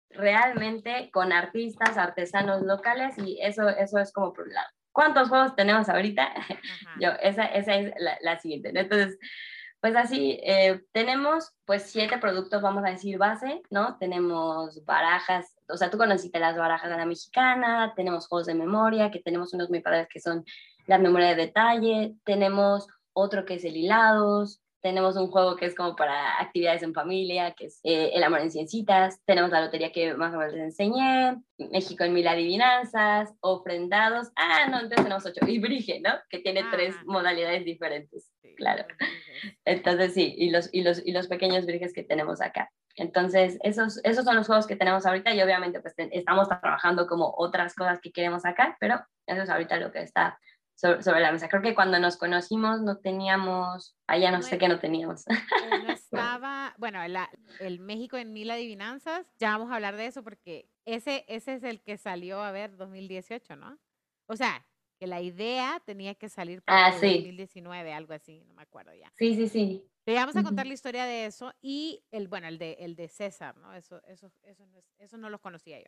realmente 0.10 1.10
con 1.12 1.34
artistas, 1.34 1.98
artesanos 1.98 2.62
locales 2.62 3.18
y 3.18 3.40
eso, 3.42 3.70
eso 3.70 4.00
es 4.00 4.14
como 4.14 4.34
por 4.34 4.48
un 4.48 4.54
lado. 4.54 4.68
¿Cuántos 4.92 5.28
juegos 5.28 5.56
tenemos 5.56 5.90
ahorita? 5.90 6.34
Yo, 7.02 7.12
esa, 7.22 7.46
esa 7.46 7.76
es 7.76 7.94
la, 7.98 8.18
la, 8.22 8.40
siguiente. 8.40 8.72
Entonces, 8.74 9.18
pues 9.82 9.96
así, 9.98 10.40
eh, 10.42 10.82
tenemos 10.94 11.52
pues 11.66 11.84
siete 11.84 12.18
productos, 12.18 12.62
vamos 12.62 12.86
a 12.86 12.92
decir, 12.92 13.18
base, 13.18 13.62
¿no? 13.70 13.98
Tenemos 13.98 14.86
barajas, 14.86 15.54
o 15.68 15.76
sea, 15.76 15.90
tú 15.90 15.98
conociste 15.98 16.40
las 16.40 16.58
barajas 16.58 16.90
de 16.90 16.98
la 16.98 17.06
mexicana, 17.06 17.94
tenemos 17.96 18.28
juegos 18.28 18.48
de 18.48 18.56
memoria, 18.56 19.12
que 19.12 19.20
tenemos 19.20 19.54
unos 19.54 19.70
muy 19.70 19.82
padres 19.82 20.08
que 20.10 20.22
son 20.22 20.46
la 20.88 20.98
memoria 20.98 21.30
de 21.30 21.36
detalle, 21.36 22.16
tenemos 22.24 22.88
otro 23.14 23.46
que 23.46 23.56
es 23.56 23.66
el 23.66 23.76
hilados, 23.76 24.62
tenemos 24.86 25.16
un 25.16 25.32
juego 25.32 25.56
que 25.56 25.66
es 25.66 25.74
como 25.74 25.96
para 25.96 26.40
actividades 26.40 26.84
en 26.84 26.94
familia, 26.94 27.56
que 27.56 27.66
es 27.66 27.80
eh, 27.84 28.12
El 28.14 28.24
amor 28.24 28.42
en 28.42 28.52
ciencitas, 28.52 29.20
tenemos 29.26 29.50
la 29.50 29.62
lotería 29.62 29.92
que 29.92 30.14
más 30.14 30.32
o 30.32 30.38
menos 30.38 30.54
les 30.54 30.62
enseñé, 30.62 31.42
México 31.58 32.04
en 32.04 32.14
mil 32.14 32.28
adivinanzas, 32.28 33.34
ofrendados, 33.40 34.28
ah, 34.36 34.68
no, 34.70 34.76
entonces 34.76 34.98
tenemos 34.98 35.26
ocho, 35.26 35.40
y 35.48 35.58
Brige, 35.58 36.02
¿no? 36.02 36.12
Que 36.30 36.38
tiene 36.38 36.64
tres 36.70 36.96
modalidades 37.08 37.66
diferentes, 37.66 38.32
claro. 38.58 38.86
Entonces 39.66 40.14
sí, 40.14 40.36
y 40.38 40.52
los, 40.52 40.72
y 40.72 40.84
los, 40.84 41.02
y 41.04 41.14
los 41.14 41.26
pequeños 41.26 41.66
Briges 41.66 41.92
que 41.92 42.04
tenemos 42.04 42.40
acá. 42.40 42.70
Entonces, 42.96 43.58
esos, 43.64 44.00
esos 44.04 44.24
son 44.24 44.36
los 44.36 44.46
juegos 44.46 44.68
que 44.68 44.76
tenemos 44.76 45.04
ahorita 45.08 45.34
y 45.34 45.42
obviamente 45.42 45.80
pues 45.80 45.96
estamos 45.98 46.48
trabajando 46.48 47.08
como 47.08 47.34
otras 47.36 47.74
cosas 47.74 48.00
que 48.02 48.12
queremos 48.12 48.44
sacar, 48.44 48.78
pero 48.80 49.04
eso 49.26 49.42
es 49.42 49.50
ahorita 49.50 49.78
lo 49.78 49.92
que 49.92 50.04
está 50.04 50.38
sobre, 50.76 51.22
la 51.22 51.32
mesa. 51.32 51.48
Creo 51.48 51.62
que 51.62 51.74
cuando 51.74 52.00
nos 52.00 52.18
conocimos 52.18 52.82
no 52.82 52.98
teníamos, 52.98 53.96
allá 54.08 54.32
no, 54.32 54.42
sé 54.42 54.58
qué 54.58 54.68
no 54.68 54.80
teníamos. 54.80 55.26
No 55.86 55.92
estaba, 55.92 56.74
bueno, 56.78 57.00
el 57.60 57.80
México 57.80 58.18
en 58.18 58.32
mil 58.34 58.50
adivinanzas, 58.50 59.26
ya 59.38 59.52
vamos 59.52 59.72
a 59.72 59.76
hablar 59.76 59.98
de 59.98 60.06
eso 60.06 60.24
porque 60.24 60.70
ese, 60.86 61.26
ese 61.28 61.56
es 61.56 61.64
el 61.64 61.82
que 61.82 61.98
salió, 61.98 62.42
a 62.42 62.52
ver, 62.52 62.78
2018, 62.78 63.56
¿no? 63.56 63.78
O 64.28 64.36
sea, 64.36 64.66
que 64.98 65.08
la 65.08 65.22
idea 65.22 65.82
tenía 65.86 66.16
que 66.16 66.30
salir 66.30 66.62
para 66.62 66.88
ah, 66.88 66.92
2019, 66.92 67.94
algo 67.94 68.14
así, 68.14 68.44
no 68.48 68.54
me 68.54 68.62
acuerdo 68.62 68.94
ya. 68.94 69.12
Sí, 69.18 69.36
sí, 69.36 69.50
sí. 69.50 69.90
Te 70.06 70.14
vamos 70.14 70.36
a 70.36 70.44
contar 70.44 70.68
la 70.68 70.74
historia 70.74 71.06
de 71.06 71.26
eso 71.26 71.54
y 71.62 72.04
el, 72.12 72.28
bueno, 72.28 72.48
el 72.48 72.58
de, 72.58 72.78
el 72.80 72.96
de 72.96 73.08
César, 73.08 73.58
¿no? 73.58 73.74
Eso, 73.74 74.02
eso, 74.08 74.32
eso, 74.44 74.66
no, 74.68 74.84
eso 75.00 75.18
no 75.18 75.30
los 75.30 75.42
conocía 75.42 75.80
yo. 75.80 75.88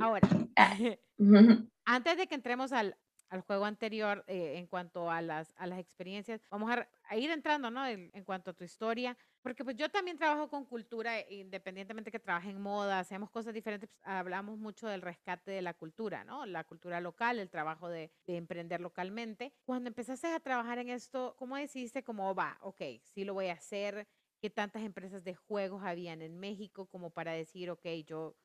Ahora, 0.00 0.28
ah. 0.56 0.76
antes 1.84 2.16
de 2.16 2.26
que 2.26 2.34
entremos 2.34 2.72
al, 2.72 2.96
al 3.30 3.40
juego 3.42 3.64
anterior 3.64 4.24
eh, 4.26 4.54
en 4.56 4.66
cuanto 4.66 5.10
a 5.10 5.22
las, 5.22 5.54
a 5.56 5.66
las 5.66 5.78
experiencias. 5.78 6.42
Vamos 6.50 6.70
a, 6.70 7.16
ir 7.16 7.30
entrando, 7.30 7.70
¿no? 7.70 7.86
En, 7.86 8.10
cuanto 8.24 8.50
a 8.50 8.54
tu 8.54 8.64
historia, 8.64 9.16
porque 9.42 9.64
pues 9.64 9.76
yo 9.76 9.88
también 9.88 10.18
trabajo 10.18 10.48
con 10.48 10.64
cultura, 10.64 11.18
eh, 11.18 11.26
independientemente 11.30 12.10
que 12.10 12.18
trabaje 12.18 12.50
en 12.50 12.60
moda, 12.60 12.98
hacemos 12.98 13.30
cosas 13.30 13.54
diferentes, 13.54 13.88
pues, 13.88 14.00
hablamos 14.04 14.58
mucho 14.58 14.86
del 14.88 15.00
rescate 15.00 15.50
de 15.52 15.62
la 15.62 15.74
cultura, 15.74 16.24
¿no? 16.24 16.44
La 16.44 16.64
cultura 16.64 17.00
local, 17.00 17.38
el 17.38 17.48
trabajo 17.48 17.88
de, 17.88 18.10
de, 18.26 18.36
emprender 18.36 18.80
localmente. 18.80 19.52
Cuando 19.64 19.88
empezaste 19.88 20.26
a 20.26 20.40
trabajar 20.40 20.78
en 20.78 20.88
esto, 20.90 21.34
¿cómo 21.38 21.56
decidiste 21.56 22.02
cómo 22.02 22.34
va? 22.34 22.58
Ok, 22.60 22.82
sí 23.04 23.24
lo 23.24 23.34
voy 23.34 23.46
a 23.46 23.54
hacer. 23.54 24.06
¿Qué 24.40 24.48
tantas 24.48 24.82
empresas 24.82 25.22
de 25.22 25.34
juegos 25.34 25.82
habían 25.84 26.22
en 26.22 26.38
México 26.38 26.86
como 26.86 27.10
para 27.10 27.32
decir, 27.32 27.70
ok, 27.70 27.86
yo 28.06 28.36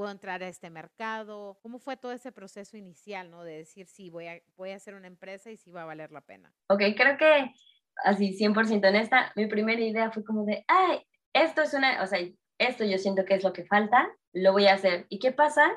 puedo 0.00 0.12
entrar 0.12 0.42
a 0.42 0.48
este 0.48 0.70
mercado? 0.70 1.58
¿Cómo 1.60 1.78
fue 1.78 1.94
todo 1.94 2.12
ese 2.12 2.32
proceso 2.32 2.78
inicial, 2.78 3.30
¿no? 3.30 3.44
De 3.44 3.58
decir, 3.58 3.86
sí, 3.86 4.08
voy 4.08 4.28
a, 4.28 4.40
voy 4.56 4.70
a 4.70 4.76
hacer 4.76 4.94
una 4.94 5.08
empresa 5.08 5.50
y 5.50 5.58
sí 5.58 5.70
va 5.70 5.82
a 5.82 5.84
valer 5.84 6.10
la 6.10 6.22
pena. 6.22 6.50
Ok, 6.70 6.80
creo 6.96 7.18
que 7.18 7.52
así 8.02 8.34
100% 8.34 8.88
honesta, 8.88 9.30
mi 9.36 9.46
primera 9.46 9.78
idea 9.78 10.10
fue 10.10 10.24
como 10.24 10.46
de, 10.46 10.64
ay, 10.68 11.06
esto 11.34 11.60
es 11.60 11.74
una, 11.74 12.02
o 12.02 12.06
sea, 12.06 12.18
esto 12.56 12.82
yo 12.86 12.96
siento 12.96 13.26
que 13.26 13.34
es 13.34 13.44
lo 13.44 13.52
que 13.52 13.66
falta, 13.66 14.08
lo 14.32 14.52
voy 14.52 14.68
a 14.68 14.72
hacer. 14.72 15.04
¿Y 15.10 15.18
qué 15.18 15.32
pasa? 15.32 15.70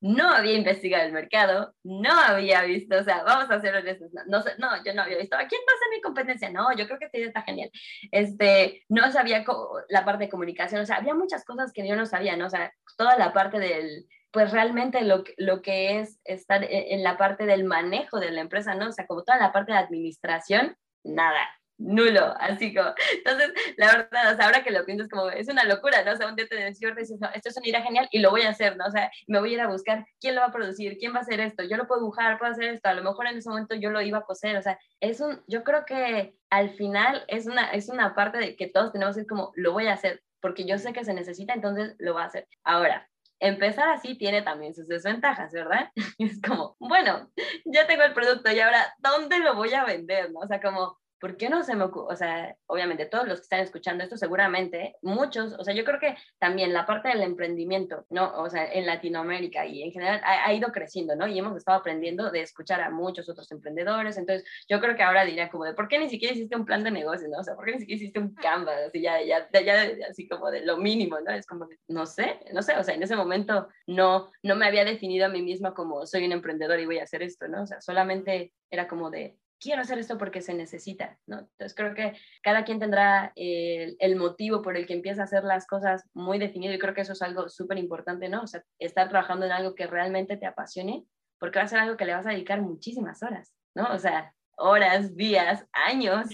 No 0.00 0.30
había 0.30 0.54
investigado 0.54 1.06
el 1.06 1.12
mercado, 1.12 1.74
no 1.82 2.12
había 2.12 2.62
visto, 2.62 2.98
o 2.98 3.02
sea, 3.02 3.22
vamos 3.24 3.50
a 3.50 3.60
ser 3.60 3.74
honestos, 3.74 4.10
no, 4.26 4.38
no, 4.58 4.84
yo 4.84 4.94
no 4.94 5.02
había 5.02 5.18
visto, 5.18 5.36
¿a 5.36 5.46
quién 5.46 5.60
va 5.68 5.72
a 5.72 5.78
ser 5.78 5.88
mi 5.90 6.00
competencia? 6.00 6.50
No, 6.50 6.74
yo 6.76 6.86
creo 6.86 6.98
que 6.98 7.06
esta 7.06 7.18
idea 7.18 7.28
está 7.28 7.42
genial. 7.42 7.70
Este, 8.10 8.84
no 8.88 9.10
sabía 9.10 9.44
la 9.88 10.04
parte 10.04 10.24
de 10.24 10.30
comunicación, 10.30 10.80
o 10.80 10.86
sea, 10.86 10.96
había 10.96 11.14
muchas 11.14 11.44
cosas 11.44 11.72
que 11.72 11.86
yo 11.86 11.96
no 11.96 12.06
sabía, 12.06 12.36
¿no? 12.36 12.46
O 12.46 12.50
sea, 12.50 12.72
toda 12.96 13.16
la 13.16 13.32
parte 13.32 13.58
del, 13.58 14.06
pues 14.30 14.52
realmente 14.52 15.02
lo, 15.02 15.24
lo 15.38 15.62
que 15.62 16.00
es 16.00 16.20
estar 16.24 16.62
e, 16.64 16.94
en 16.94 17.02
la 17.02 17.16
parte 17.16 17.46
del 17.46 17.64
manejo 17.64 18.20
de 18.20 18.30
la 18.30 18.42
empresa, 18.42 18.74
¿no? 18.74 18.88
O 18.88 18.92
sea, 18.92 19.06
como 19.06 19.24
toda 19.24 19.38
la 19.38 19.52
parte 19.52 19.72
de 19.72 19.78
administración, 19.78 20.76
nada 21.04 21.48
nulo, 21.78 22.34
así 22.38 22.74
como, 22.74 22.94
entonces, 23.12 23.52
la 23.76 23.86
verdad, 23.86 24.32
o 24.32 24.36
sea, 24.36 24.46
ahora 24.46 24.64
que 24.64 24.70
lo 24.70 24.84
piensas 24.84 25.08
como, 25.08 25.28
es 25.30 25.48
una 25.48 25.64
locura, 25.64 26.02
¿no? 26.04 26.12
O 26.12 26.16
sea, 26.16 26.28
un 26.28 26.36
día 26.36 26.46
te 26.48 26.58
no, 26.58 27.28
esto 27.34 27.48
es 27.48 27.56
una 27.56 27.68
idea 27.68 27.82
genial 27.82 28.08
y 28.10 28.20
lo 28.20 28.30
voy 28.30 28.42
a 28.42 28.50
hacer, 28.50 28.76
¿no? 28.76 28.86
O 28.86 28.90
sea, 28.90 29.10
me 29.26 29.38
voy 29.40 29.50
a 29.50 29.54
ir 29.54 29.60
a 29.60 29.68
buscar 29.68 30.04
quién 30.20 30.34
lo 30.34 30.40
va 30.40 30.48
a 30.48 30.52
producir, 30.52 30.96
quién 30.98 31.14
va 31.14 31.18
a 31.18 31.22
hacer 31.22 31.40
esto, 31.40 31.64
yo 31.64 31.76
lo 31.76 31.86
puedo 31.86 32.00
dibujar, 32.00 32.38
puedo 32.38 32.52
hacer 32.52 32.64
esto, 32.74 32.88
a 32.88 32.94
lo 32.94 33.02
mejor 33.02 33.26
en 33.26 33.38
ese 33.38 33.48
momento 33.48 33.74
yo 33.74 33.90
lo 33.90 34.00
iba 34.00 34.18
a 34.18 34.24
coser, 34.24 34.56
o 34.56 34.62
sea, 34.62 34.78
es 35.00 35.20
un, 35.20 35.42
yo 35.46 35.64
creo 35.64 35.84
que 35.84 36.34
al 36.50 36.70
final 36.70 37.24
es 37.28 37.46
una, 37.46 37.70
es 37.70 37.88
una 37.88 38.14
parte 38.14 38.38
de 38.38 38.56
que 38.56 38.68
todos 38.68 38.92
tenemos 38.92 39.14
que 39.14 39.22
ir 39.22 39.26
como, 39.26 39.52
lo 39.54 39.72
voy 39.72 39.86
a 39.88 39.94
hacer, 39.94 40.22
porque 40.40 40.64
yo 40.64 40.78
sé 40.78 40.92
que 40.92 41.04
se 41.04 41.14
necesita, 41.14 41.54
entonces 41.54 41.94
lo 41.98 42.12
voy 42.12 42.22
a 42.22 42.26
hacer. 42.26 42.48
Ahora, 42.64 43.08
empezar 43.40 43.90
así 43.90 44.16
tiene 44.16 44.42
también 44.42 44.74
sus 44.74 44.88
desventajas, 44.88 45.52
¿verdad? 45.52 45.90
es 46.18 46.40
como, 46.40 46.76
bueno, 46.78 47.30
ya 47.64 47.86
tengo 47.86 48.02
el 48.04 48.14
producto 48.14 48.50
y 48.50 48.60
ahora, 48.60 48.94
¿dónde 48.98 49.38
lo 49.40 49.54
voy 49.54 49.74
a 49.74 49.84
vender? 49.84 50.30
¿no? 50.30 50.40
O 50.40 50.46
sea, 50.46 50.60
como, 50.60 50.98
¿por 51.20 51.36
qué 51.36 51.48
no 51.48 51.62
se 51.62 51.74
me 51.74 51.84
ocurre? 51.84 52.12
O 52.12 52.16
sea, 52.16 52.56
obviamente 52.66 53.06
todos 53.06 53.26
los 53.26 53.38
que 53.38 53.44
están 53.44 53.60
escuchando 53.60 54.04
esto, 54.04 54.16
seguramente 54.16 54.96
muchos, 55.02 55.54
o 55.58 55.64
sea, 55.64 55.74
yo 55.74 55.84
creo 55.84 55.98
que 55.98 56.16
también 56.38 56.72
la 56.72 56.86
parte 56.86 57.08
del 57.08 57.22
emprendimiento, 57.22 58.06
¿no? 58.10 58.32
O 58.40 58.50
sea, 58.50 58.70
en 58.72 58.86
Latinoamérica 58.86 59.66
y 59.66 59.82
en 59.82 59.92
general 59.92 60.20
ha, 60.24 60.52
ido 60.52 60.72
creciendo, 60.72 61.16
¿no? 61.16 61.26
Y 61.26 61.38
hemos 61.38 61.56
estado 61.56 61.78
aprendiendo 61.78 62.30
de 62.30 62.40
escuchar 62.42 62.80
a 62.80 62.90
muchos 62.90 63.28
otros 63.28 63.50
emprendedores, 63.52 64.16
entonces 64.16 64.46
yo 64.68 64.80
creo 64.80 64.96
que 64.96 65.02
ahora 65.02 65.24
diría 65.24 65.50
como 65.50 65.64
de, 65.64 65.74
¿por 65.74 65.88
qué 65.88 65.98
ni 65.98 66.08
siquiera 66.08 66.34
hiciste 66.34 66.56
un 66.56 66.64
plan 66.64 66.84
de 66.84 66.90
negocio, 66.90 67.28
¿no? 67.28 67.38
O 67.38 67.44
sea, 67.44 67.54
¿por 67.54 67.64
qué 67.64 67.72
ni 67.72 67.80
siquiera 67.80 67.96
hiciste 67.96 68.18
un 68.18 68.34
Canva? 68.34 68.72
Así 68.86 69.00
ya, 69.00 69.22
ya, 69.22 69.48
ya, 69.52 69.88
así 70.10 70.28
como 70.28 70.50
de 70.50 70.64
lo 70.64 70.76
mínimo, 70.76 71.18
¿no? 71.20 71.32
Es 71.32 71.46
como, 71.46 71.68
no 71.88 72.06
sé, 72.06 72.40
no 72.52 72.62
sé, 72.62 72.76
o 72.76 72.82
sea, 72.84 72.94
en 72.94 73.02
ese 73.02 73.16
momento 73.16 73.68
no, 73.86 74.30
no 74.42 74.56
me 74.56 74.66
había 74.66 74.84
definido 74.84 75.26
a 75.26 75.30
mí 75.30 75.42
misma 75.42 75.74
como 75.74 76.06
soy 76.06 76.24
un 76.26 76.32
emprendedor 76.32 76.78
y 76.80 76.86
voy 76.86 76.98
a 76.98 77.04
hacer 77.04 77.22
esto, 77.22 77.48
¿no? 77.48 77.62
O 77.62 77.66
sea, 77.66 77.80
solamente 77.80 78.52
era 78.70 78.88
como 78.88 79.10
de, 79.10 79.38
quiero 79.60 79.82
hacer 79.82 79.98
esto 79.98 80.18
porque 80.18 80.42
se 80.42 80.54
necesita, 80.54 81.18
¿no? 81.26 81.40
Entonces 81.40 81.74
creo 81.74 81.94
que 81.94 82.16
cada 82.42 82.64
quien 82.64 82.78
tendrá 82.78 83.32
el, 83.36 83.96
el, 83.98 84.16
motivo 84.16 84.62
por 84.62 84.76
el 84.76 84.86
que 84.86 84.94
empieza 84.94 85.22
a 85.22 85.24
hacer 85.24 85.44
las 85.44 85.66
cosas 85.66 86.04
muy 86.14 86.38
definido 86.38 86.72
y 86.74 86.78
creo 86.78 86.94
que 86.94 87.00
eso 87.02 87.12
es 87.12 87.22
algo 87.22 87.48
súper 87.48 87.78
importante, 87.78 88.28
¿no? 88.28 88.42
O 88.42 88.46
sea, 88.46 88.62
estar 88.78 89.08
trabajando 89.08 89.46
en 89.46 89.52
algo 89.52 89.74
que 89.74 89.86
realmente 89.86 90.36
te 90.36 90.46
apasione, 90.46 91.04
porque 91.38 91.58
va 91.58 91.64
a 91.64 91.68
ser 91.68 91.78
algo 91.78 91.96
que 91.96 92.04
le 92.04 92.14
vas 92.14 92.26
a 92.26 92.30
dedicar 92.30 92.60
muchísimas 92.60 93.22
horas, 93.22 93.52
¿no? 93.74 93.92
O 93.92 93.98
sea, 93.98 94.32
horas, 94.56 95.14
días, 95.16 95.66
años. 95.72 96.26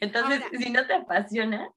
Entonces, 0.00 0.42
si 0.58 0.70
no 0.70 0.86
te 0.86 0.94
apasiona... 0.94 1.70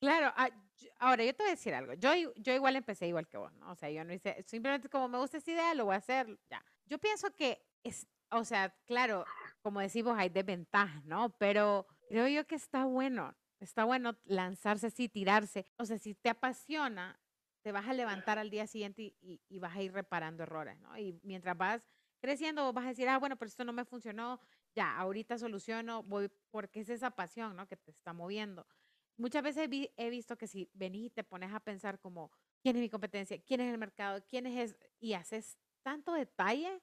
Claro, 0.00 0.32
ah, 0.36 0.50
ahora 0.98 1.24
yo 1.24 1.34
te 1.34 1.42
voy 1.42 1.48
a 1.48 1.54
decir 1.54 1.74
algo. 1.74 1.94
Yo, 1.94 2.10
yo 2.36 2.52
igual 2.52 2.76
empecé 2.76 3.06
igual 3.06 3.26
que 3.28 3.38
vos, 3.38 3.52
¿no? 3.54 3.70
O 3.70 3.76
sea, 3.76 3.90
yo 3.90 4.04
no 4.04 4.12
hice, 4.12 4.42
simplemente 4.46 4.88
como 4.88 5.08
me 5.08 5.18
gusta 5.18 5.38
esta 5.38 5.50
idea, 5.50 5.74
lo 5.74 5.86
voy 5.86 5.94
a 5.94 5.98
hacer, 5.98 6.26
ya. 6.50 6.64
Yo 6.86 6.98
pienso 6.98 7.34
que 7.34 7.64
es, 7.82 8.06
o 8.30 8.44
sea, 8.44 8.74
claro, 8.86 9.24
como 9.66 9.80
decimos, 9.80 10.16
hay 10.16 10.28
desventajas, 10.28 11.04
¿no? 11.06 11.30
Pero 11.38 11.88
creo 12.08 12.28
yo 12.28 12.46
que 12.46 12.54
está 12.54 12.84
bueno, 12.84 13.34
está 13.58 13.82
bueno 13.82 14.16
lanzarse 14.22 14.86
así, 14.86 15.08
tirarse. 15.08 15.66
O 15.76 15.84
sea, 15.84 15.98
si 15.98 16.14
te 16.14 16.28
apasiona, 16.28 17.18
te 17.62 17.72
vas 17.72 17.84
a 17.88 17.92
levantar 17.92 18.38
al 18.38 18.48
día 18.48 18.68
siguiente 18.68 19.16
y, 19.20 19.58
vas 19.58 19.74
a 19.74 19.82
ir 19.82 19.92
reparando 19.92 20.44
errores, 20.44 20.78
¿no? 20.78 20.96
Y 20.96 21.18
mientras 21.24 21.58
vas 21.58 21.82
creciendo, 22.20 22.72
vas 22.72 22.84
a 22.84 22.88
decir, 22.90 23.08
ah, 23.08 23.18
bueno, 23.18 23.34
pero 23.36 23.48
esto 23.48 23.64
no 23.64 23.72
me 23.72 23.84
funcionó, 23.84 24.40
ya, 24.72 24.96
ahorita 24.98 25.36
soluciono, 25.36 26.04
voy, 26.04 26.30
porque 26.52 26.78
es 26.78 26.88
esa 26.88 27.10
pasión, 27.10 27.56
¿no? 27.56 27.66
Que 27.66 27.76
te 27.76 27.90
está 27.90 28.12
moviendo. 28.12 28.68
Muchas 29.16 29.42
veces 29.42 29.68
he 29.96 30.10
visto 30.10 30.38
que 30.38 30.46
si 30.46 30.70
venís 30.74 31.06
y 31.06 31.10
te 31.10 31.24
pones 31.24 31.52
a 31.52 31.58
pensar 31.58 31.98
como, 31.98 32.30
¿quién 32.62 32.76
es 32.76 32.82
mi 32.82 32.88
competencia? 32.88 33.42
¿Quién 33.42 33.62
es 33.62 33.72
el 33.72 33.78
mercado? 33.78 34.24
¿Quién 34.28 34.46
es? 34.46 34.76
Y 35.00 35.14
haces 35.14 35.58
tanto 35.82 36.12
detalle 36.12 36.80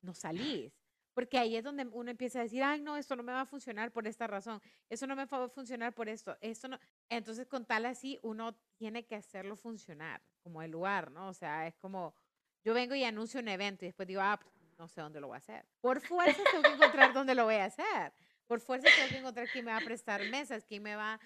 no 0.00 0.14
salís. 0.14 0.72
Porque 1.16 1.38
ahí 1.38 1.56
es 1.56 1.64
donde 1.64 1.86
uno 1.86 2.10
empieza 2.10 2.40
a 2.40 2.42
decir, 2.42 2.62
ay, 2.62 2.82
no, 2.82 2.98
esto 2.98 3.16
no 3.16 3.22
me 3.22 3.32
va 3.32 3.40
a 3.40 3.46
funcionar 3.46 3.90
por 3.90 4.06
esta 4.06 4.26
razón, 4.26 4.60
eso 4.90 5.06
no 5.06 5.16
me 5.16 5.24
va 5.24 5.44
a 5.46 5.48
funcionar 5.48 5.94
por 5.94 6.10
esto, 6.10 6.36
esto 6.42 6.68
no. 6.68 6.78
Entonces, 7.08 7.46
con 7.46 7.64
tal 7.64 7.86
así, 7.86 8.18
uno 8.20 8.54
tiene 8.76 9.06
que 9.06 9.16
hacerlo 9.16 9.56
funcionar, 9.56 10.22
como 10.42 10.60
el 10.60 10.70
lugar, 10.70 11.10
¿no? 11.10 11.28
O 11.28 11.32
sea, 11.32 11.66
es 11.66 11.74
como, 11.76 12.14
yo 12.62 12.74
vengo 12.74 12.94
y 12.94 13.02
anuncio 13.02 13.40
un 13.40 13.48
evento 13.48 13.86
y 13.86 13.88
después 13.88 14.06
digo, 14.06 14.20
ah, 14.20 14.38
pues, 14.38 14.52
no 14.76 14.88
sé 14.88 15.00
dónde 15.00 15.22
lo 15.22 15.28
voy 15.28 15.36
a 15.36 15.38
hacer. 15.38 15.64
Por 15.80 16.02
fuerza 16.02 16.42
tengo 16.50 16.62
que 16.62 16.74
encontrar 16.74 17.14
dónde 17.14 17.34
lo 17.34 17.44
voy 17.44 17.54
a 17.54 17.64
hacer. 17.64 18.12
Por 18.46 18.60
fuerza 18.60 18.86
tengo 18.94 19.08
que 19.08 19.16
encontrar 19.16 19.48
quién 19.50 19.64
me 19.64 19.70
va 19.70 19.78
a 19.78 19.84
prestar 19.84 20.22
mesas, 20.28 20.66
quién 20.66 20.82
me 20.82 20.96
va 20.96 21.18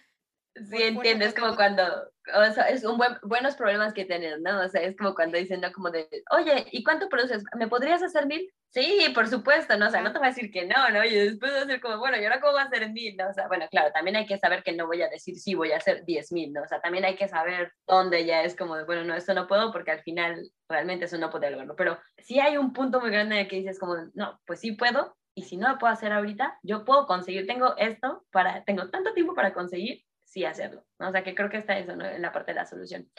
Sí, 0.55 0.83
entiendes, 0.83 1.33
como 1.33 1.55
cuando, 1.55 1.85
o 1.85 2.53
sea, 2.53 2.69
es 2.69 2.85
un 2.85 2.99
buen, 2.99 3.17
buenos 3.23 3.55
problemas 3.55 3.95
que 3.95 4.05
tienes, 4.05 4.41
¿no? 4.41 4.61
O 4.61 4.69
sea, 4.69 4.83
es 4.83 4.97
como 4.97 5.15
cuando 5.15 5.39
dicen, 5.39 5.61
¿no? 5.61 5.73
Como 5.73 5.91
de, 5.91 6.09
oye, 6.33 6.67
¿y 6.73 6.83
cuánto 6.83 7.09
produces? 7.09 7.45
¿Me 7.57 7.69
podrías 7.69 8.03
hacer 8.03 8.27
mil? 8.27 8.53
Sí, 8.71 9.07
por 9.15 9.29
supuesto, 9.29 9.77
¿no? 9.77 9.87
O 9.87 9.91
sea, 9.91 10.03
no 10.03 10.13
te 10.13 10.19
voy 10.19 10.27
a 10.27 10.31
decir 10.31 10.51
que 10.51 10.67
no, 10.67 10.91
¿no? 10.91 11.05
Y 11.05 11.15
después 11.15 11.53
va 11.53 11.63
a 11.63 11.67
ser 11.67 11.81
como, 11.81 11.99
bueno, 11.99 12.19
¿y 12.19 12.25
ahora 12.25 12.41
cómo 12.41 12.55
va 12.55 12.63
a 12.63 12.69
ser 12.69 12.91
mil? 12.91 13.17
¿no? 13.17 13.29
O 13.29 13.33
sea, 13.33 13.47
bueno, 13.47 13.67
claro, 13.71 13.93
también 13.93 14.17
hay 14.17 14.27
que 14.27 14.39
saber 14.39 14.65
que 14.65 14.73
no 14.73 14.87
voy 14.87 15.03
a 15.03 15.09
decir 15.09 15.37
sí, 15.37 15.55
voy 15.55 15.71
a 15.71 15.77
hacer 15.77 16.05
diez 16.05 16.33
mil, 16.33 16.53
¿no? 16.53 16.63
O 16.63 16.67
sea, 16.67 16.81
también 16.81 17.05
hay 17.05 17.15
que 17.15 17.29
saber 17.29 17.73
dónde 17.87 18.25
ya 18.25 18.43
es 18.43 18.57
como 18.57 18.77
de, 18.77 18.85
bueno, 18.85 19.05
no, 19.05 19.15
eso 19.15 19.35
no 19.35 19.47
puedo 19.47 19.73
porque 19.73 19.93
al 19.93 20.03
final 20.03 20.51
realmente 20.69 21.05
eso 21.05 21.17
no 21.17 21.31
puedo 21.31 21.49
lograrlo. 21.49 21.77
Pero 21.77 21.99
sí 22.19 22.41
hay 22.41 22.57
un 22.57 22.73
punto 22.73 23.01
muy 23.01 23.11
grande 23.11 23.37
en 23.37 23.43
el 23.43 23.49
que 23.49 23.57
dices 23.57 23.79
como, 23.79 23.97
no, 24.15 24.41
pues 24.47 24.61
sí 24.61 24.73
puedo, 24.73 25.17
y 25.35 25.43
si 25.45 25.57
no 25.57 25.69
lo 25.69 25.79
puedo 25.79 25.93
hacer 25.93 26.13
ahorita, 26.13 26.59
yo 26.63 26.85
puedo 26.85 27.07
conseguir, 27.07 27.47
tengo 27.47 27.77
esto 27.77 28.25
para, 28.31 28.65
tengo 28.65 28.91
tanto 28.91 29.15
tiempo 29.15 29.35
para 29.35 29.53
conseguir 29.53 30.05
sí 30.31 30.45
hacerlo. 30.45 30.85
O 30.99 31.11
sea, 31.11 31.23
que 31.23 31.35
creo 31.35 31.51
que 31.51 31.59
está 31.59 31.79
eso 31.79 31.97
¿no? 31.97 32.05
en 32.05 32.23
la 32.23 32.33
parte 32.33 32.53
de 32.53 32.57
la 32.57 32.67
solución. 32.67 33.11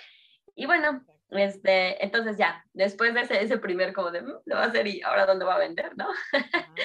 Y 0.55 0.65
bueno, 0.65 1.05
este, 1.29 2.03
entonces 2.03 2.37
ya, 2.37 2.65
después 2.73 3.13
de 3.13 3.21
ese, 3.21 3.41
ese 3.41 3.57
primer 3.57 3.93
como 3.93 4.11
de, 4.11 4.21
mm, 4.21 4.33
lo 4.45 4.55
va 4.55 4.63
a 4.63 4.67
hacer 4.67 4.85
y 4.87 5.01
ahora 5.01 5.25
dónde 5.25 5.45
va 5.45 5.55
a 5.55 5.59
vender, 5.59 5.95
¿no? 5.97 6.07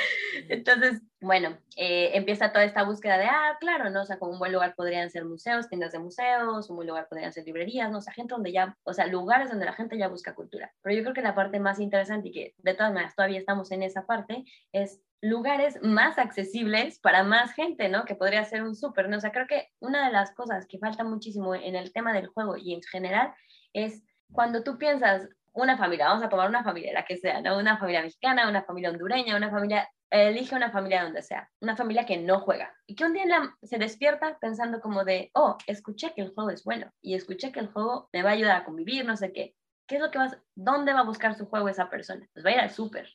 entonces, 0.48 1.02
bueno, 1.20 1.58
eh, 1.76 2.10
empieza 2.14 2.52
toda 2.52 2.64
esta 2.64 2.84
búsqueda 2.84 3.18
de, 3.18 3.24
ah, 3.24 3.56
claro, 3.58 3.90
¿no? 3.90 4.02
O 4.02 4.04
sea, 4.04 4.18
como 4.18 4.32
un 4.32 4.38
buen 4.38 4.52
lugar 4.52 4.74
podrían 4.76 5.10
ser 5.10 5.24
museos, 5.24 5.68
tiendas 5.68 5.92
de 5.92 5.98
museos, 5.98 6.70
un 6.70 6.76
buen 6.76 6.88
lugar 6.88 7.08
podrían 7.08 7.32
ser 7.32 7.44
librerías, 7.44 7.90
¿no? 7.90 7.98
O 7.98 8.02
sea, 8.02 8.12
gente 8.12 8.34
donde 8.34 8.52
ya, 8.52 8.76
o 8.84 8.92
sea, 8.92 9.06
lugares 9.06 9.50
donde 9.50 9.64
la 9.64 9.72
gente 9.72 9.98
ya 9.98 10.08
busca 10.08 10.34
cultura. 10.34 10.72
Pero 10.80 10.96
yo 10.96 11.02
creo 11.02 11.14
que 11.14 11.22
la 11.22 11.34
parte 11.34 11.58
más 11.58 11.80
interesante 11.80 12.28
y 12.28 12.32
que 12.32 12.54
de 12.58 12.74
todas 12.74 12.92
maneras 12.92 13.16
todavía 13.16 13.40
estamos 13.40 13.72
en 13.72 13.82
esa 13.82 14.06
parte 14.06 14.44
es 14.72 15.00
lugares 15.22 15.78
más 15.82 16.18
accesibles 16.18 16.98
para 16.98 17.24
más 17.24 17.52
gente, 17.52 17.88
¿no? 17.88 18.04
Que 18.04 18.14
podría 18.14 18.44
ser 18.44 18.62
un 18.62 18.74
súper, 18.74 19.08
¿no? 19.08 19.16
O 19.16 19.20
sea, 19.20 19.32
creo 19.32 19.46
que 19.46 19.70
una 19.80 20.06
de 20.06 20.12
las 20.12 20.34
cosas 20.34 20.66
que 20.66 20.78
falta 20.78 21.04
muchísimo 21.04 21.54
en 21.54 21.74
el 21.74 21.92
tema 21.92 22.12
del 22.12 22.28
juego 22.28 22.56
y 22.56 22.74
en 22.74 22.82
general 22.82 23.32
es 23.72 24.02
cuando 24.32 24.62
tú 24.62 24.78
piensas 24.78 25.28
una 25.52 25.78
familia, 25.78 26.08
vamos 26.08 26.22
a 26.22 26.28
tomar 26.28 26.48
una 26.48 26.62
familia, 26.62 26.92
la 26.92 27.04
que 27.04 27.16
sea, 27.16 27.40
¿no? 27.40 27.58
Una 27.58 27.78
familia 27.78 28.02
mexicana, 28.02 28.48
una 28.48 28.62
familia 28.62 28.90
hondureña, 28.90 29.36
una 29.36 29.50
familia, 29.50 29.88
elige 30.10 30.54
una 30.54 30.70
familia 30.70 31.02
donde 31.02 31.22
sea, 31.22 31.50
una 31.60 31.76
familia 31.76 32.04
que 32.04 32.18
no 32.18 32.40
juega 32.40 32.72
y 32.86 32.94
que 32.94 33.04
un 33.04 33.14
día 33.14 33.24
se 33.62 33.78
despierta 33.78 34.38
pensando 34.38 34.80
como 34.80 35.04
de, 35.04 35.30
oh, 35.32 35.56
escuché 35.66 36.12
que 36.14 36.20
el 36.20 36.34
juego 36.34 36.50
es 36.50 36.62
bueno 36.62 36.90
y 37.00 37.14
escuché 37.14 37.52
que 37.52 37.60
el 37.60 37.68
juego 37.68 38.08
me 38.12 38.22
va 38.22 38.30
a 38.30 38.34
ayudar 38.34 38.56
a 38.56 38.64
convivir, 38.64 39.06
no 39.06 39.16
sé 39.16 39.32
qué. 39.32 39.54
¿Qué 39.86 39.96
es 39.96 40.02
lo 40.02 40.10
que 40.10 40.18
vas, 40.18 40.36
dónde 40.54 40.92
va 40.92 41.00
a 41.00 41.04
buscar 41.04 41.34
su 41.34 41.46
juego 41.46 41.68
esa 41.68 41.88
persona? 41.88 42.28
Pues 42.34 42.44
va 42.44 42.50
a 42.50 42.52
ir 42.52 42.60
al 42.60 42.70
súper, 42.70 43.06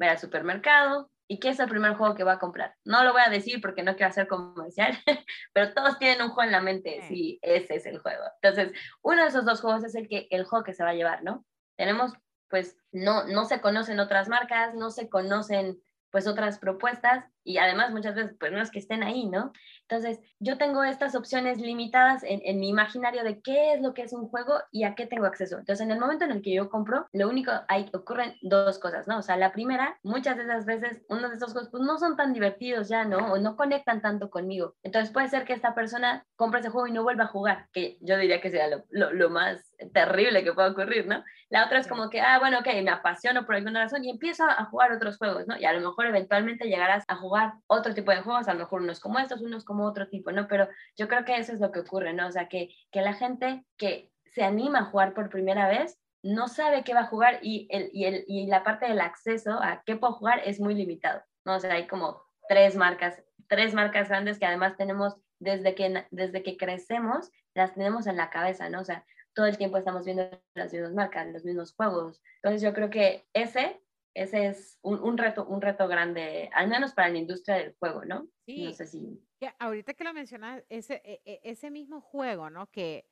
va 0.00 0.04
a 0.04 0.04
ir 0.06 0.10
al 0.12 0.18
supermercado, 0.18 1.10
¿Y 1.28 1.38
qué 1.38 1.50
es 1.50 1.60
el 1.60 1.68
primer 1.68 1.94
juego 1.94 2.14
que 2.14 2.24
va 2.24 2.32
a 2.32 2.38
comprar? 2.38 2.74
No 2.84 3.04
lo 3.04 3.12
voy 3.12 3.22
a 3.24 3.30
decir 3.30 3.60
porque 3.60 3.82
no 3.82 3.94
quiero 3.94 4.10
hacer 4.10 4.26
comercial, 4.26 4.98
pero 5.52 5.72
todos 5.72 5.98
tienen 5.98 6.22
un 6.22 6.30
juego 6.30 6.46
en 6.46 6.52
la 6.52 6.60
mente, 6.60 7.00
sí, 7.08 7.38
ese 7.42 7.76
es 7.76 7.86
el 7.86 7.98
juego. 7.98 8.22
Entonces, 8.42 8.72
uno 9.02 9.22
de 9.22 9.28
esos 9.28 9.44
dos 9.44 9.60
juegos 9.60 9.84
es 9.84 9.94
el, 9.94 10.08
que, 10.08 10.26
el 10.30 10.44
juego 10.44 10.64
que 10.64 10.74
se 10.74 10.84
va 10.84 10.90
a 10.90 10.94
llevar, 10.94 11.22
¿no? 11.22 11.44
Tenemos, 11.76 12.12
pues, 12.48 12.76
no, 12.90 13.24
no 13.24 13.44
se 13.44 13.60
conocen 13.60 14.00
otras 14.00 14.28
marcas, 14.28 14.74
no 14.74 14.90
se 14.90 15.08
conocen 15.08 15.80
pues 16.12 16.26
otras 16.26 16.58
propuestas 16.58 17.24
y 17.44 17.58
además 17.58 17.90
muchas 17.90 18.14
veces 18.14 18.34
pues 18.38 18.52
no 18.52 18.60
es 18.60 18.70
que 18.70 18.78
estén 18.78 19.02
ahí, 19.02 19.28
¿no? 19.28 19.52
Entonces 19.82 20.20
yo 20.38 20.58
tengo 20.58 20.82
estas 20.84 21.14
opciones 21.14 21.58
limitadas 21.58 22.22
en, 22.22 22.40
en, 22.44 22.60
mi 22.60 22.68
imaginario 22.68 23.24
de 23.24 23.40
qué 23.42 23.74
es 23.74 23.80
lo 23.80 23.94
que 23.94 24.02
es 24.02 24.12
un 24.12 24.28
juego 24.28 24.54
y 24.70 24.84
a 24.84 24.94
qué 24.94 25.06
tengo 25.06 25.26
acceso. 25.26 25.58
Entonces 25.58 25.84
en 25.84 25.90
el 25.90 26.00
momento 26.00 26.24
en 26.24 26.32
el 26.32 26.42
que 26.42 26.54
yo 26.54 26.70
compro, 26.70 27.06
lo 27.12 27.28
único, 27.28 27.52
hay, 27.68 27.90
ocurren 27.92 28.36
dos 28.42 28.78
cosas, 28.78 29.06
¿no? 29.06 29.18
O 29.18 29.22
sea, 29.22 29.36
la 29.36 29.52
primera, 29.52 29.98
muchas 30.02 30.36
de 30.36 30.44
esas 30.44 30.64
veces 30.64 31.02
uno 31.08 31.28
de 31.28 31.34
estos 31.34 31.52
juegos 31.52 31.70
pues 31.70 31.82
no 31.82 31.98
son 31.98 32.16
tan 32.16 32.32
divertidos 32.32 32.88
ya, 32.88 33.04
¿no? 33.04 33.32
O 33.32 33.38
no 33.38 33.56
conectan 33.56 34.00
tanto 34.00 34.30
conmigo. 34.30 34.76
Entonces 34.82 35.12
puede 35.12 35.28
ser 35.28 35.44
que 35.44 35.52
esta 35.52 35.74
persona 35.74 36.24
compre 36.36 36.60
ese 36.60 36.70
juego 36.70 36.86
y 36.86 36.92
no 36.92 37.02
vuelva 37.02 37.24
a 37.24 37.28
jugar, 37.28 37.68
que 37.72 37.98
yo 38.00 38.16
diría 38.16 38.40
que 38.40 38.50
sea 38.50 38.68
lo, 38.68 38.84
lo, 38.90 39.12
lo 39.12 39.30
más 39.30 39.74
terrible 39.92 40.44
que 40.44 40.52
pueda 40.52 40.70
ocurrir, 40.70 41.06
¿no? 41.06 41.22
La 41.50 41.66
otra 41.66 41.80
es 41.80 41.86
como 41.86 42.08
que, 42.08 42.20
ah, 42.20 42.38
bueno, 42.38 42.60
ok, 42.60 42.68
me 42.82 42.90
apasiono 42.90 43.44
por 43.44 43.56
alguna 43.56 43.82
razón 43.82 44.02
y 44.04 44.10
empiezo 44.10 44.44
a 44.44 44.64
jugar 44.64 44.92
otros 44.92 45.18
juegos, 45.18 45.46
¿no? 45.46 45.58
Y 45.58 45.66
a 45.66 45.72
lo 45.74 45.80
mejor 45.80 46.06
eventualmente 46.06 46.66
llegarás 46.66 47.04
a 47.08 47.16
jugar 47.16 47.31
otro 47.66 47.94
tipo 47.94 48.10
de 48.10 48.22
juegos, 48.22 48.48
a 48.48 48.54
lo 48.54 48.60
mejor 48.60 48.82
unos 48.82 49.00
como 49.00 49.18
estos, 49.18 49.40
unos 49.40 49.64
como 49.64 49.84
otro 49.84 50.08
tipo, 50.08 50.32
¿no? 50.32 50.48
Pero 50.48 50.68
yo 50.96 51.08
creo 51.08 51.24
que 51.24 51.36
eso 51.36 51.52
es 51.52 51.60
lo 51.60 51.72
que 51.72 51.80
ocurre, 51.80 52.12
¿no? 52.12 52.26
O 52.26 52.30
sea, 52.30 52.48
que, 52.48 52.70
que 52.90 53.02
la 53.02 53.14
gente 53.14 53.64
que 53.76 54.10
se 54.26 54.42
anima 54.42 54.80
a 54.80 54.84
jugar 54.84 55.14
por 55.14 55.30
primera 55.30 55.68
vez 55.68 55.98
no 56.22 56.48
sabe 56.48 56.84
qué 56.84 56.94
va 56.94 57.00
a 57.00 57.06
jugar 57.06 57.40
y, 57.42 57.66
el, 57.70 57.90
y, 57.92 58.04
el, 58.04 58.24
y 58.26 58.46
la 58.46 58.62
parte 58.62 58.86
del 58.86 59.00
acceso 59.00 59.58
a 59.60 59.82
qué 59.84 59.96
puedo 59.96 60.14
jugar 60.14 60.40
es 60.44 60.60
muy 60.60 60.74
limitado, 60.74 61.22
¿no? 61.44 61.56
O 61.56 61.60
sea, 61.60 61.74
hay 61.74 61.86
como 61.86 62.22
tres 62.48 62.76
marcas, 62.76 63.22
tres 63.48 63.74
marcas 63.74 64.08
grandes 64.08 64.38
que 64.38 64.46
además 64.46 64.76
tenemos 64.76 65.16
desde 65.40 65.74
que, 65.74 66.06
desde 66.10 66.42
que 66.42 66.56
crecemos, 66.56 67.30
las 67.54 67.74
tenemos 67.74 68.06
en 68.06 68.16
la 68.16 68.30
cabeza, 68.30 68.68
¿no? 68.68 68.80
O 68.80 68.84
sea, 68.84 69.04
todo 69.34 69.46
el 69.46 69.58
tiempo 69.58 69.78
estamos 69.78 70.04
viendo 70.04 70.28
las 70.54 70.72
mismas 70.72 70.92
marcas, 70.92 71.26
los 71.32 71.44
mismos 71.44 71.74
juegos. 71.74 72.22
Entonces 72.36 72.62
yo 72.62 72.72
creo 72.72 72.90
que 72.90 73.26
ese, 73.32 73.81
ese 74.14 74.46
es 74.46 74.78
un, 74.82 75.00
un 75.00 75.18
reto, 75.18 75.44
un 75.46 75.60
reto 75.60 75.88
grande, 75.88 76.50
al 76.54 76.68
menos 76.68 76.92
para 76.92 77.08
la 77.08 77.18
industria 77.18 77.56
del 77.56 77.74
juego, 77.78 78.04
¿no? 78.04 78.28
Sí. 78.46 78.64
No 78.64 78.72
sé 78.72 78.86
si... 78.86 79.20
ahorita 79.58 79.94
que 79.94 80.04
lo 80.04 80.12
mencionas, 80.12 80.62
ese, 80.68 81.02
e, 81.04 81.20
e, 81.24 81.40
ese 81.44 81.70
mismo 81.70 82.00
juego, 82.00 82.50
¿no? 82.50 82.70
Que 82.70 83.06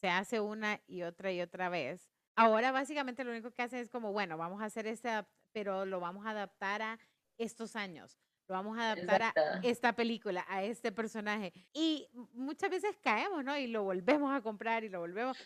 se 0.00 0.08
hace 0.08 0.40
una 0.40 0.80
y 0.86 1.02
otra 1.02 1.32
y 1.32 1.40
otra 1.40 1.68
vez. 1.68 2.10
Ahora 2.36 2.72
básicamente 2.72 3.24
lo 3.24 3.30
único 3.30 3.50
que 3.50 3.62
hace 3.62 3.80
es 3.80 3.90
como, 3.90 4.12
bueno, 4.12 4.36
vamos 4.36 4.62
a 4.62 4.66
hacer 4.66 4.86
este, 4.86 5.10
pero 5.52 5.84
lo 5.84 6.00
vamos 6.00 6.26
a 6.26 6.30
adaptar 6.30 6.82
a 6.82 6.98
estos 7.38 7.76
años 7.76 8.18
lo 8.48 8.56
vamos 8.56 8.76
a 8.76 8.92
adaptar 8.92 9.22
a 9.22 9.60
esta 9.62 9.94
película, 9.94 10.44
a 10.48 10.64
este 10.64 10.90
personaje. 10.90 11.52
Y 11.72 12.08
muchas 12.34 12.68
veces 12.68 12.98
caemos, 13.00 13.44
¿no? 13.44 13.56
Y 13.56 13.68
lo 13.68 13.84
volvemos 13.84 14.34
a 14.34 14.42
comprar 14.42 14.82
y 14.84 14.88
lo 14.88 14.98
volvemos 14.98 15.38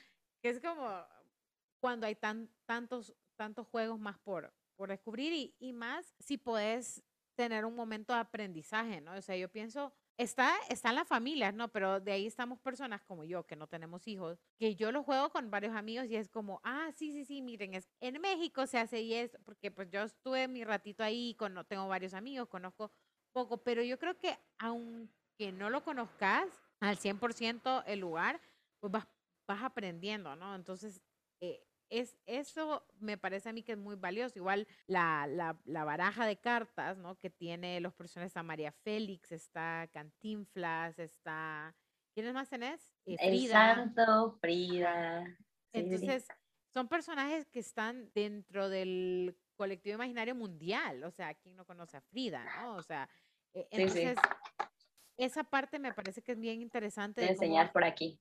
es 0.48 0.60
como 0.60 1.04
cuando 1.80 2.06
hay 2.06 2.14
tan, 2.14 2.48
tantos, 2.64 3.14
tantos 3.36 3.66
juegos 3.68 3.98
más 3.98 4.18
por, 4.18 4.52
por 4.76 4.90
descubrir 4.90 5.54
y, 5.58 5.72
más 5.72 6.14
si 6.18 6.38
puedes 6.38 7.02
tener 7.34 7.64
un 7.64 7.74
momento 7.74 8.12
de 8.12 8.20
aprendizaje, 8.20 9.00
¿no? 9.00 9.12
O 9.14 9.20
sea, 9.20 9.36
yo 9.36 9.50
pienso, 9.50 9.92
está, 10.16 10.54
están 10.70 10.94
las 10.94 11.06
familias, 11.06 11.52
¿no? 11.52 11.68
Pero 11.68 12.00
de 12.00 12.12
ahí 12.12 12.26
estamos 12.26 12.58
personas 12.60 13.02
como 13.02 13.24
yo, 13.24 13.46
que 13.46 13.56
no 13.56 13.66
tenemos 13.66 14.06
hijos, 14.08 14.38
que 14.58 14.74
yo 14.74 14.90
lo 14.90 15.02
juego 15.02 15.30
con 15.30 15.50
varios 15.50 15.74
amigos 15.74 16.06
y 16.06 16.16
es 16.16 16.28
como, 16.28 16.60
ah, 16.64 16.90
sí, 16.94 17.12
sí, 17.12 17.24
sí, 17.24 17.42
miren, 17.42 17.74
es, 17.74 17.88
en 18.00 18.20
México 18.20 18.66
se 18.66 18.78
hace 18.78 19.02
y 19.02 19.14
es, 19.14 19.36
porque 19.44 19.70
pues 19.70 19.90
yo 19.90 20.02
estuve 20.02 20.48
mi 20.48 20.64
ratito 20.64 21.02
ahí, 21.02 21.34
con, 21.34 21.54
tengo 21.66 21.88
varios 21.88 22.14
amigos, 22.14 22.48
conozco 22.48 22.92
poco, 23.32 23.62
pero 23.62 23.82
yo 23.82 23.98
creo 23.98 24.16
que 24.18 24.38
aunque 24.58 25.52
no 25.52 25.68
lo 25.68 25.84
conozcas 25.84 26.46
al 26.80 26.96
100% 26.96 27.82
el 27.86 28.00
lugar, 28.00 28.40
pues 28.80 28.92
vas 28.92 29.06
vas 29.46 29.62
aprendiendo, 29.62 30.34
¿no? 30.36 30.54
Entonces, 30.54 31.00
eh, 31.40 31.65
es, 31.90 32.16
eso 32.26 32.86
me 32.98 33.16
parece 33.16 33.48
a 33.48 33.52
mí 33.52 33.62
que 33.62 33.72
es 33.72 33.78
muy 33.78 33.96
valioso. 33.96 34.38
Igual 34.38 34.66
la, 34.86 35.26
la, 35.26 35.58
la, 35.64 35.84
baraja 35.84 36.26
de 36.26 36.36
cartas, 36.36 36.96
¿no? 36.98 37.18
Que 37.18 37.30
tiene 37.30 37.80
los 37.80 37.94
personajes, 37.94 38.30
está 38.30 38.42
María 38.42 38.72
Félix, 38.72 39.32
está 39.32 39.88
Cantinflas, 39.92 40.98
está... 40.98 41.74
¿Quiénes 42.14 42.32
más 42.32 42.48
tenés? 42.48 42.94
Eh, 43.04 43.16
Frida. 43.18 43.72
El 43.72 43.94
Santo, 43.94 44.38
Frida. 44.40 45.24
Entonces, 45.72 46.26
son 46.72 46.88
personajes 46.88 47.46
que 47.46 47.60
están 47.60 48.10
dentro 48.14 48.68
del 48.70 49.36
colectivo 49.54 49.96
imaginario 49.96 50.34
mundial. 50.34 51.04
O 51.04 51.10
sea, 51.10 51.34
¿quién 51.34 51.56
no 51.56 51.66
conoce 51.66 51.98
a 51.98 52.00
Frida, 52.00 52.44
no? 52.62 52.76
O 52.76 52.82
sea, 52.82 53.08
eh, 53.52 53.68
entonces, 53.70 54.18
esa 55.16 55.44
parte 55.44 55.78
me 55.78 55.92
parece 55.92 56.22
que 56.22 56.32
es 56.32 56.40
bien 56.40 56.62
interesante. 56.62 57.20
De 57.20 57.28
enseñar 57.28 57.72
por 57.72 57.84
aquí. 57.84 58.18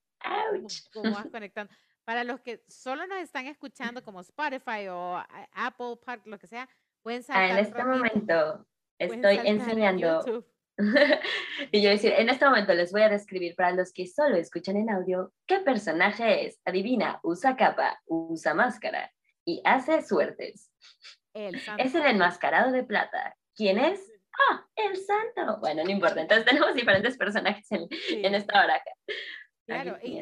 Cómo 0.93 1.12
vas 1.12 1.28
conectando. 1.32 1.73
Para 2.06 2.24
los 2.24 2.39
que 2.39 2.63
solo 2.68 3.08
nos 3.08 3.20
están 3.20 3.48
escuchando 3.48 4.04
como 4.04 4.22
Spotify 4.22 4.88
o 4.89 5.22
Apple 5.54 5.98
Park, 6.06 6.22
lo 6.26 6.38
que 6.38 6.48
sea, 6.48 6.70
pueden 7.02 7.22
ah, 7.22 7.24
saltar. 7.24 7.50
en 7.50 7.65
este 7.65 7.84
momento 7.84 8.68
estoy 9.00 9.39
enseñando. 9.44 10.46
y 11.72 11.82
yo 11.82 11.89
decir, 11.89 12.13
en 12.13 12.30
este 12.30 12.46
momento 12.46 12.74
les 12.74 12.91
voy 12.91 13.02
a 13.02 13.10
describir 13.10 13.56
para 13.56 13.72
los 13.72 13.91
que 13.91 14.08
solo 14.08 14.36
escuchan 14.36 14.78
en 14.78 14.89
audio 14.89 15.34
qué 15.48 15.60
personaje 15.60 16.48
es. 16.48 16.60
Adivina, 16.65 17.20
usa 17.24 17.56
capa, 17.56 18.00
usa 18.06 18.54
máscara 18.54 19.12
y 19.44 19.62
hace 19.65 20.02
suertes. 20.02 20.72
es 21.34 21.96
el 21.96 22.06
enmascarado 22.06 22.72
de 22.72 22.84
plata. 22.84 23.36
¿Quién 23.56 23.80
es? 23.80 24.12
Ah, 24.50 24.65
el 24.76 24.98
santo. 24.98 25.60
Bueno, 25.60 25.84
no 25.84 25.89
importa. 25.89 26.22
Entonces 26.22 26.46
tenemos 26.46 26.74
diferentes 26.76 27.18
personajes 27.18 27.72
en, 27.72 27.88
en 28.10 28.36
esta 28.36 28.60
baraja. 28.60 28.91
Claro, 29.65 29.97
y 30.04 30.19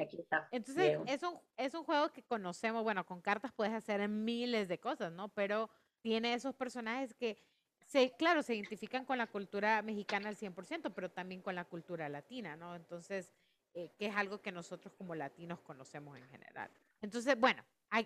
entonces 0.51 0.99
es 1.05 1.23
un, 1.23 1.37
es 1.57 1.73
un 1.73 1.83
juego 1.83 2.09
que 2.09 2.23
conocemos, 2.23 2.83
bueno, 2.83 3.05
con 3.05 3.21
cartas 3.21 3.51
puedes 3.51 3.73
hacer 3.73 4.07
miles 4.07 4.69
de 4.69 4.79
cosas, 4.79 5.11
¿no? 5.11 5.27
Pero 5.29 5.69
tiene 6.01 6.33
esos 6.33 6.55
personajes 6.55 7.13
que, 7.13 7.37
se, 7.85 8.15
claro, 8.15 8.41
se 8.41 8.55
identifican 8.55 9.05
con 9.05 9.17
la 9.17 9.27
cultura 9.27 9.81
mexicana 9.81 10.29
al 10.29 10.37
100%, 10.37 10.93
pero 10.93 11.11
también 11.11 11.41
con 11.41 11.55
la 11.55 11.65
cultura 11.65 12.07
latina, 12.07 12.55
¿no? 12.55 12.75
Entonces, 12.75 13.33
eh, 13.73 13.91
que 13.97 14.05
es 14.05 14.15
algo 14.15 14.41
que 14.41 14.51
nosotros 14.51 14.93
como 14.93 15.13
latinos 15.13 15.59
conocemos 15.59 16.17
en 16.17 16.27
general. 16.29 16.71
Entonces, 17.01 17.37
bueno, 17.37 17.63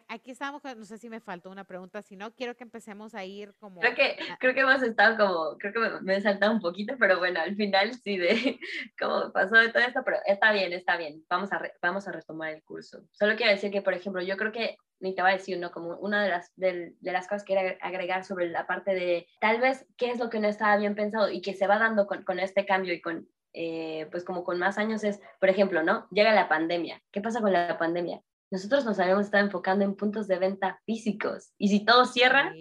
aquí 0.07 0.31
estamos, 0.31 0.61
no 0.63 0.85
sé 0.85 0.97
si 0.97 1.09
me 1.09 1.19
faltó 1.19 1.49
una 1.49 1.63
pregunta, 1.63 2.01
si 2.01 2.15
no, 2.15 2.33
quiero 2.33 2.55
que 2.55 2.63
empecemos 2.63 3.15
a 3.15 3.23
ir 3.23 3.53
como... 3.59 3.79
Creo 3.79 3.95
que, 3.95 4.17
creo 4.39 4.53
que 4.53 4.59
hemos 4.61 4.81
estado 4.83 5.17
como, 5.17 5.57
creo 5.57 5.73
que 5.73 6.01
me, 6.01 6.15
he 6.15 6.21
saltado 6.21 6.51
un 6.51 6.59
poquito, 6.59 6.95
pero 6.99 7.19
bueno, 7.19 7.39
al 7.39 7.55
final 7.55 7.93
sí, 7.93 8.17
de 8.17 8.59
cómo 8.99 9.31
pasó 9.31 9.55
de 9.55 9.69
todo 9.69 9.83
esto, 9.83 10.01
pero 10.03 10.17
está 10.25 10.51
bien, 10.51 10.73
está 10.73 10.97
bien, 10.97 11.23
vamos 11.29 11.51
a, 11.53 11.61
vamos 11.81 12.07
a 12.07 12.11
retomar 12.11 12.53
el 12.53 12.63
curso. 12.63 13.01
Solo 13.11 13.35
quiero 13.35 13.51
decir 13.51 13.71
que, 13.71 13.81
por 13.81 13.93
ejemplo, 13.93 14.21
yo 14.21 14.35
creo 14.35 14.51
que, 14.51 14.77
ni 14.99 15.15
te 15.15 15.21
voy 15.21 15.31
a 15.31 15.35
decir, 15.35 15.57
¿no? 15.57 15.71
Como 15.71 15.95
una 15.97 16.23
de 16.23 16.29
las, 16.29 16.51
de, 16.55 16.95
de 16.99 17.11
las 17.11 17.27
cosas 17.27 17.43
que 17.43 17.53
quiero 17.53 17.77
agregar 17.81 18.25
sobre 18.25 18.49
la 18.49 18.67
parte 18.67 18.93
de, 18.93 19.27
tal 19.39 19.61
vez, 19.61 19.85
qué 19.97 20.11
es 20.11 20.19
lo 20.19 20.29
que 20.29 20.39
no 20.39 20.47
estaba 20.47 20.75
bien 20.77 20.95
pensado 20.95 21.29
y 21.29 21.41
que 21.41 21.53
se 21.53 21.67
va 21.67 21.79
dando 21.79 22.07
con, 22.07 22.23
con 22.23 22.39
este 22.39 22.65
cambio 22.65 22.93
y 22.93 23.01
con 23.01 23.27
eh, 23.59 24.07
pues 24.11 24.23
como 24.23 24.43
con 24.43 24.59
más 24.59 24.77
años 24.77 25.03
es, 25.03 25.19
por 25.39 25.49
ejemplo, 25.49 25.81
¿no? 25.81 26.07
Llega 26.11 26.31
la 26.31 26.47
pandemia. 26.47 27.01
¿Qué 27.11 27.21
pasa 27.21 27.41
con 27.41 27.53
la 27.53 27.77
pandemia? 27.79 28.21
Nosotros 28.49 28.85
nos 28.85 28.99
habíamos 28.99 29.25
estado 29.25 29.45
enfocando 29.45 29.83
en 29.83 29.95
puntos 29.95 30.27
de 30.27 30.39
venta 30.39 30.81
físicos. 30.85 31.53
Y 31.57 31.69
si 31.69 31.85
todo 31.85 32.05
cierra, 32.05 32.53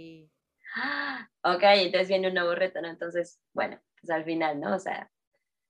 ¡ah! 0.77 1.29
ok, 1.43 1.63
entonces 1.63 2.09
viene 2.09 2.29
un 2.29 2.35
nuevo 2.35 2.55
reto, 2.55 2.81
¿no? 2.81 2.89
Entonces, 2.89 3.41
bueno, 3.53 3.81
pues 4.01 4.11
al 4.11 4.25
final, 4.25 4.61
¿no? 4.61 4.75
O 4.75 4.79
sea, 4.79 5.11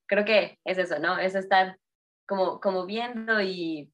creo 0.06 0.24
que 0.24 0.58
es 0.64 0.78
eso, 0.78 0.98
¿no? 0.98 1.18
Es 1.18 1.34
estar 1.34 1.78
como, 2.26 2.60
como 2.60 2.86
viendo 2.86 3.40
y, 3.40 3.92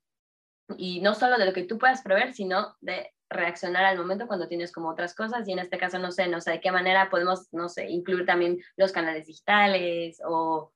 y 0.77 1.01
no 1.01 1.15
solo 1.15 1.39
de 1.39 1.47
lo 1.47 1.53
que 1.53 1.65
tú 1.65 1.79
puedas 1.79 2.03
prever, 2.03 2.33
sino 2.35 2.77
de 2.81 3.13
reaccionar 3.33 3.85
al 3.85 3.99
momento 3.99 4.27
cuando 4.27 4.49
tienes 4.49 4.73
como 4.73 4.91
otras 4.91 5.15
cosas 5.15 5.49
y 5.49 5.53
en 5.53 5.59
este 5.59 5.79
caso 5.79 5.99
no 5.99 6.13
sé, 6.13 6.29
no 6.29 6.41
sé 6.41 6.53
de 6.53 6.61
qué 6.61 6.71
manera 6.71 7.11
podemos, 7.11 7.53
no 7.53 7.69
sé, 7.69 7.89
incluir 7.89 8.27
también 8.27 8.63
los 8.77 8.93
canales 8.93 9.27
digitales 9.27 10.21
o 10.25 10.73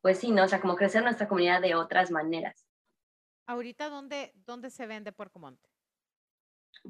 pues 0.00 0.18
sí, 0.18 0.30
¿no? 0.32 0.44
O 0.44 0.48
sea, 0.48 0.60
como 0.60 0.76
crecer 0.76 1.02
nuestra 1.02 1.28
comunidad 1.28 1.62
de 1.62 1.74
otras 1.74 2.10
maneras. 2.10 2.63
Ahorita, 3.46 3.88
¿dónde, 3.88 4.32
dónde 4.34 4.70
se 4.70 4.86
vende 4.86 5.12
Porcomonte? 5.12 5.68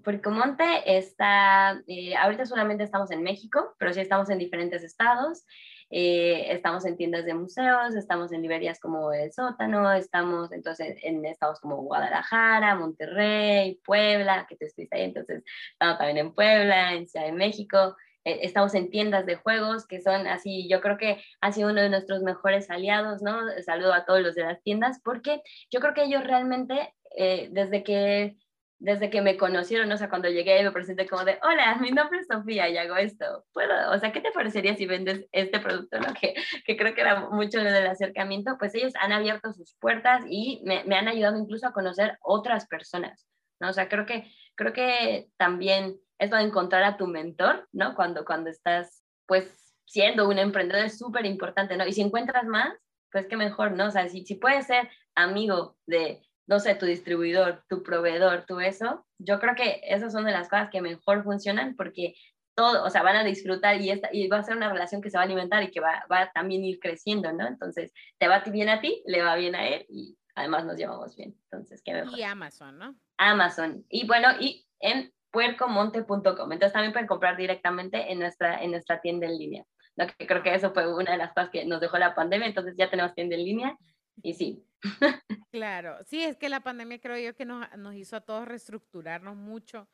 Porcomonte 0.02 0.64
está, 0.96 1.80
eh, 1.86 2.16
ahorita 2.16 2.46
solamente 2.46 2.84
estamos 2.84 3.10
en 3.10 3.22
México, 3.22 3.74
pero 3.78 3.92
sí 3.92 4.00
estamos 4.00 4.28
en 4.30 4.38
diferentes 4.38 4.82
estados. 4.82 5.44
Eh, 5.90 6.52
estamos 6.52 6.84
en 6.86 6.96
tiendas 6.96 7.24
de 7.24 7.34
museos, 7.34 7.94
estamos 7.94 8.32
en 8.32 8.42
librerías 8.42 8.80
como 8.80 9.12
El 9.12 9.32
Sótano, 9.32 9.92
estamos 9.92 10.50
entonces 10.52 10.96
en 11.02 11.24
estados 11.24 11.60
como 11.60 11.76
Guadalajara, 11.82 12.74
Monterrey, 12.74 13.80
Puebla, 13.84 14.46
que 14.48 14.56
te 14.56 14.66
estuviste 14.66 14.96
ahí, 14.96 15.04
entonces 15.04 15.44
estamos 15.72 15.98
también 15.98 16.18
en 16.18 16.34
Puebla, 16.34 16.94
en 16.94 17.06
Ciudad 17.06 17.26
de 17.26 17.32
México. 17.32 17.96
Eh, 18.24 18.40
estamos 18.42 18.74
en 18.74 18.90
tiendas 18.90 19.26
de 19.26 19.36
juegos 19.36 19.86
que 19.86 20.00
son 20.00 20.26
así, 20.26 20.68
yo 20.68 20.80
creo 20.80 20.96
que 20.96 21.22
ha 21.40 21.52
sido 21.52 21.70
uno 21.70 21.82
de 21.82 21.90
nuestros 21.90 22.22
mejores 22.22 22.70
aliados, 22.70 23.22
¿no? 23.22 23.38
Saludo 23.64 23.92
a 23.92 24.04
todos 24.04 24.20
los 24.20 24.34
de 24.34 24.44
las 24.44 24.62
tiendas 24.62 25.00
porque 25.02 25.42
yo 25.70 25.80
creo 25.80 25.94
que 25.94 26.04
ellos 26.04 26.24
realmente, 26.24 26.94
eh, 27.16 27.48
desde 27.50 27.82
que 27.82 28.36
desde 28.84 29.08
que 29.08 29.22
me 29.22 29.38
conocieron, 29.38 29.90
o 29.90 29.96
sea, 29.96 30.10
cuando 30.10 30.28
llegué 30.28 30.62
me 30.62 30.70
presenté 30.70 31.06
como 31.06 31.24
de, 31.24 31.38
hola, 31.42 31.76
mi 31.80 31.90
nombre 31.90 32.18
es 32.18 32.26
Sofía 32.26 32.68
y 32.68 32.76
hago 32.76 32.96
esto. 32.96 33.44
¿Puedo? 33.54 33.72
O 33.92 33.98
sea, 33.98 34.12
¿qué 34.12 34.20
te 34.20 34.30
parecería 34.30 34.76
si 34.76 34.84
vendes 34.84 35.26
este 35.32 35.58
producto? 35.58 35.98
¿no? 36.00 36.08
Que, 36.20 36.34
que 36.66 36.76
creo 36.76 36.94
que 36.94 37.00
era 37.00 37.30
mucho 37.30 37.60
del 37.60 37.86
acercamiento, 37.86 38.56
pues 38.58 38.74
ellos 38.74 38.92
han 39.00 39.12
abierto 39.12 39.52
sus 39.52 39.74
puertas 39.80 40.22
y 40.28 40.60
me, 40.64 40.84
me, 40.84 40.96
han 40.96 41.08
ayudado 41.08 41.38
incluso 41.38 41.66
a 41.66 41.72
conocer 41.72 42.18
otras 42.20 42.66
personas, 42.66 43.26
¿no? 43.58 43.70
O 43.70 43.72
sea, 43.72 43.88
creo 43.88 44.04
que, 44.04 44.30
creo 44.54 44.72
que 44.72 45.28
también 45.38 45.98
esto 46.18 46.36
de 46.36 46.42
encontrar 46.42 46.84
a 46.84 46.96
tu 46.96 47.06
mentor, 47.06 47.68
¿no? 47.72 47.94
Cuando, 47.94 48.24
cuando 48.24 48.50
estás, 48.50 49.02
pues, 49.26 49.74
siendo 49.86 50.28
un 50.28 50.38
emprendedor 50.38 50.86
es 50.86 50.98
súper 50.98 51.26
importante, 51.26 51.76
¿no? 51.76 51.86
Y 51.86 51.92
si 51.92 52.00
encuentras 52.00 52.46
más, 52.46 52.74
pues 53.12 53.26
qué 53.26 53.36
mejor, 53.36 53.72
¿no? 53.72 53.86
O 53.86 53.90
sea, 53.90 54.08
si, 54.08 54.24
si 54.24 54.34
puedes 54.34 54.66
ser 54.66 54.90
amigo 55.14 55.76
de, 55.86 56.22
no 56.46 56.58
sé, 56.58 56.74
tu 56.74 56.86
distribuidor, 56.86 57.64
tu 57.68 57.82
proveedor, 57.82 58.44
tu 58.46 58.60
eso, 58.60 59.06
yo 59.18 59.38
creo 59.38 59.54
que 59.54 59.80
esas 59.84 60.12
son 60.12 60.24
de 60.24 60.32
las 60.32 60.48
cosas 60.48 60.70
que 60.70 60.82
mejor 60.82 61.22
funcionan 61.22 61.76
porque 61.76 62.14
todo, 62.54 62.84
o 62.84 62.90
sea, 62.90 63.02
van 63.02 63.16
a 63.16 63.24
disfrutar 63.24 63.80
y, 63.80 63.90
esta, 63.90 64.08
y 64.12 64.28
va 64.28 64.38
a 64.38 64.42
ser 64.42 64.56
una 64.56 64.72
relación 64.72 65.02
que 65.02 65.10
se 65.10 65.16
va 65.16 65.22
a 65.22 65.26
alimentar 65.26 65.62
y 65.62 65.70
que 65.70 65.80
va, 65.80 66.04
va 66.10 66.22
a 66.22 66.32
también 66.32 66.64
ir 66.64 66.78
creciendo, 66.78 67.32
¿no? 67.32 67.46
Entonces, 67.46 67.92
te 68.18 68.28
va 68.28 68.40
bien 68.40 68.68
a 68.68 68.80
ti, 68.80 69.02
le 69.06 69.22
va 69.22 69.34
bien 69.36 69.54
a 69.54 69.66
él 69.68 69.86
y 69.88 70.16
además 70.34 70.64
nos 70.64 70.76
llevamos 70.76 71.16
bien. 71.16 71.36
Entonces, 71.50 71.82
qué 71.84 71.94
mejor. 71.94 72.18
Y 72.18 72.22
Amazon, 72.22 72.78
¿no? 72.78 72.96
Amazon. 73.16 73.84
Y 73.88 74.06
bueno, 74.06 74.28
y 74.40 74.66
en 74.80 75.12
puercomonte.com. 75.34 76.52
Entonces 76.52 76.72
también 76.72 76.92
pueden 76.92 77.08
comprar 77.08 77.36
directamente 77.36 78.10
en 78.10 78.20
nuestra, 78.20 78.62
en 78.62 78.70
nuestra 78.70 79.00
tienda 79.00 79.26
en 79.26 79.36
línea. 79.36 79.64
Lo 79.96 80.06
que 80.06 80.26
creo 80.26 80.42
que 80.42 80.54
eso 80.54 80.72
fue 80.72 80.92
una 80.92 81.12
de 81.12 81.18
las 81.18 81.34
cosas 81.34 81.50
que 81.50 81.66
nos 81.66 81.80
dejó 81.80 81.98
la 81.98 82.14
pandemia, 82.14 82.46
entonces 82.46 82.74
ya 82.78 82.88
tenemos 82.88 83.14
tienda 83.14 83.34
en 83.34 83.44
línea 83.44 83.78
y 84.22 84.34
sí. 84.34 84.64
Claro, 85.52 85.98
sí, 86.04 86.20
es 86.20 86.36
que 86.36 86.48
la 86.48 86.60
pandemia 86.60 87.00
creo 87.00 87.16
yo 87.16 87.36
que 87.36 87.44
nos, 87.44 87.64
nos 87.76 87.94
hizo 87.94 88.16
a 88.16 88.20
todos 88.20 88.48
reestructurarnos 88.48 89.36
mucho 89.36 89.88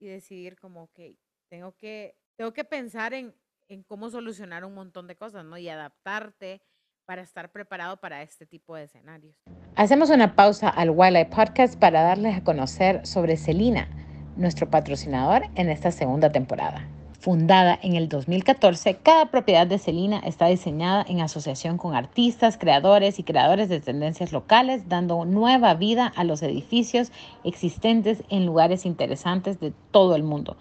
y 0.00 0.06
decidir 0.06 0.56
como, 0.56 0.90
que 0.94 1.18
tengo 1.50 1.76
que, 1.76 2.16
tengo 2.36 2.54
que 2.54 2.64
pensar 2.64 3.12
en, 3.12 3.34
en 3.68 3.82
cómo 3.82 4.08
solucionar 4.08 4.64
un 4.64 4.72
montón 4.72 5.06
de 5.06 5.16
cosas, 5.16 5.44
¿no? 5.44 5.58
Y 5.58 5.68
adaptarte 5.68 6.62
para 7.04 7.20
estar 7.20 7.52
preparado 7.52 7.98
para 7.98 8.22
este 8.22 8.46
tipo 8.46 8.76
de 8.76 8.84
escenarios. 8.84 9.36
Hacemos 9.76 10.08
una 10.08 10.34
pausa 10.34 10.70
al 10.70 10.88
Wildlife 10.88 11.30
Podcast 11.36 11.78
para 11.78 12.02
darles 12.02 12.38
a 12.38 12.44
conocer 12.44 13.06
sobre 13.06 13.36
Celina 13.36 13.88
nuestro 14.36 14.68
patrocinador 14.70 15.42
en 15.54 15.68
esta 15.68 15.90
segunda 15.90 16.30
temporada. 16.30 16.86
Fundada 17.24 17.78
en 17.80 17.94
el 17.94 18.10
2014, 18.10 18.96
cada 19.02 19.30
propiedad 19.30 19.66
de 19.66 19.78
Celina 19.78 20.18
está 20.26 20.44
diseñada 20.46 21.06
en 21.08 21.22
asociación 21.22 21.78
con 21.78 21.94
artistas, 21.94 22.58
creadores 22.58 23.18
y 23.18 23.22
creadores 23.22 23.70
de 23.70 23.80
tendencias 23.80 24.30
locales, 24.30 24.90
dando 24.90 25.24
nueva 25.24 25.72
vida 25.72 26.06
a 26.06 26.24
los 26.24 26.42
edificios 26.42 27.12
existentes 27.42 28.22
en 28.28 28.44
lugares 28.44 28.84
interesantes 28.84 29.58
de 29.58 29.72
todo 29.90 30.16
el 30.16 30.22
mundo, 30.22 30.58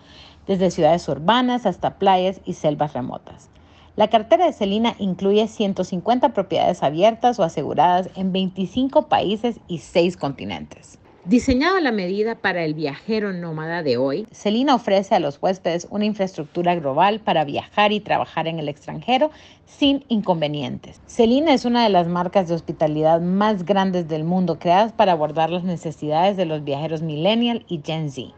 desde 0.48 0.72
ciudades 0.72 1.06
urbanas 1.10 1.66
hasta 1.66 2.00
playas 2.00 2.40
y 2.46 2.54
selvas 2.54 2.94
remotas. 2.94 3.50
La 3.98 4.08
cartera 4.08 4.46
de 4.46 4.54
Celina 4.54 4.96
incluye 5.00 5.48
150 5.50 6.34
propiedades 6.34 6.82
abiertas 6.82 7.40
o 7.40 7.44
aseguradas 7.44 8.10
en 8.16 8.32
25 8.32 9.10
países 9.10 9.60
y 9.68 9.80
6 9.80 10.16
continentes. 10.16 10.98
Diseñado 11.26 11.80
la 11.80 11.94
medida 11.94 12.36
para 12.36 12.66
el 12.66 12.74
viajero 12.74 13.32
nómada 13.32 13.82
de 13.82 13.96
hoy, 13.96 14.28
Celina 14.34 14.76
ofrece 14.76 15.16
a 15.16 15.22
los 15.22 15.42
huéspedes 15.42 15.88
una 15.90 16.04
infraestructura 16.04 16.76
global 16.76 17.22
para 17.22 17.46
viajar 17.46 17.94
y 17.94 18.02
trabajar 18.02 18.46
en 18.46 18.60
el 18.60 18.68
extranjero 18.68 19.32
sin 19.66 20.04
inconvenientes. 20.10 21.00
Celina 21.08 21.54
es 21.54 21.64
una 21.64 21.82
de 21.84 21.90
las 21.90 22.10
marcas 22.10 22.50
de 22.50 22.56
hospitalidad 22.56 23.22
más 23.22 23.64
grandes 23.64 24.10
del 24.10 24.26
mundo 24.26 24.60
creadas 24.60 24.92
para 24.92 25.14
abordar 25.14 25.50
las 25.50 25.64
necesidades 25.64 26.36
de 26.36 26.44
los 26.44 26.66
viajeros 26.66 27.02
millennial 27.02 27.64
y 27.70 27.80
Gen 27.82 28.12
Z, 28.12 28.34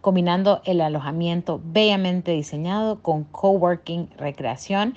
combinando 0.00 0.62
el 0.64 0.80
alojamiento 0.80 1.60
bellamente 1.62 2.32
diseñado 2.32 3.02
con 3.02 3.24
coworking, 3.24 4.08
recreación 4.16 4.94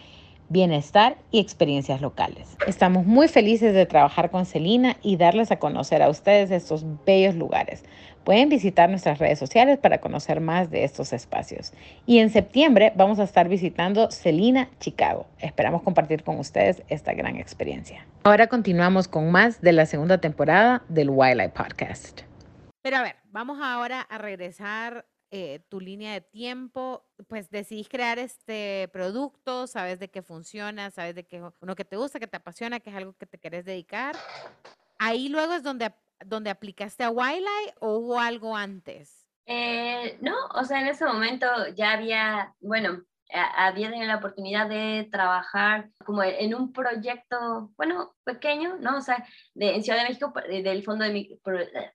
bienestar 0.53 1.17
y 1.31 1.39
experiencias 1.39 1.99
locales. 1.99 2.55
Estamos 2.65 3.05
muy 3.05 3.27
felices 3.27 3.73
de 3.73 3.85
trabajar 3.85 4.31
con 4.31 4.45
Celina 4.45 4.95
y 5.01 5.17
darles 5.17 5.51
a 5.51 5.59
conocer 5.59 6.01
a 6.01 6.09
ustedes 6.09 6.51
estos 6.51 6.85
bellos 7.05 7.35
lugares. 7.35 7.83
Pueden 8.23 8.47
visitar 8.47 8.89
nuestras 8.89 9.19
redes 9.19 9.37
sociales 9.37 9.77
para 9.79 9.99
conocer 9.99 10.39
más 10.39 10.71
de 10.71 10.85
estos 10.85 11.11
espacios. 11.11 11.73
Y 12.05 12.19
en 12.19 12.29
septiembre 12.29 12.93
vamos 12.95 13.19
a 13.19 13.23
estar 13.23 13.49
visitando 13.49 14.09
Celina, 14.11 14.69
Chicago. 14.79 15.25
Esperamos 15.39 15.81
compartir 15.81 16.23
con 16.23 16.39
ustedes 16.39 16.83
esta 16.87 17.13
gran 17.13 17.35
experiencia. 17.35 18.05
Ahora 18.23 18.47
continuamos 18.47 19.09
con 19.09 19.29
más 19.31 19.59
de 19.59 19.73
la 19.73 19.85
segunda 19.85 20.19
temporada 20.19 20.83
del 20.87 21.09
Wildlife 21.09 21.49
Podcast. 21.49 22.21
Pero 22.81 22.97
a 22.97 23.01
ver, 23.01 23.15
vamos 23.31 23.59
ahora 23.61 24.01
a 24.01 24.17
regresar 24.17 25.05
eh, 25.35 25.65
tu 25.67 25.79
línea 25.79 26.13
de 26.13 26.21
tiempo, 26.21 27.03
pues 27.27 27.49
decidís 27.49 27.89
crear 27.89 28.19
este 28.19 28.87
producto, 28.93 29.65
sabes 29.65 29.97
de 29.97 30.11
qué 30.11 30.21
funciona, 30.21 30.91
sabes 30.91 31.15
de 31.15 31.25
qué 31.25 31.41
uno 31.59 31.75
que 31.75 31.85
te 31.85 31.97
gusta, 31.97 32.19
que 32.19 32.27
te 32.27 32.37
apasiona, 32.37 32.79
que 32.79 32.91
es 32.91 32.95
algo 32.95 33.13
que 33.13 33.25
te 33.25 33.39
querés 33.39 33.65
dedicar. 33.65 34.15
Ahí 34.99 35.29
luego 35.29 35.53
es 35.53 35.63
donde, 35.63 35.91
donde 36.23 36.51
aplicaste 36.51 37.03
a 37.03 37.09
Wildlife 37.09 37.73
o 37.79 37.97
hubo 37.97 38.19
algo 38.19 38.55
antes. 38.55 39.27
Eh, 39.47 40.19
no, 40.21 40.35
o 40.53 40.63
sea, 40.65 40.81
en 40.81 40.87
ese 40.89 41.03
momento 41.03 41.47
ya 41.75 41.93
había, 41.93 42.53
bueno, 42.59 43.03
había 43.31 43.89
tenido 43.89 44.07
la 44.07 44.17
oportunidad 44.17 44.69
de 44.69 45.07
trabajar 45.11 45.89
como 46.05 46.23
en 46.23 46.53
un 46.53 46.71
proyecto, 46.71 47.71
bueno, 47.77 48.13
pequeño, 48.23 48.77
¿no? 48.79 48.97
O 48.97 49.01
sea, 49.01 49.25
de, 49.53 49.75
en 49.75 49.83
Ciudad 49.83 49.99
de 49.99 50.07
México, 50.07 50.33
del 50.47 50.83
fondo 50.83 51.05
de, 51.05 51.39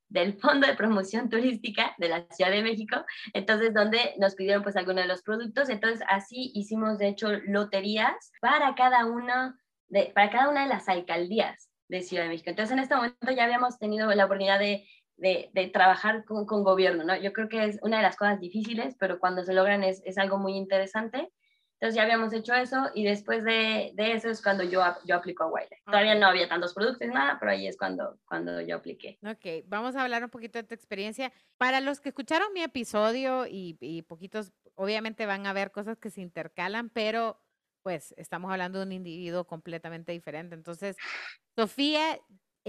del 0.08 0.38
fondo 0.40 0.66
de 0.66 0.74
Promoción 0.74 1.28
Turística 1.30 1.94
de 1.98 2.08
la 2.08 2.26
Ciudad 2.30 2.50
de 2.50 2.62
México, 2.62 3.04
entonces 3.32 3.72
donde 3.72 4.14
nos 4.18 4.34
pidieron 4.34 4.62
pues 4.62 4.76
algunos 4.76 5.02
de 5.02 5.08
los 5.08 5.22
productos, 5.22 5.68
entonces 5.68 6.04
así 6.08 6.50
hicimos 6.54 6.98
de 6.98 7.08
hecho 7.08 7.28
loterías 7.46 8.32
para 8.40 8.74
cada 8.74 9.06
una 9.06 9.58
de, 9.88 10.12
para 10.14 10.30
cada 10.30 10.48
una 10.48 10.62
de 10.62 10.68
las 10.68 10.88
alcaldías 10.88 11.70
de 11.88 12.02
Ciudad 12.02 12.24
de 12.24 12.30
México. 12.30 12.50
Entonces 12.50 12.72
en 12.72 12.80
este 12.80 12.94
momento 12.94 13.30
ya 13.34 13.44
habíamos 13.44 13.78
tenido 13.78 14.12
la 14.14 14.26
oportunidad 14.26 14.58
de 14.58 14.86
de, 15.18 15.50
de 15.52 15.68
trabajar 15.68 16.24
con, 16.24 16.46
con, 16.46 16.64
gobierno, 16.64 17.04
¿no? 17.04 17.16
Yo 17.16 17.32
creo 17.32 17.48
que 17.48 17.64
es 17.64 17.78
una 17.82 17.98
de 17.98 18.02
las 18.02 18.16
cosas 18.16 18.40
difíciles, 18.40 18.96
pero 18.98 19.18
cuando 19.18 19.44
se 19.44 19.52
logran 19.52 19.84
es, 19.84 20.00
es 20.04 20.16
algo 20.16 20.38
muy 20.38 20.54
interesante. 20.56 21.30
Entonces 21.74 21.94
ya 21.94 22.02
habíamos 22.02 22.32
hecho 22.32 22.54
eso 22.54 22.90
y 22.92 23.04
después 23.04 23.44
de, 23.44 23.92
de 23.94 24.12
eso 24.12 24.28
es 24.28 24.42
cuando 24.42 24.64
yo, 24.64 24.82
yo 25.04 25.14
aplico 25.14 25.44
a 25.44 25.46
Wiley. 25.46 25.78
Todavía 25.84 26.16
no 26.16 26.26
había 26.26 26.48
tantos 26.48 26.74
productos, 26.74 27.06
nada, 27.06 27.36
pero 27.38 27.52
ahí 27.52 27.68
es 27.68 27.76
cuando, 27.76 28.18
cuando 28.24 28.60
yo 28.60 28.76
apliqué. 28.76 29.16
Ok, 29.22 29.64
vamos 29.68 29.94
a 29.94 30.02
hablar 30.02 30.24
un 30.24 30.30
poquito 30.30 30.58
de 30.58 30.64
tu 30.64 30.74
experiencia. 30.74 31.32
Para 31.56 31.80
los 31.80 32.00
que 32.00 32.08
escucharon 32.08 32.52
mi 32.52 32.62
episodio 32.62 33.46
y, 33.46 33.76
y 33.80 34.02
poquitos, 34.02 34.52
obviamente 34.74 35.24
van 35.24 35.46
a 35.46 35.52
ver 35.52 35.70
cosas 35.70 35.98
que 35.98 36.10
se 36.10 36.20
intercalan, 36.20 36.90
pero 36.90 37.40
pues 37.82 38.12
estamos 38.16 38.50
hablando 38.50 38.80
de 38.80 38.86
un 38.86 38.92
individuo 38.92 39.46
completamente 39.46 40.10
diferente. 40.10 40.56
Entonces, 40.56 40.96
Sofía, 41.54 42.18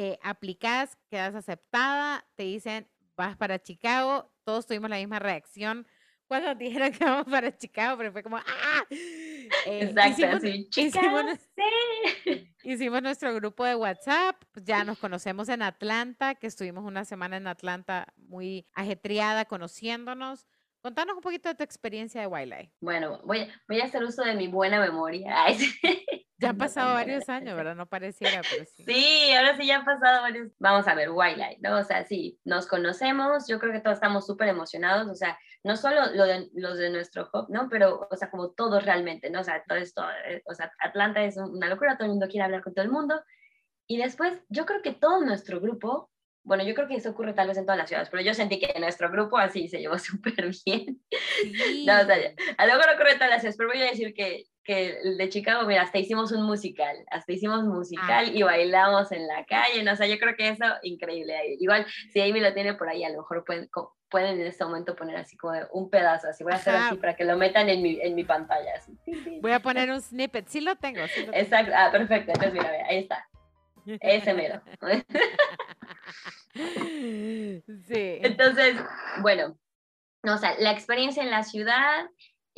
eh, 0.01 0.17
aplicas, 0.23 0.97
quedas 1.09 1.35
aceptada, 1.35 2.25
te 2.37 2.43
dicen, 2.43 2.87
vas 3.17 3.35
para 3.35 3.61
Chicago, 3.61 4.31
todos 4.45 4.65
tuvimos 4.65 4.89
la 4.89 4.95
misma 4.95 5.19
reacción 5.19 5.85
cuando 6.25 6.55
dijeron 6.55 6.93
que 6.93 7.03
vamos 7.03 7.25
para 7.29 7.57
Chicago, 7.57 7.97
pero 7.97 8.13
fue 8.13 8.23
como, 8.23 8.37
¡ah! 8.37 8.85
Eh, 8.89 9.49
Exacto, 9.65 10.09
hicimos, 10.09 10.41
sí, 10.41 10.69
Chicago, 10.69 11.19
hicimos, 11.19 11.39
sí. 12.23 12.53
hicimos, 12.63 13.01
nuestro 13.01 13.35
grupo 13.35 13.65
de 13.65 13.75
WhatsApp, 13.75 14.41
pues 14.53 14.63
ya 14.63 14.85
nos 14.85 14.97
conocemos 14.99 15.49
en 15.49 15.63
Atlanta, 15.63 16.35
que 16.35 16.47
estuvimos 16.47 16.85
una 16.85 17.03
semana 17.03 17.35
en 17.35 17.47
Atlanta 17.47 18.13
muy 18.15 18.69
ajetreada 18.75 19.43
conociéndonos. 19.43 20.47
Contanos 20.81 21.17
un 21.17 21.21
poquito 21.21 21.49
de 21.49 21.55
tu 21.55 21.63
experiencia 21.63 22.21
de 22.21 22.27
Wildlife. 22.27 22.71
Bueno, 22.79 23.19
voy, 23.25 23.49
voy 23.67 23.81
a 23.81 23.83
hacer 23.83 24.01
uso 24.01 24.23
de 24.23 24.33
mi 24.35 24.47
buena 24.47 24.79
memoria. 24.79 25.35
Ya 26.39 26.49
han 26.49 26.57
pasado 26.57 26.93
varios 26.93 27.27
años, 27.27 27.55
¿verdad? 27.55 27.75
No 27.75 27.85
pareciera, 27.85 28.41
pero 28.49 28.65
sí. 28.65 28.83
Sí, 28.85 29.33
ahora 29.33 29.57
sí 29.57 29.67
ya 29.67 29.77
han 29.77 29.85
pasado 29.85 30.21
varios. 30.21 30.51
Vamos 30.57 30.87
a 30.87 30.95
ver, 30.95 31.09
Wildlife, 31.11 31.57
¿no? 31.61 31.77
O 31.77 31.83
sea, 31.83 32.05
sí, 32.05 32.39
nos 32.45 32.65
conocemos, 32.65 33.47
yo 33.47 33.59
creo 33.59 33.73
que 33.73 33.81
todos 33.81 33.95
estamos 33.95 34.25
súper 34.25 34.47
emocionados, 34.47 35.07
o 35.09 35.15
sea, 35.15 35.37
no 35.63 35.75
solo 35.75 36.13
lo 36.13 36.23
de, 36.25 36.49
los 36.53 36.77
de 36.77 36.89
nuestro 36.89 37.29
hub, 37.33 37.49
¿no? 37.49 37.67
Pero, 37.69 38.07
o 38.09 38.15
sea, 38.15 38.31
como 38.31 38.51
todos 38.51 38.85
realmente, 38.85 39.29
¿no? 39.29 39.41
O 39.41 39.43
sea, 39.43 39.63
todo 39.67 39.77
esto, 39.77 40.01
eh, 40.25 40.41
o 40.45 40.53
sea, 40.53 40.71
Atlanta 40.79 41.21
es 41.23 41.35
una 41.37 41.67
locura, 41.67 41.97
todo 41.97 42.05
el 42.05 42.11
mundo 42.11 42.27
quiere 42.27 42.45
hablar 42.45 42.63
con 42.63 42.73
todo 42.73 42.85
el 42.85 42.91
mundo. 42.91 43.21
Y 43.87 43.97
después, 43.97 44.39
yo 44.47 44.65
creo 44.65 44.81
que 44.81 44.93
todo 44.93 45.21
nuestro 45.25 45.59
grupo 45.59 46.09
bueno, 46.43 46.63
yo 46.63 46.73
creo 46.73 46.87
que 46.87 46.95
eso 46.95 47.11
ocurre 47.11 47.33
tal 47.33 47.47
vez 47.47 47.57
en 47.57 47.65
todas 47.65 47.77
las 47.77 47.87
ciudades, 47.89 48.09
pero 48.09 48.23
yo 48.23 48.33
sentí 48.33 48.59
que 48.59 48.79
nuestro 48.79 49.11
grupo 49.11 49.37
así 49.37 49.67
se 49.67 49.79
llevó 49.79 49.97
súper 49.99 50.49
bien. 50.65 50.99
Sí. 51.41 51.85
No, 51.85 52.01
o 52.01 52.05
sea, 52.05 52.17
a 52.57 52.65
lo 52.65 52.75
mejor 52.75 52.95
ocurre 52.95 53.11
en 53.11 53.17
todas 53.17 53.29
las 53.29 53.41
ciudades, 53.41 53.57
pero 53.57 53.69
voy 53.69 53.81
a 53.81 53.91
decir 53.91 54.13
que, 54.13 54.45
que 54.69 54.99
de 55.17 55.29
Chicago, 55.29 55.65
mira, 55.65 55.81
hasta 55.81 55.97
hicimos 55.97 56.31
un 56.31 56.43
musical, 56.43 56.95
hasta 57.09 57.31
hicimos 57.31 57.63
musical 57.63 58.25
ah. 58.27 58.31
y 58.31 58.43
bailamos 58.43 59.11
en 59.11 59.27
la 59.27 59.43
calle, 59.45 59.83
¿no? 59.83 59.93
o 59.93 59.95
sea, 59.95 60.05
yo 60.05 60.19
creo 60.19 60.35
que 60.35 60.49
eso, 60.49 60.63
increíble. 60.83 61.33
Igual, 61.59 61.87
si 62.13 62.21
Amy 62.21 62.39
lo 62.39 62.53
tiene 62.53 62.75
por 62.75 62.87
ahí, 62.87 63.03
a 63.03 63.09
lo 63.09 63.17
mejor 63.17 63.43
pueden, 63.43 63.67
pueden 64.11 64.39
en 64.39 64.45
este 64.45 64.63
momento 64.63 64.95
poner 64.95 65.15
así 65.15 65.35
como 65.37 65.53
un 65.73 65.89
pedazo, 65.89 66.27
así 66.27 66.43
voy 66.43 66.53
a 66.53 66.57
hacer 66.57 66.75
Ajá. 66.75 66.87
así 66.89 66.97
para 66.97 67.15
que 67.15 67.25
lo 67.25 67.35
metan 67.35 67.67
en 67.67 67.81
mi, 67.81 67.99
en 67.99 68.13
mi 68.13 68.23
pantalla. 68.23 68.73
Así. 68.77 68.95
Voy 69.41 69.53
a 69.53 69.59
poner 69.59 69.89
un 69.89 70.01
snippet, 70.01 70.47
sí 70.47 70.61
lo 70.61 70.75
tengo. 70.75 71.07
Sí 71.07 71.21
lo 71.21 71.31
tengo. 71.31 71.37
Exacto, 71.37 71.71
ah, 71.75 71.89
perfecto, 71.91 72.31
entonces 72.31 72.53
mira, 72.53 72.71
ahí 72.87 72.99
está. 72.99 73.27
Ese 73.85 74.33
mero. 74.35 74.61
Sí. 76.53 78.19
Entonces, 78.21 78.75
bueno, 79.21 79.57
o 80.23 80.37
sea, 80.37 80.55
la 80.59 80.71
experiencia 80.71 81.23
en 81.23 81.29
la 81.29 81.43
ciudad, 81.43 82.09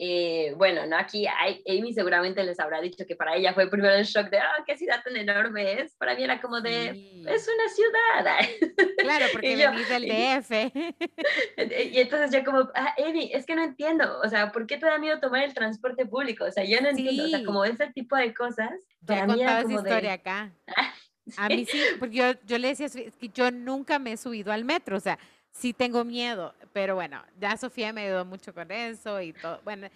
eh, 0.04 0.56
bueno, 0.58 0.88
¿no? 0.88 0.98
Aquí 0.98 1.28
hay, 1.28 1.64
Amy 1.70 1.94
seguramente 1.94 2.44
les 2.44 2.60
habrá 2.60 2.82
dicho 2.82 3.06
que 3.06 3.16
para 3.16 3.36
ella 3.36 3.54
fue 3.54 3.70
primero 3.70 3.94
el 3.94 4.04
shock 4.04 4.32
de, 4.32 4.40
ah, 4.40 4.64
qué 4.66 4.76
ciudad 4.76 5.04
tan 5.04 5.16
enorme 5.16 5.80
es. 5.80 5.94
Para 5.94 6.16
mí 6.16 6.24
era 6.24 6.42
como 6.42 6.60
de, 6.60 6.92
sí. 6.92 7.24
es 7.28 7.48
una 7.48 7.70
ciudad. 7.70 8.40
Claro, 8.98 9.26
porque 9.32 9.56
venís 9.56 9.90
del 9.90 10.08
DF. 10.08 10.52
Y 11.94 12.00
entonces 12.00 12.32
yo 12.32 12.44
como, 12.44 12.68
ah, 12.74 12.96
Amy, 12.98 13.30
es 13.32 13.46
que 13.46 13.56
no 13.56 13.64
entiendo, 13.64 14.20
o 14.24 14.28
sea, 14.28 14.52
¿por 14.52 14.66
qué 14.66 14.78
te 14.78 14.88
da 14.88 14.98
miedo 14.98 15.20
tomar 15.20 15.44
el 15.44 15.54
transporte 15.54 16.08
público? 16.08 16.46
O 16.46 16.52
sea, 16.52 16.64
yo 16.64 16.82
no 16.82 16.90
sí. 16.96 17.02
entiendo, 17.02 17.26
o 17.26 17.28
sea, 17.28 17.46
como 17.46 17.66
ese 17.66 17.88
tipo 17.92 18.16
de 18.16 18.34
cosas. 18.34 18.72
Ya 19.02 19.26
esa 19.26 19.72
historia 19.72 20.02
de, 20.02 20.10
acá. 20.10 20.52
A 21.38 21.48
mí 21.48 21.66
sí, 21.66 21.80
porque 22.00 22.16
yo, 22.16 22.34
yo 22.44 22.58
le 22.58 22.70
decía, 22.70 22.88
es 22.88 22.96
que 22.96 23.30
yo 23.30 23.52
nunca 23.52 24.00
me 24.00 24.14
he 24.14 24.18
subido 24.18 24.52
al 24.52 24.66
metro, 24.66 24.98
o 24.98 25.00
sea, 25.00 25.20
sí 25.52 25.74
tengo 25.74 26.04
miedo, 26.04 26.54
pero 26.74 26.96
bueno, 26.96 27.24
ya 27.40 27.58
Sofía 27.58 27.94
me 27.94 28.02
ayudó 28.02 28.26
mucho 28.26 28.54
con 28.54 28.72
eso 28.72 29.22
y 29.22 29.34
todo, 29.34 29.62
bueno, 29.64 29.88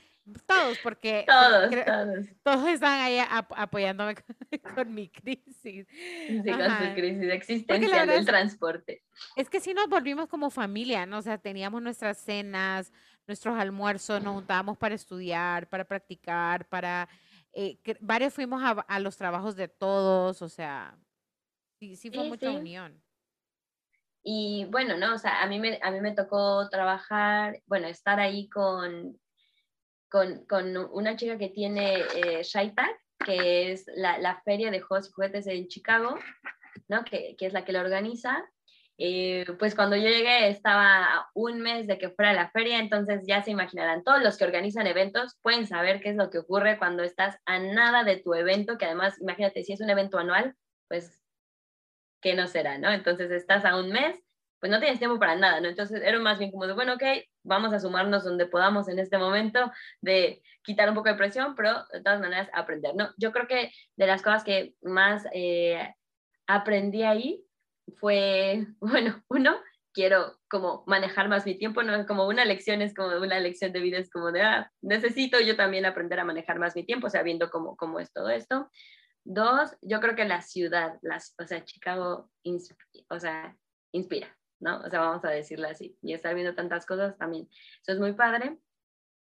todos, 0.48 0.80
porque 0.80 1.24
todos, 1.28 1.70
creo, 1.70 1.86
todos. 1.86 2.26
todos 2.44 2.68
están 2.70 3.00
ahí 3.00 3.20
ap 3.20 3.52
apoyándome 3.56 4.16
con, 4.16 4.36
con, 4.76 4.94
mi 4.94 5.08
crisis. 5.10 5.88
Sí, 5.88 6.50
Ajá. 6.50 6.80
con 6.80 6.88
su 6.88 6.94
crisis 6.96 7.32
existencial 7.32 8.08
del 8.08 8.26
transporte. 8.26 9.04
Es 9.36 9.50
que 9.50 9.60
sí 9.60 9.74
nos 9.74 9.88
volvimos 9.88 10.28
como 10.28 10.50
familia, 10.50 11.06
¿no? 11.06 11.20
O 11.20 11.22
sea, 11.22 11.38
teníamos 11.38 11.82
nuestras 11.82 12.18
cenas, 12.18 12.92
nuestros 13.28 13.58
almuerzos, 13.58 14.24
nos 14.24 14.34
juntábamos 14.34 14.78
para 14.78 14.96
estudiar, 14.96 15.68
para 15.70 15.86
practicar, 15.86 16.68
para... 16.68 17.08
Eh, 17.58 17.78
que 17.84 17.96
varios 18.02 18.34
fuimos 18.34 18.62
a, 18.62 18.72
a 18.72 19.00
los 19.00 19.16
trabajos 19.16 19.56
de 19.56 19.70
todos, 19.70 20.42
o 20.42 20.50
sea, 20.50 20.98
Sí, 21.80 21.96
sí 21.96 22.10
fue 22.10 22.24
sí, 22.24 22.30
mucha 22.30 22.52
sí. 22.52 22.56
unión. 22.56 23.02
Y 24.28 24.66
bueno, 24.72 24.98
¿no? 24.98 25.14
O 25.14 25.18
sea, 25.20 25.44
a 25.44 25.48
mí 25.48 25.60
me, 25.60 25.80
a 25.84 25.92
mí 25.92 26.02
me 26.02 26.16
tocó 26.16 26.68
trabajar, 26.70 27.62
bueno, 27.68 27.88
estar 27.88 28.20
ahí 28.20 28.50
con, 28.50 29.20
con, 30.10 30.46
con 30.48 30.76
una 30.76 31.16
chica 31.16 31.38
que 31.38 31.50
tiene 31.50 32.00
eh, 32.16 32.42
que 33.24 33.72
es 33.72 33.86
la, 33.96 34.18
la, 34.18 34.42
feria 34.42 34.72
de 34.72 34.82
juegos 34.82 35.10
y 35.10 35.12
juguetes 35.12 35.46
en 35.46 35.68
Chicago, 35.68 36.18
¿no? 36.88 37.04
Que, 37.04 37.36
que 37.38 37.46
es 37.46 37.54
la 37.54 37.66
que 37.66 37.72
la 37.72 37.82
organiza. 37.82 38.44
Eh, 38.98 39.46
pues 39.60 39.76
cuando 39.76 39.96
yo 39.96 40.08
llegué 40.08 40.50
estaba 40.50 41.30
un 41.36 41.62
mes 41.62 41.86
de 41.86 42.00
que 42.00 42.10
fuera 42.10 42.34
la 42.34 42.50
feria, 42.50 42.80
entonces 42.80 43.22
ya 43.28 43.44
se 43.44 43.52
imaginarán, 43.52 44.04
todos 44.04 44.24
los 44.24 44.38
que 44.38 44.46
organizan 44.46 44.88
eventos 44.88 45.38
pueden 45.44 45.68
saber 45.68 46.02
qué 46.02 46.10
es 46.10 46.16
lo 46.16 46.32
que 46.32 46.40
ocurre 46.40 46.80
cuando 46.80 47.04
estás 47.04 47.38
a 47.46 47.60
nada 47.60 48.04
de 48.04 48.18
tu 48.18 48.34
evento, 48.34 48.80
que 48.80 48.86
además, 48.86 49.22
imagínate, 49.22 49.64
si 49.64 49.74
es 49.74 49.82
un 49.82 49.90
evento 49.92 50.18
anual, 50.18 50.56
pues 50.88 51.25
qué 52.26 52.34
no 52.34 52.48
será, 52.48 52.80
¿no? 52.80 52.92
Entonces 52.92 53.30
estás 53.30 53.66
a 53.66 53.78
un 53.78 53.92
mes, 53.92 54.20
pues 54.60 54.72
no 54.72 54.80
tienes 54.80 54.98
tiempo 54.98 55.20
para 55.20 55.36
nada, 55.36 55.60
¿no? 55.60 55.68
Entonces 55.68 56.02
era 56.02 56.18
más 56.18 56.40
bien 56.40 56.50
como 56.50 56.66
de, 56.66 56.74
bueno, 56.74 56.96
ok, 56.96 57.04
vamos 57.44 57.72
a 57.72 57.80
sumarnos 57.80 58.24
donde 58.24 58.48
podamos 58.48 58.90
en 58.90 58.98
este 58.98 59.20
momento, 59.20 59.72
de 60.02 60.42
quitar 60.64 60.90
un 60.90 60.96
poco 60.96 61.10
de 61.10 61.16
presión, 61.16 61.54
pero 61.54 61.86
de 61.94 62.02
todas 62.02 62.20
maneras 62.20 62.50
aprender, 62.52 62.96
¿no? 62.96 63.12
Yo 63.18 63.32
creo 63.32 63.46
que 63.46 63.72
de 63.96 64.08
las 64.08 64.24
cosas 64.24 64.44
que 64.44 64.74
más 64.82 65.28
eh, 65.34 65.94
aprendí 66.48 67.04
ahí 67.04 67.46
fue, 68.00 68.66
bueno, 68.80 69.24
uno, 69.30 69.56
quiero 69.94 70.40
como 70.50 70.84
manejar 70.88 71.30
más 71.30 71.46
mi 71.46 71.54
tiempo, 71.54 71.84
no 71.84 72.08
como 72.08 72.28
una 72.28 72.44
lección, 72.44 72.82
es 72.82 72.96
como 72.96 73.16
una 73.18 73.40
lección 73.40 73.72
de 73.72 73.82
vida, 73.82 74.00
es 74.00 74.10
como 74.10 74.32
de, 74.32 74.42
ah, 74.42 74.72
necesito 74.82 75.40
yo 75.42 75.56
también 75.56 75.86
aprender 75.86 76.20
a 76.20 76.26
manejar 76.26 76.58
más 76.58 76.76
mi 76.76 76.84
tiempo, 76.84 77.06
o 77.06 77.12
sea, 77.12 77.22
viendo 77.22 77.52
cómo, 77.52 77.78
cómo 77.78 78.00
es 78.00 78.12
todo 78.12 78.32
esto. 78.32 78.68
Dos, 79.26 79.76
yo 79.82 80.00
creo 80.00 80.16
que 80.16 80.26
la 80.26 80.44
ciudad, 80.44 81.00
las, 81.02 81.34
o 81.40 81.48
sea, 81.48 81.66
Chicago, 81.66 82.30
o 83.10 83.20
sea, 83.20 83.58
inspira, 83.92 84.38
¿no? 84.60 84.82
O 84.82 84.90
sea, 84.90 85.00
vamos 85.00 85.26
a 85.26 85.30
decirlo 85.30 85.68
así. 85.68 85.98
Y 86.04 86.14
estar 86.14 86.36
viendo 86.36 86.54
tantas 86.54 86.86
cosas 86.86 87.18
también. 87.18 87.50
Eso 87.82 87.94
es 87.94 88.00
muy 88.00 88.14
padre. 88.14 88.60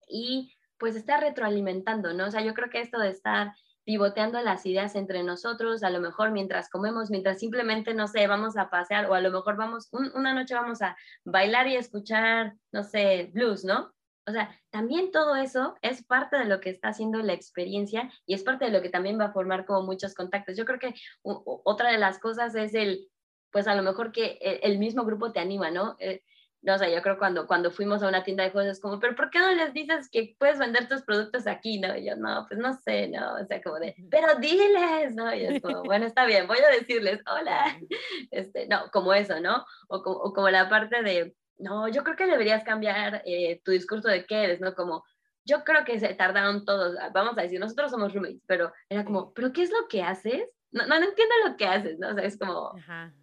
Y 0.09 0.57
pues 0.79 0.97
está 0.97 1.19
retroalimentando, 1.19 2.15
¿no? 2.15 2.27
O 2.27 2.31
sea, 2.31 2.43
yo 2.43 2.55
creo 2.55 2.71
que 2.71 2.81
esto 2.81 2.99
de 2.99 3.11
estar 3.11 3.53
pivoteando 3.85 4.41
las 4.41 4.65
ideas 4.65 4.95
entre 4.95 5.23
nosotros, 5.23 5.83
a 5.83 5.91
lo 5.91 6.01
mejor 6.01 6.31
mientras 6.31 6.71
comemos, 6.71 7.11
mientras 7.11 7.39
simplemente, 7.39 7.95
no 7.95 8.09
sé, 8.09 8.27
vamos 8.27 8.57
a 8.57 8.71
pasear 8.71 9.11
o 9.11 9.15
a 9.15 9.21
lo 9.21 9.31
mejor 9.31 9.57
vamos, 9.57 9.89
un, 9.93 10.11
una 10.15 10.33
noche 10.35 10.55
vamos 10.55 10.81
a 10.83 10.97
bailar 11.25 11.67
y 11.67 11.77
escuchar, 11.77 12.55
no 12.73 12.83
sé, 12.83 13.31
blues, 13.35 13.65
¿no? 13.65 13.93
O 14.27 14.33
sea, 14.33 14.57
también 14.71 15.11
todo 15.11 15.35
eso 15.37 15.77
es 15.83 16.05
parte 16.05 16.37
de 16.37 16.45
lo 16.45 16.61
que 16.61 16.71
está 16.71 16.89
haciendo 16.89 17.21
la 17.23 17.33
experiencia 17.33 18.11
y 18.25 18.35
es 18.35 18.45
parte 18.45 18.67
de 18.67 18.71
lo 18.71 18.81
que 18.81 18.89
también 18.89 19.19
va 19.19 19.27
a 19.27 19.33
formar 19.33 19.65
como 19.67 19.83
muchos 19.83 20.15
contactos. 20.15 20.57
Yo 20.57 20.65
creo 20.65 20.79
que 20.79 20.95
otra 21.23 21.91
de 21.91 21.99
las 21.99 22.19
cosas 22.19 22.55
es 22.55 22.75
el, 22.75 23.09
pues 23.51 23.67
a 23.67 23.75
lo 23.75 23.83
mejor 23.83 24.13
que 24.13 24.39
e, 24.41 24.61
el 24.63 24.79
mismo 24.79 25.05
grupo 25.05 25.33
te 25.33 25.41
anima, 25.41 25.71
¿no? 25.71 25.97
Eh, 25.99 26.23
no, 26.63 26.77
o 26.77 26.79
sea, 26.79 26.89
yo 26.89 27.03
creo 27.03 27.19
cuando, 27.19 27.49
cuando 27.49 27.73
fuimos 27.73 28.05
a 28.05 28.09
una 28.09 28.23
tienda 28.23 28.45
de 28.45 28.51
juegos 28.51 28.71
es 28.71 28.81
como, 28.81 29.01
pero 29.01 29.17
¿por 29.17 29.31
qué 29.31 29.41
no 29.41 29.53
les 29.53 29.75
dices 29.75 30.09
que 30.09 30.37
puedes 30.39 30.61
vender 30.61 30.87
tus 30.89 31.03
productos 31.03 31.49
aquí? 31.49 31.81
No, 31.81 31.97
y 31.97 32.05
yo, 32.05 32.15
no, 32.15 32.47
pues 32.49 32.61
no 32.61 32.73
sé, 32.75 33.09
¿no? 33.09 33.35
O 33.35 33.45
sea, 33.45 33.61
como 33.61 33.81
de, 33.81 33.97
pero 34.09 34.37
diles, 34.37 35.13
¿no? 35.17 35.35
Y 35.35 35.45
es 35.45 35.61
como, 35.61 35.83
bueno, 35.85 36.07
está 36.07 36.25
bien, 36.25 36.47
voy 36.47 36.59
a 36.59 36.71
decirles, 36.71 37.21
hola, 37.27 37.77
este, 38.31 38.69
no, 38.69 38.89
como 38.93 39.13
eso, 39.13 39.41
¿no? 39.41 39.67
O, 39.89 39.97
o 39.97 40.33
como 40.33 40.51
la 40.51 40.69
parte 40.69 41.03
de, 41.03 41.35
no, 41.63 41.89
yo 41.89 42.03
creo 42.05 42.17
que 42.17 42.27
deberías 42.27 42.65
cambiar 42.65 43.23
eh, 43.25 43.61
tu 43.65 43.71
discurso 43.71 44.09
de 44.09 44.27
qué 44.27 44.45
eres, 44.45 44.61
¿no? 44.61 44.75
Como, 44.75 45.05
yo 45.45 45.65
creo 45.65 45.85
que 45.85 45.99
se 45.99 46.15
tardaron 46.15 46.65
todos, 46.65 46.97
ah, 47.01 47.11
vamos 47.13 47.37
a 47.39 47.43
decir, 47.43 47.59
nosotros 47.59 47.91
somos 47.91 48.13
roommates, 48.13 48.43
pero 48.47 48.73
era 48.89 49.05
como, 49.05 49.33
¿pero 49.33 49.53
qué 49.53 49.63
es 49.63 49.71
lo 49.71 49.89
que 49.89 50.03
haces? 50.03 50.49
No, 50.71 50.87
no, 50.87 50.99
no 50.99 51.07
entiendo 51.07 51.35
lo 51.47 51.57
que 51.57 51.67
haces, 51.67 51.99
¿no? 51.99 52.11
O 52.11 52.15
sea, 52.15 52.25
es 52.25 52.39
como, 52.39 52.77
Ajá. 52.77 53.15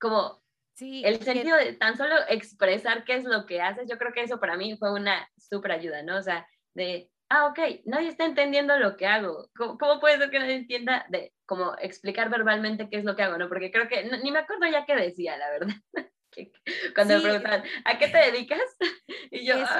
como 0.00 0.42
sí, 0.74 1.02
el 1.04 1.22
sentido 1.22 1.58
que... 1.58 1.64
de 1.66 1.72
tan 1.74 1.96
solo 1.96 2.14
expresar 2.28 3.04
qué 3.04 3.14
es 3.16 3.24
lo 3.24 3.46
que 3.46 3.60
haces, 3.60 3.88
yo 3.88 3.98
creo 3.98 4.12
que 4.12 4.22
eso 4.22 4.40
para 4.40 4.56
mí 4.56 4.76
fue 4.76 4.92
una 4.92 5.28
súper 5.36 5.72
ayuda, 5.72 6.02
¿no? 6.02 6.16
O 6.16 6.22
sea, 6.22 6.46
de, 6.74 7.10
ah, 7.28 7.46
ok, 7.46 7.58
nadie 7.84 8.08
está 8.08 8.24
entendiendo 8.24 8.78
lo 8.78 8.96
que 8.96 9.06
hago. 9.06 9.48
¿Cómo, 9.56 9.78
cómo 9.78 10.00
puede 10.00 10.18
ser 10.18 10.30
que 10.30 10.38
nadie 10.38 10.56
entienda 10.56 11.06
de 11.08 11.32
como 11.46 11.74
explicar 11.78 12.30
verbalmente 12.30 12.88
qué 12.88 12.98
es 12.98 13.04
lo 13.04 13.16
que 13.16 13.22
hago, 13.22 13.38
¿no? 13.38 13.48
Porque 13.48 13.70
creo 13.70 13.88
que 13.88 14.04
no, 14.04 14.18
ni 14.18 14.30
me 14.30 14.40
acuerdo 14.40 14.66
ya 14.66 14.86
qué 14.86 14.94
decía, 14.96 15.36
la 15.36 15.50
verdad. 15.50 15.74
Cuando 16.94 17.14
me 17.14 17.20
Sí. 17.20 17.26
preguntaban, 17.26 17.62
¿a 17.84 17.98
qué 17.98 18.08
te 18.08 18.18
dedicas? 18.18 18.60
Y 19.32 19.44
yo, 19.46 19.54
Eso, 19.54 19.74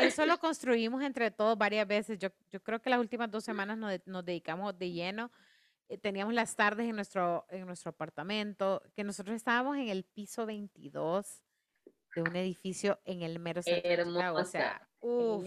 eso 0.00 0.26
lo 0.26 0.38
construimos 0.38 1.02
entre 1.02 1.30
todos 1.32 1.58
varias 1.58 1.86
veces. 1.88 2.18
Yo, 2.18 2.28
yo 2.50 2.62
creo 2.62 2.80
que 2.80 2.88
las 2.90 3.00
últimas 3.00 3.30
dos 3.30 3.42
semanas 3.44 3.76
nos, 3.76 3.92
nos 4.06 4.24
dedicamos 4.24 4.78
de 4.78 4.92
lleno. 4.92 5.32
Eh, 5.88 5.98
Teníamos 5.98 6.34
las 6.34 6.54
tardes 6.54 6.88
en 6.88 6.94
nuestro, 6.94 7.44
en 7.50 7.66
nuestro 7.66 7.90
apartamento, 7.90 8.80
que 8.94 9.02
nosotros 9.02 9.34
estábamos 9.34 9.76
en 9.76 9.88
el 9.88 10.04
piso 10.04 10.46
22 10.46 11.42
de 12.14 12.22
un 12.22 12.36
edificio 12.36 13.00
en 13.04 13.22
el 13.22 13.38
mero 13.40 13.60
centro. 13.62 14.34
O 14.34 14.44
sea, 14.44 14.88
uf, 15.00 15.44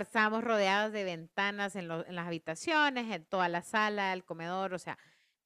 estábamos 0.00 0.44
rodeados 0.44 0.92
de 0.92 1.04
ventanas 1.04 1.74
en, 1.76 1.88
lo- 1.88 2.06
en 2.06 2.14
las 2.14 2.26
habitaciones, 2.26 3.12
en 3.12 3.24
toda 3.24 3.48
la 3.48 3.62
sala, 3.62 4.12
el 4.12 4.24
comedor, 4.24 4.74
o 4.74 4.78
sea, 4.78 4.96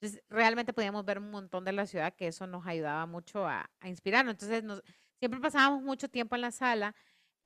entonces 0.01 0.22
realmente 0.28 0.72
podíamos 0.72 1.05
ver 1.05 1.18
un 1.18 1.30
montón 1.30 1.64
de 1.64 1.72
la 1.72 1.86
ciudad 1.86 2.14
que 2.14 2.28
eso 2.28 2.46
nos 2.46 2.66
ayudaba 2.66 3.05
mucho 3.07 3.46
a, 3.46 3.68
a 3.80 3.88
inspirarnos. 3.88 4.34
Entonces 4.34 4.62
nos, 4.62 4.82
siempre 5.18 5.40
pasábamos 5.40 5.82
mucho 5.82 6.09
tiempo 6.09 6.36
en 6.36 6.42
la 6.42 6.53
sala 6.53 6.94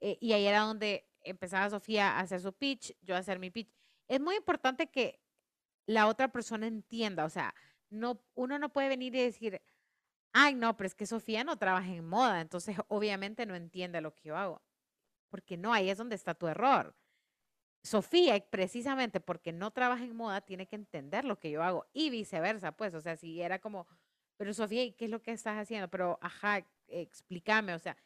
eh, 0.00 0.18
y 0.20 0.32
ahí 0.32 0.44
era 0.46 0.61
donde 0.61 1.09
empezaba 1.22 1.70
Sofía 1.70 2.11
a 2.11 2.20
hacer 2.20 2.40
su 2.40 2.53
pitch, 2.53 2.94
yo 3.00 3.14
a 3.16 3.18
hacer 3.18 3.38
mi 3.38 3.50
pitch. 3.50 3.72
Es 4.09 4.20
muy 4.20 4.36
importante 4.36 4.90
que 4.90 5.20
la 5.86 6.07
otra 6.09 6.28
persona 6.28 6.66
entienda, 6.66 7.24
o 7.24 7.30
sea, 7.30 7.55
no, 7.88 8.22
uno 8.34 8.59
no 8.59 8.72
puede 8.72 8.88
venir 8.88 9.14
y 9.14 9.22
decir, 9.22 9.62
ay, 10.32 10.55
no, 10.55 10.76
pero 10.76 10.86
es 10.86 10.94
que 10.94 11.07
Sofía 11.07 11.44
no 11.44 11.57
trabaja 11.57 11.88
en 11.88 12.07
moda, 12.07 12.40
entonces 12.40 12.76
obviamente 12.88 13.46
no 13.46 13.55
entiende 13.55 14.00
lo 14.00 14.14
que 14.14 14.28
yo 14.28 14.36
hago. 14.36 14.62
Porque 15.30 15.57
no, 15.57 15.72
ahí 15.72 15.88
es 15.88 15.98
donde 15.98 16.16
está 16.16 16.34
tu 16.34 16.46
error. 16.48 16.94
Sofía, 17.83 18.39
precisamente 18.49 19.20
porque 19.20 19.53
no 19.53 19.70
trabaja 19.72 20.05
en 20.05 20.14
moda, 20.14 20.41
tiene 20.41 20.66
que 20.68 20.76
entender 20.76 21.24
lo 21.24 21.39
que 21.41 21.51
yo 21.51 21.62
hago 21.62 21.87
y 21.93 22.11
viceversa, 22.11 22.72
pues, 22.72 22.95
o 22.95 23.01
sea, 23.01 23.16
si 23.16 23.41
era 23.43 23.59
como, 23.59 23.87
pero 24.37 24.55
Sofía, 24.55 24.85
¿y 24.85 24.93
qué 24.93 25.07
es 25.07 25.11
lo 25.11 25.20
que 25.20 25.33
estás 25.33 25.59
haciendo? 25.59 25.89
Pero, 25.89 26.18
ajá, 26.22 26.64
explícame, 26.87 27.74
o 27.74 27.78
sea, 27.78 27.97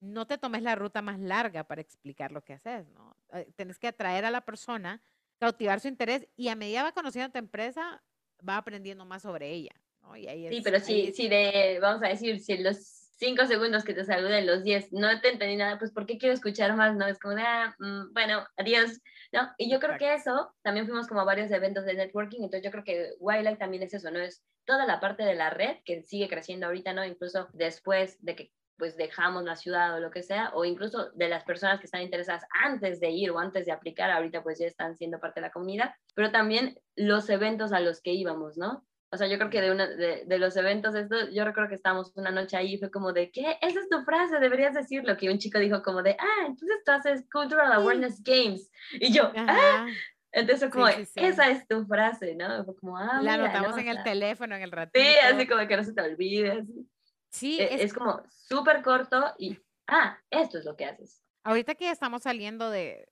no 0.00 0.26
te 0.26 0.38
tomes 0.38 0.62
la 0.62 0.76
ruta 0.76 1.02
más 1.02 1.18
larga 1.18 1.64
para 1.64 1.80
explicar 1.80 2.30
lo 2.30 2.44
que 2.44 2.52
haces, 2.52 2.86
¿no? 2.90 3.16
Eh, 3.32 3.50
Tienes 3.56 3.78
que 3.78 3.88
atraer 3.88 4.24
a 4.24 4.30
la 4.30 4.42
persona, 4.42 5.02
cautivar 5.38 5.80
su 5.80 5.88
interés 5.88 6.28
y 6.36 6.48
a 6.48 6.54
medida 6.56 6.82
va 6.84 6.92
conociendo 6.92 7.32
tu 7.32 7.38
empresa, 7.38 8.02
va 8.46 8.56
aprendiendo 8.58 9.04
más 9.04 9.22
sobre 9.22 9.50
ella, 9.50 9.72
¿no? 10.02 10.16
Y 10.16 10.28
ahí 10.28 10.48
Sí, 10.48 10.56
es- 10.58 10.64
pero 10.64 10.76
ahí 10.76 10.82
si, 10.82 11.00
es- 11.08 11.16
si 11.16 11.28
de, 11.28 11.78
vamos 11.80 12.02
a 12.04 12.08
decir, 12.08 12.38
si 12.38 12.52
en 12.52 12.64
los 12.64 12.76
cinco 13.16 13.46
segundos 13.46 13.84
que 13.84 13.94
te 13.94 14.04
saluden, 14.04 14.46
los 14.46 14.62
diez, 14.62 14.92
no 14.92 15.20
te 15.20 15.30
entendí 15.30 15.56
nada, 15.56 15.78
pues 15.78 15.90
¿por 15.92 16.04
qué 16.06 16.18
quiero 16.18 16.34
escuchar 16.34 16.76
más? 16.76 16.94
No, 16.96 17.06
es 17.06 17.18
como 17.18 17.36
ah, 17.38 17.74
mm, 17.78 18.12
bueno, 18.12 18.44
adiós, 18.56 19.00
¿no? 19.34 19.52
Y 19.58 19.68
yo 19.70 19.80
creo 19.80 19.98
que 19.98 20.14
eso, 20.14 20.54
también 20.62 20.86
fuimos 20.86 21.08
como 21.08 21.20
a 21.20 21.24
varios 21.24 21.50
eventos 21.50 21.84
de 21.84 21.94
networking, 21.94 22.44
entonces 22.44 22.62
yo 22.62 22.70
creo 22.70 22.84
que 22.84 23.10
Wildlife 23.18 23.58
también 23.58 23.82
es 23.82 23.92
eso, 23.92 24.10
¿no? 24.10 24.20
Es 24.20 24.42
toda 24.64 24.86
la 24.86 25.00
parte 25.00 25.24
de 25.24 25.34
la 25.34 25.50
red 25.50 25.78
que 25.84 26.02
sigue 26.02 26.28
creciendo 26.28 26.66
ahorita, 26.66 26.92
¿no? 26.92 27.04
Incluso 27.04 27.48
después 27.52 28.16
de 28.24 28.36
que 28.36 28.52
pues 28.76 28.96
dejamos 28.96 29.44
la 29.44 29.56
ciudad 29.56 29.94
o 29.94 30.00
lo 30.00 30.10
que 30.10 30.22
sea, 30.22 30.50
o 30.54 30.64
incluso 30.64 31.10
de 31.10 31.28
las 31.28 31.44
personas 31.44 31.78
que 31.78 31.86
están 31.86 32.02
interesadas 32.02 32.44
antes 32.64 33.00
de 33.00 33.10
ir 33.10 33.30
o 33.30 33.38
antes 33.38 33.66
de 33.66 33.72
aplicar, 33.72 34.10
ahorita 34.10 34.42
pues 34.42 34.58
ya 34.58 34.66
están 34.66 34.96
siendo 34.96 35.20
parte 35.20 35.40
de 35.40 35.46
la 35.46 35.52
comunidad, 35.52 35.92
pero 36.14 36.30
también 36.30 36.78
los 36.96 37.28
eventos 37.28 37.72
a 37.72 37.80
los 37.80 38.00
que 38.00 38.12
íbamos, 38.12 38.56
¿no? 38.56 38.84
O 39.14 39.16
sea, 39.16 39.28
yo 39.28 39.38
creo 39.38 39.48
que 39.50 39.60
de, 39.60 39.70
una, 39.70 39.86
de, 39.86 40.24
de 40.26 40.38
los 40.38 40.56
eventos 40.56 40.94
estos, 40.94 41.32
yo 41.32 41.44
recuerdo 41.44 41.68
que 41.68 41.76
estábamos 41.76 42.12
una 42.16 42.30
noche 42.32 42.56
ahí 42.56 42.74
y 42.74 42.78
fue 42.78 42.90
como 42.90 43.12
de, 43.12 43.30
¿qué? 43.30 43.56
Esa 43.62 43.80
es 43.80 43.88
tu 43.88 44.02
frase, 44.02 44.40
deberías 44.40 44.74
decirlo. 44.74 45.16
Que 45.16 45.30
un 45.30 45.38
chico 45.38 45.58
dijo 45.60 45.82
como 45.82 46.02
de, 46.02 46.16
ah, 46.18 46.46
entonces 46.46 46.78
tú 46.84 46.90
haces 46.92 47.24
Cultural 47.32 47.72
Awareness 47.72 48.22
Games. 48.22 48.70
Y 48.92 49.12
yo, 49.12 49.30
ah, 49.36 49.46
Ajá, 49.48 49.86
entonces 50.32 50.58
fue 50.58 50.68
Sí, 50.68 50.72
como, 50.72 50.88
sí, 50.88 51.04
sí. 51.06 51.20
esa 51.24 51.48
es 51.48 51.66
tu 51.68 51.86
frase, 51.86 52.34
¿no? 52.34 52.64
Fue 52.64 52.76
como, 52.76 52.98
ah, 52.98 53.20
la 53.22 53.36
mira, 53.36 53.44
anotamos 53.44 53.68
¿no? 53.70 53.76
O 53.76 53.78
en 53.78 53.88
el 53.88 53.94
sea, 53.94 54.04
teléfono, 54.04 54.56
en 54.56 54.62
el 54.62 54.72
ratito. 54.72 54.98
Sí, 55.04 55.14
así 55.24 55.46
como 55.46 55.66
que 55.68 55.76
no 55.76 55.84
se 55.84 55.92
te 55.94 56.02
olvide, 56.02 56.50
así. 56.50 56.88
Sí, 57.30 57.60
E- 57.60 57.74
es 57.74 57.80
Es, 57.82 57.94
como 57.94 58.22
súper 58.28 58.82
corto 58.82 59.34
y, 59.38 59.58
ah, 59.86 60.18
esto 60.30 60.58
es 60.58 60.64
lo 60.64 60.76
que 60.76 60.86
haces. 60.86 61.22
Ahorita 61.44 61.74
que 61.76 61.90
estamos 61.90 62.22
saliendo 62.22 62.70
de, 62.70 63.08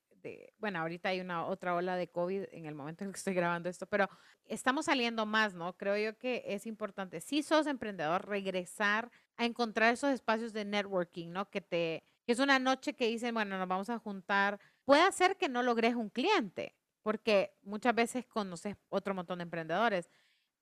bueno, 0.59 0.81
ahorita 0.81 1.11
hay 1.11 1.21
una 1.21 1.47
otra 1.47 1.75
ola 1.75 1.97
de 1.97 2.09
COVID 2.09 2.45
en 2.53 2.67
el 2.67 2.75
momento 2.75 3.05
en 3.05 3.13
que 3.13 3.19
estoy 3.19 3.35
grabando 3.35 3.69
esto, 3.69 3.87
pero 3.87 4.09
estamos 4.47 4.87
saliendo 4.87 5.27
más, 5.27 5.55
¿no? 5.55 5.77
Creo 5.77 5.97
yo 5.97 6.19
que 6.19 6.43
es 6.47 6.67
importante, 6.67 7.21
si 7.21 7.43
sos 7.43 7.67
emprendedor, 7.67 8.29
regresar 8.29 9.11
a 9.37 9.45
encontrar 9.45 9.93
esos 9.93 10.11
espacios 10.11 10.53
de 10.53 10.65
networking, 10.65 11.31
¿no? 11.31 11.49
Que 11.51 11.61
te, 11.61 12.05
que 12.27 12.33
es 12.33 12.39
una 12.39 12.59
noche 12.59 12.95
que 12.95 13.09
dicen, 13.09 13.35
bueno, 13.35 13.59
nos 13.59 13.69
vamos 13.69 13.91
a 13.91 13.99
juntar. 13.99 14.61
Puede 14.85 15.11
ser 15.13 15.37
que 15.37 15.49
no 15.49 15.63
logres 15.63 15.95
un 15.95 16.11
cliente, 16.11 16.77
porque 17.03 17.55
muchas 17.63 17.95
veces 17.95 18.27
conoces 18.27 18.77
otro 18.89 19.15
montón 19.15 19.39
de 19.39 19.45
emprendedores, 19.45 20.09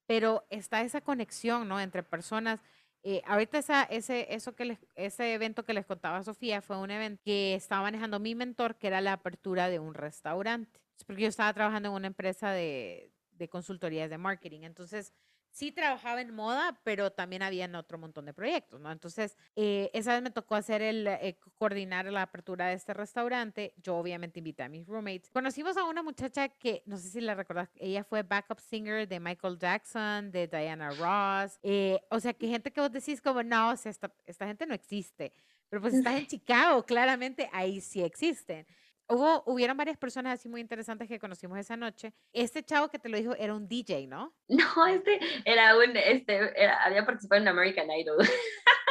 pero 0.06 0.44
está 0.50 0.80
esa 0.80 1.00
conexión, 1.00 1.68
¿no? 1.68 1.80
Entre 1.80 2.02
personas. 2.02 2.60
Eh, 3.02 3.22
ahorita 3.26 3.58
esa, 3.58 3.82
ese, 3.84 4.34
eso 4.34 4.54
que 4.54 4.66
les, 4.66 4.78
ese 4.94 5.32
evento 5.32 5.64
que 5.64 5.72
les 5.72 5.86
contaba 5.86 6.22
Sofía 6.22 6.60
fue 6.60 6.78
un 6.78 6.90
evento 6.90 7.22
que 7.24 7.54
estaba 7.54 7.82
manejando 7.82 8.20
mi 8.20 8.34
mentor, 8.34 8.76
que 8.76 8.88
era 8.88 9.00
la 9.00 9.14
apertura 9.14 9.68
de 9.68 9.78
un 9.78 9.94
restaurante. 9.94 10.80
Es 10.98 11.04
Porque 11.04 11.22
yo 11.22 11.28
estaba 11.28 11.52
trabajando 11.54 11.88
en 11.88 11.94
una 11.94 12.06
empresa 12.08 12.50
de, 12.50 13.10
de 13.32 13.48
consultorías 13.48 14.10
de 14.10 14.18
marketing. 14.18 14.60
Entonces, 14.62 15.14
sí 15.50 15.72
trabajaba 15.72 16.20
en 16.20 16.34
moda, 16.34 16.80
pero 16.84 17.10
también 17.10 17.42
había 17.42 17.64
en 17.64 17.74
otro 17.74 17.98
montón 17.98 18.26
de 18.26 18.34
proyectos, 18.34 18.80
¿no? 18.80 18.90
Entonces, 18.90 19.36
eh, 19.56 19.90
esa 19.92 20.14
vez 20.14 20.22
me 20.22 20.30
tocó 20.30 20.54
hacer 20.54 20.82
el, 20.82 21.06
eh, 21.06 21.38
coordinar 21.56 22.06
la 22.06 22.22
apertura 22.22 22.66
de 22.68 22.74
este 22.74 22.94
restaurante. 22.94 23.74
Yo 23.82 23.96
obviamente 23.96 24.38
invité 24.38 24.62
a 24.62 24.68
mis 24.68 24.86
roommates. 24.86 25.30
Conocimos 25.30 25.76
a 25.76 25.84
una 25.84 26.02
muchacha 26.02 26.48
que, 26.48 26.82
no 26.86 26.96
sé 26.96 27.10
si 27.10 27.20
la 27.20 27.34
recordás, 27.34 27.68
ella 27.76 28.04
fue 28.04 28.22
backup 28.22 28.60
singer 28.60 29.08
de 29.08 29.20
Michael 29.20 29.58
Jackson, 29.58 30.30
de 30.30 30.46
Diana 30.46 30.90
Ross. 30.90 31.58
eh, 31.62 32.00
o 32.10 32.20
sea, 32.20 32.32
que 32.32 32.48
gente 32.48 32.72
que 32.72 32.80
vos 32.80 32.92
decís 32.92 33.20
como, 33.20 33.42
no, 33.42 33.70
o 33.70 33.76
sea, 33.76 33.90
esta, 33.90 34.12
esta 34.26 34.46
gente 34.46 34.66
no 34.66 34.74
existe. 34.74 35.32
Pero 35.68 35.82
pues 35.82 35.94
estás 35.94 36.14
en 36.18 36.26
Chicago, 36.26 36.84
claramente 36.84 37.48
ahí 37.52 37.80
sí 37.80 38.02
existen. 38.02 38.66
Hubo, 39.12 39.42
hubieron 39.46 39.76
varias 39.76 39.96
personas 39.98 40.38
así 40.38 40.48
muy 40.48 40.60
interesantes 40.60 41.08
que 41.08 41.18
conocimos 41.18 41.58
esa 41.58 41.76
noche. 41.76 42.12
Este 42.32 42.62
chavo 42.62 42.88
que 42.88 42.98
te 43.00 43.08
lo 43.08 43.16
dijo 43.18 43.34
era 43.36 43.54
un 43.54 43.66
DJ, 43.68 44.06
¿no? 44.06 44.34
No, 44.48 44.86
este 44.86 45.18
era 45.44 45.76
un, 45.76 45.96
este, 45.96 46.36
era- 46.62 46.84
había 46.84 47.04
participado 47.04 47.42
en 47.42 47.48
American 47.48 47.90
Idol. 47.90 48.18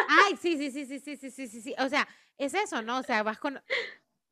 Ay, 0.10 0.36
sí, 0.38 0.58
sí, 0.58 0.72
sí, 0.72 0.86
sí, 0.86 1.00
sí, 1.00 1.16
sí, 1.18 1.32
sí, 1.32 1.48
sí, 1.48 1.62
sí. 1.62 1.76
O 1.80 1.88
sea, 1.88 2.08
es 2.38 2.54
eso, 2.54 2.82
¿no? 2.82 2.98
O 3.00 3.04
sea, 3.04 3.24
vas 3.24 3.40
con... 3.40 3.62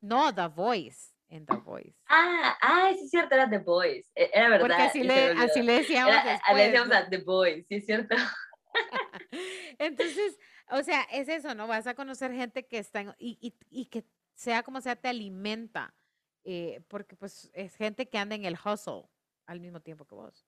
No, 0.00 0.34
The 0.34 0.48
Voice, 0.48 1.12
en 1.28 1.46
The 1.46 1.56
Voice. 1.56 1.94
Ah, 2.08 2.56
ah, 2.60 2.90
sí 2.94 3.04
es 3.04 3.10
cierto, 3.10 3.34
era 3.34 3.48
The 3.48 3.58
Boys. 3.58 4.10
E- 4.14 4.30
Era 4.34 4.48
verdad. 4.50 4.66
Porque 4.68 4.82
así 4.82 5.02
le, 5.02 5.30
así 5.32 5.62
le 5.62 5.72
decíamos 5.72 6.12
Era- 6.12 6.24
después, 6.32 6.56
le 6.56 6.62
decíamos 6.64 6.88
¿no? 6.88 6.94
a 6.96 7.08
The 7.08 7.18
Boys, 7.18 7.66
sí 7.66 7.74
es 7.76 7.86
cierto. 7.86 8.14
Entonces, 9.78 10.38
o 10.70 10.82
sea, 10.82 11.02
es 11.12 11.28
eso, 11.28 11.54
¿no? 11.54 11.66
Vas 11.66 11.86
a 11.86 11.94
conocer 11.94 12.32
gente 12.32 12.66
que 12.66 12.78
está 12.78 13.00
en- 13.00 13.14
y, 13.18 13.38
y, 13.40 13.54
y 13.70 13.86
que 13.86 14.04
sea 14.38 14.62
como 14.62 14.80
sea, 14.80 14.94
te 14.94 15.08
alimenta, 15.08 15.96
eh, 16.44 16.80
porque 16.88 17.16
pues 17.16 17.50
es 17.54 17.74
gente 17.74 18.08
que 18.08 18.18
anda 18.18 18.36
en 18.36 18.44
el 18.44 18.54
hustle 18.54 19.10
al 19.46 19.60
mismo 19.60 19.80
tiempo 19.80 20.06
que 20.06 20.14
vos. 20.14 20.46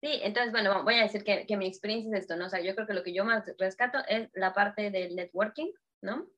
Sí, 0.00 0.20
entonces, 0.22 0.52
bueno, 0.52 0.84
voy 0.84 0.94
a 0.94 1.02
decir 1.02 1.24
que, 1.24 1.44
que 1.46 1.56
mi 1.56 1.66
experiencia 1.66 2.14
es 2.14 2.22
esto, 2.22 2.36
¿no? 2.36 2.46
O 2.46 2.48
sea, 2.48 2.60
yo 2.60 2.74
creo 2.76 2.86
que 2.86 2.94
lo 2.94 3.02
que 3.02 3.12
yo 3.12 3.24
más 3.24 3.50
rescato 3.58 3.98
es 4.06 4.30
la 4.34 4.52
parte 4.52 4.90
del 4.92 5.16
networking, 5.16 5.72
¿no? 6.00 6.28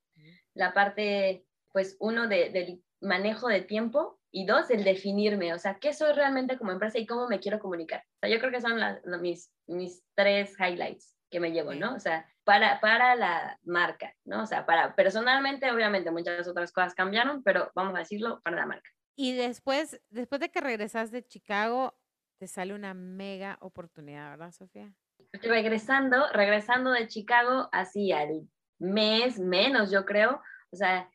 La 0.55 0.73
parte, 0.73 1.47
pues, 1.73 1.97
uno, 2.01 2.29
de, 2.29 2.49
del 2.51 2.83
manejo 3.01 3.49
de 3.49 3.61
tiempo 3.61 4.21
y 4.31 4.47
dos, 4.47 4.71
el 4.71 4.85
definirme, 4.85 5.53
o 5.53 5.59
sea, 5.59 5.79
qué 5.81 5.93
soy 5.93 6.13
realmente 6.15 6.57
como 6.57 6.73
empresa 6.73 6.99
y 6.99 7.07
cómo 7.07 7.29
me 7.29 7.41
quiero 7.41 7.59
comunicar. 7.59 8.05
O 8.17 8.19
sea, 8.21 8.31
yo 8.31 8.39
creo 8.39 8.53
que 8.53 8.61
son 8.63 8.81
las- 8.81 9.05
mis, 9.21 9.53
mis 9.67 10.03
tres 10.15 10.57
highlights 10.59 11.16
que 11.31 11.41
me 11.41 11.53
llevo, 11.53 11.75
¿no? 11.75 11.95
O 11.95 12.01
sea, 12.01 12.27
para, 12.45 12.81
para 12.81 13.15
la 13.17 13.59
marca, 13.65 14.15
¿no? 14.25 14.43
O 14.43 14.47
sea, 14.47 14.67
para 14.67 14.95
personalmente, 14.95 15.71
obviamente, 15.71 16.11
muchas 16.11 16.47
otras 16.47 16.73
cosas 16.73 16.95
cambiaron, 16.95 17.43
pero 17.43 17.71
vamos 17.75 17.95
a 17.95 18.01
decirlo, 18.01 18.41
para 18.43 18.57
la 18.57 18.67
marca. 18.67 18.91
Y 19.17 19.35
después, 19.35 20.01
después 20.11 20.41
de 20.41 20.51
que 20.51 20.61
regresas 20.61 21.11
de 21.11 21.27
Chicago, 21.27 21.99
te 22.39 22.47
sale 22.47 22.75
una 22.75 22.95
mega 22.95 23.57
oportunidad, 23.61 24.31
¿verdad, 24.31 24.53
Sofía? 24.53 24.95
regresando, 25.43 26.27
regresando 26.33 26.91
de 26.91 27.09
Chicago, 27.09 27.69
así 27.73 28.13
al 28.13 28.49
mes 28.79 29.39
menos, 29.39 29.91
yo 29.91 30.05
creo, 30.05 30.41
o 30.71 30.77
sea, 30.77 31.11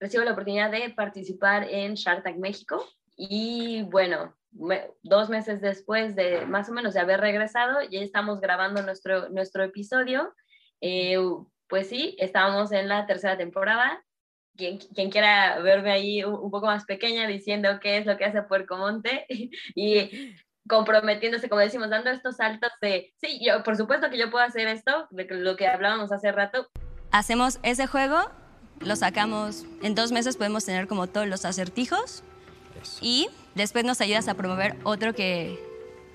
recibo 0.00 0.24
la 0.24 0.32
oportunidad 0.32 0.70
de 0.70 0.90
participar 0.90 1.64
en 1.64 1.94
Shark 1.94 2.22
Tank 2.22 2.36
México 2.36 2.84
y 3.16 3.82
bueno, 3.84 4.36
me- 4.58 4.90
dos 5.02 5.28
meses 5.28 5.60
después 5.60 6.14
de 6.16 6.46
más 6.46 6.68
o 6.68 6.72
menos 6.72 6.94
de 6.94 7.00
haber 7.00 7.20
regresado, 7.20 7.80
ya 7.90 8.00
estamos 8.00 8.40
grabando 8.40 8.82
nuestro, 8.82 9.28
nuestro 9.28 9.62
episodio. 9.64 10.34
Eh, 10.80 11.18
pues 11.68 11.88
sí, 11.88 12.16
estamos 12.18 12.72
en 12.72 12.88
la 12.88 13.06
tercera 13.06 13.36
temporada. 13.36 14.02
Quien, 14.56 14.78
quien 14.78 15.10
quiera 15.10 15.58
verme 15.60 15.92
ahí 15.92 16.24
un, 16.24 16.34
un 16.34 16.50
poco 16.50 16.66
más 16.66 16.84
pequeña 16.84 17.26
diciendo 17.26 17.78
qué 17.80 17.98
es 17.98 18.06
lo 18.06 18.16
que 18.16 18.24
hace 18.24 18.42
Puerco 18.42 18.76
Monte 18.76 19.26
y 19.74 20.34
comprometiéndose, 20.68 21.48
como 21.48 21.60
decimos, 21.60 21.90
dando 21.90 22.10
estos 22.10 22.36
saltos 22.36 22.70
de, 22.80 23.12
sí, 23.20 23.38
yo, 23.44 23.62
por 23.62 23.76
supuesto 23.76 24.10
que 24.10 24.18
yo 24.18 24.30
puedo 24.30 24.44
hacer 24.44 24.66
esto, 24.66 25.06
de 25.10 25.24
lo 25.30 25.56
que 25.56 25.66
hablábamos 25.68 26.10
hace 26.12 26.32
rato, 26.32 26.66
Hacemos 27.12 27.60
ese 27.62 27.86
juego, 27.86 28.18
lo 28.80 28.96
sacamos, 28.96 29.64
en 29.82 29.94
dos 29.94 30.10
meses 30.10 30.36
podemos 30.36 30.64
tener 30.64 30.86
como 30.88 31.06
todos 31.06 31.26
los 31.28 31.44
acertijos 31.44 32.24
y 33.00 33.28
después 33.54 33.84
nos 33.84 34.00
ayudas 34.00 34.28
a 34.28 34.34
promover 34.34 34.76
otro 34.84 35.14
que 35.14 35.58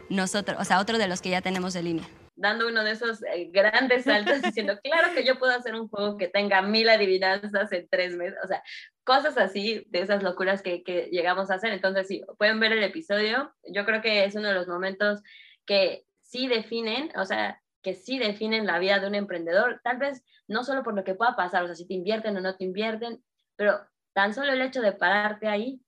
nosotros, 0.09 0.57
o 0.59 0.65
sea, 0.65 0.79
otro 0.79 0.97
de 0.97 1.07
los 1.07 1.21
que 1.21 1.29
ya 1.29 1.41
tenemos 1.41 1.73
de 1.73 1.83
línea. 1.83 2.07
dando 2.35 2.67
uno 2.67 2.83
de 2.83 2.91
esos 2.91 3.23
eh, 3.23 3.49
grandes 3.51 4.05
saltos 4.05 4.41
diciendo, 4.41 4.79
claro 4.83 5.13
que 5.13 5.23
yo 5.23 5.37
puedo 5.37 5.53
hacer 5.53 5.75
un 5.75 5.87
juego 5.87 6.17
que 6.17 6.27
tenga 6.27 6.61
mil 6.61 6.89
adivinanzas 6.89 7.71
en 7.71 7.87
tres 7.89 8.15
meses, 8.15 8.37
o 8.43 8.47
sea, 8.47 8.63
cosas 9.03 9.37
así, 9.37 9.85
de 9.89 10.01
esas 10.01 10.23
locuras 10.23 10.61
que, 10.61 10.83
que 10.83 11.09
llegamos 11.11 11.51
a 11.51 11.55
hacer. 11.55 11.71
Entonces, 11.71 12.07
sí, 12.07 12.23
pueden 12.37 12.59
ver 12.59 12.71
el 12.71 12.83
episodio. 12.83 13.53
Yo 13.71 13.85
creo 13.85 14.01
que 14.01 14.25
es 14.25 14.35
uno 14.35 14.47
de 14.47 14.53
los 14.53 14.67
momentos 14.67 15.21
que 15.65 16.05
sí 16.21 16.47
definen, 16.47 17.11
o 17.15 17.25
sea, 17.25 17.61
que 17.81 17.93
sí 17.93 18.19
definen 18.19 18.65
la 18.65 18.79
vida 18.79 18.99
de 18.99 19.07
un 19.07 19.15
emprendedor, 19.15 19.81
tal 19.83 19.97
vez 19.97 20.23
no 20.47 20.63
solo 20.63 20.83
por 20.83 20.93
lo 20.93 21.03
que 21.03 21.15
pueda 21.15 21.35
pasar, 21.35 21.63
o 21.63 21.67
sea, 21.67 21.75
si 21.75 21.87
te 21.87 21.93
invierten 21.93 22.37
o 22.37 22.41
no 22.41 22.55
te 22.55 22.63
invierten, 22.63 23.23
pero 23.55 23.79
tan 24.13 24.33
solo 24.33 24.51
el 24.51 24.61
hecho 24.61 24.81
de 24.81 24.91
pararte 24.91 25.47
ahí 25.47 25.81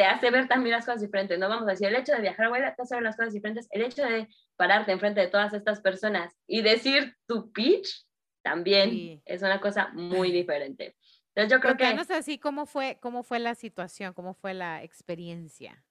te 0.00 0.06
hace 0.06 0.30
ver 0.30 0.48
también 0.48 0.76
las 0.76 0.86
cosas 0.86 1.02
diferentes, 1.02 1.38
¿no? 1.38 1.46
Vamos 1.46 1.68
a 1.68 1.72
decir, 1.72 1.88
el 1.88 1.94
hecho 1.94 2.12
de 2.12 2.22
viajar 2.22 2.46
a 2.46 2.74
te 2.74 2.82
hace 2.82 2.94
ver 2.94 3.04
las 3.04 3.18
cosas 3.18 3.34
diferentes, 3.34 3.68
el 3.70 3.82
hecho 3.82 4.02
de 4.02 4.28
pararte 4.56 4.92
enfrente 4.92 5.20
de 5.20 5.28
todas 5.28 5.52
estas 5.52 5.82
personas 5.82 6.34
y 6.46 6.62
decir 6.62 7.18
tu 7.26 7.52
pitch 7.52 8.06
también 8.42 9.20
es 9.26 9.42
una 9.42 9.60
cosa 9.60 9.90
muy 9.92 10.32
diferente. 10.32 10.96
Entonces 11.34 11.52
yo 11.52 11.60
creo 11.60 11.76
que... 11.76 11.94
No 11.94 12.04
sé 12.04 12.14
así 12.14 12.38
cómo 12.38 12.64
fue, 12.64 12.96
cómo 13.02 13.22
fue 13.22 13.40
la 13.40 13.54
situación, 13.54 14.14
cómo 14.14 14.32
fue 14.32 14.54
la 14.54 14.82
experiencia. 14.82 15.84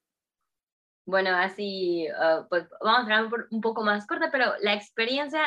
Bueno, 1.05 1.29
así, 1.35 2.07
ah, 2.17 2.47
pues 2.49 2.67
vamos 2.81 3.01
a 3.01 3.01
hablar 3.03 3.47
un 3.51 3.61
poco 3.61 3.83
más 3.83 4.07
corta, 4.07 4.31
pero 4.31 4.53
la 4.61 4.73
experiencia 4.73 5.41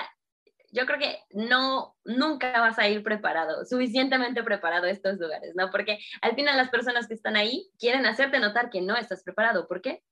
yo 0.72 0.86
creo 0.86 0.98
que 0.98 1.18
no, 1.30 1.94
nunca 2.04 2.58
vas 2.58 2.78
a 2.78 2.88
ir 2.88 3.02
preparado, 3.02 3.64
suficientemente 3.66 4.42
preparado 4.42 4.86
a 4.86 4.90
estos 4.90 5.18
lugares, 5.18 5.54
¿no? 5.54 5.70
Porque 5.70 5.98
al 6.22 6.34
final 6.34 6.56
las 6.56 6.70
personas 6.70 7.06
que 7.06 7.14
están 7.14 7.36
ahí 7.36 7.70
quieren 7.78 8.06
hacerte 8.06 8.40
notar 8.40 8.70
que 8.70 8.80
no 8.80 8.96
estás 8.96 9.22
preparado. 9.22 9.68
¿Por 9.68 9.82
qué? 9.82 10.02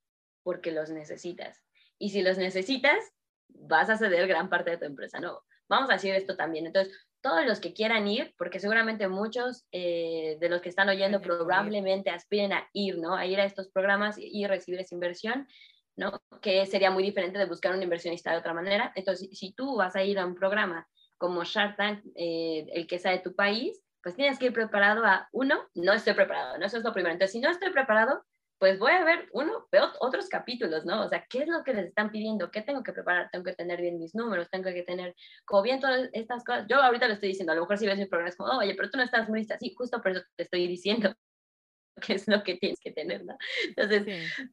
Porque 0.43 0.71
los 0.71 0.91
necesitas. 0.91 1.63
Y 1.97 2.11
si 2.11 2.21
los 2.21 2.37
necesitas, 2.37 2.97
vas 3.49 3.89
a 3.89 3.97
ceder 3.97 4.27
gran 4.27 4.49
parte 4.49 4.69
de 4.69 4.77
tu 4.77 4.85
empresa, 4.85 5.19
¿no? 5.19 5.43
Vamos 5.67 5.89
a 5.89 5.93
decir 5.93 6.13
esto 6.13 6.35
también. 6.35 6.67
Entonces, 6.67 6.95
todos 7.21 7.45
los 7.45 7.59
que 7.59 7.73
quieran 7.73 8.07
ir, 8.07 8.35
porque 8.37 8.59
seguramente 8.59 9.07
muchos 9.07 9.65
eh, 9.71 10.37
de 10.39 10.49
los 10.49 10.61
que 10.61 10.69
están 10.69 10.89
oyendo 10.89 11.21
probablemente 11.21 12.11
aspiren 12.11 12.53
a 12.53 12.67
ir, 12.73 12.99
¿no? 12.99 13.15
A 13.15 13.25
ir 13.25 13.39
a 13.39 13.45
estos 13.45 13.69
programas 13.69 14.15
y 14.17 14.45
recibir 14.45 14.79
esa 14.79 14.93
inversión. 14.93 15.47
Que 16.41 16.65
sería 16.65 16.91
muy 16.91 17.03
diferente 17.03 17.37
de 17.37 17.45
buscar 17.45 17.75
un 17.75 17.83
inversionista 17.83 18.31
de 18.31 18.37
otra 18.37 18.53
manera. 18.53 18.91
Entonces, 18.95 19.29
si 19.37 19.53
tú 19.53 19.75
vas 19.75 19.95
a 19.95 20.03
ir 20.03 20.17
a 20.19 20.25
un 20.25 20.35
programa 20.35 20.87
como 21.17 21.43
Shark 21.43 21.77
Tank, 21.77 22.03
eh, 22.15 22.65
el 22.73 22.87
que 22.87 22.99
sea 22.99 23.11
de 23.11 23.19
tu 23.19 23.35
país, 23.35 23.81
pues 24.01 24.15
tienes 24.15 24.39
que 24.39 24.47
ir 24.47 24.53
preparado 24.53 25.05
a, 25.05 25.29
uno, 25.31 25.69
no 25.75 25.93
estoy 25.93 26.13
preparado, 26.13 26.57
¿no? 26.57 26.65
Eso 26.65 26.77
es 26.77 26.83
lo 26.83 26.93
primero. 26.93 27.13
Entonces, 27.13 27.33
si 27.33 27.39
no 27.39 27.49
estoy 27.49 27.71
preparado, 27.71 28.23
pues 28.57 28.77
voy 28.77 28.91
a 28.91 29.03
ver 29.03 29.27
uno, 29.33 29.67
veo 29.71 29.91
otros 29.99 30.29
capítulos, 30.29 30.85
¿no? 30.85 31.03
O 31.05 31.09
sea, 31.09 31.25
¿qué 31.27 31.39
es 31.39 31.47
lo 31.47 31.63
que 31.63 31.73
les 31.73 31.87
están 31.87 32.11
pidiendo? 32.11 32.51
¿Qué 32.51 32.61
tengo 32.61 32.83
que 32.83 32.93
preparar? 32.93 33.29
Tengo 33.31 33.43
que 33.43 33.53
tener 33.53 33.81
bien 33.81 33.97
mis 33.97 34.13
números, 34.13 34.49
tengo 34.51 34.65
que 34.65 34.83
tener 34.83 35.15
como 35.45 35.63
bien 35.63 35.79
todas 35.79 36.09
estas 36.13 36.43
cosas. 36.43 36.65
Yo 36.69 36.81
ahorita 36.81 37.07
lo 37.07 37.13
estoy 37.13 37.29
diciendo, 37.29 37.53
a 37.53 37.55
lo 37.55 37.61
mejor 37.61 37.77
si 37.77 37.87
ves 37.87 37.97
mi 37.97 38.05
programa 38.05 38.29
es 38.29 38.35
como, 38.35 38.57
oye, 38.57 38.75
pero 38.75 38.89
tú 38.89 38.97
no 38.97 39.03
estás 39.03 39.27
muy 39.29 39.39
lista. 39.39 39.57
Sí, 39.57 39.73
justo 39.75 39.99
por 40.01 40.11
eso 40.11 40.21
te 40.35 40.43
estoy 40.43 40.67
diciendo 40.67 41.15
que 42.01 42.13
es 42.13 42.27
lo 42.27 42.43
que 42.43 42.55
tienes 42.55 42.79
que 42.79 42.91
tener, 42.91 43.25
¿no? 43.25 43.37
Entonces, 43.67 44.05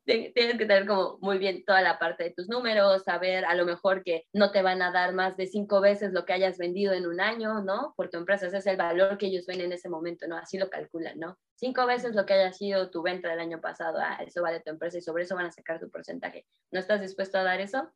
tienes 0.04 0.32
que 0.58 0.66
tener 0.66 0.86
como 0.86 1.18
muy 1.20 1.38
bien 1.38 1.64
toda 1.64 1.80
la 1.82 1.98
parte 1.98 2.24
de 2.24 2.30
tus 2.30 2.48
números, 2.48 3.04
saber 3.04 3.44
a 3.44 3.54
lo 3.54 3.64
mejor 3.64 4.02
que 4.02 4.24
no 4.32 4.50
te 4.50 4.62
van 4.62 4.82
a 4.82 4.92
dar 4.92 5.14
más 5.14 5.36
de 5.36 5.46
cinco 5.46 5.80
veces 5.80 6.12
lo 6.12 6.24
que 6.24 6.32
hayas 6.32 6.58
vendido 6.58 6.92
en 6.92 7.06
un 7.06 7.20
año, 7.20 7.62
¿no? 7.62 7.94
Por 7.96 8.10
tu 8.10 8.18
empresa, 8.18 8.46
ese 8.46 8.58
es 8.58 8.66
el 8.66 8.76
valor 8.76 9.18
que 9.18 9.26
ellos 9.26 9.46
ven 9.46 9.60
en 9.60 9.72
ese 9.72 9.88
momento, 9.88 10.26
¿no? 10.26 10.36
Así 10.36 10.58
lo 10.58 10.68
calculan, 10.70 11.18
¿no? 11.18 11.38
Cinco 11.54 11.86
veces 11.86 12.14
lo 12.14 12.26
que 12.26 12.34
haya 12.34 12.52
sido 12.52 12.90
tu 12.90 13.02
venta 13.02 13.28
del 13.28 13.40
año 13.40 13.60
pasado, 13.60 13.98
ah, 14.00 14.18
eso 14.26 14.42
vale 14.42 14.60
tu 14.60 14.70
empresa 14.70 14.98
y 14.98 15.02
sobre 15.02 15.24
eso 15.24 15.34
van 15.34 15.46
a 15.46 15.52
sacar 15.52 15.80
tu 15.80 15.90
porcentaje. 15.90 16.46
¿No 16.70 16.80
estás 16.80 17.00
dispuesto 17.00 17.38
a 17.38 17.44
dar 17.44 17.60
eso? 17.60 17.92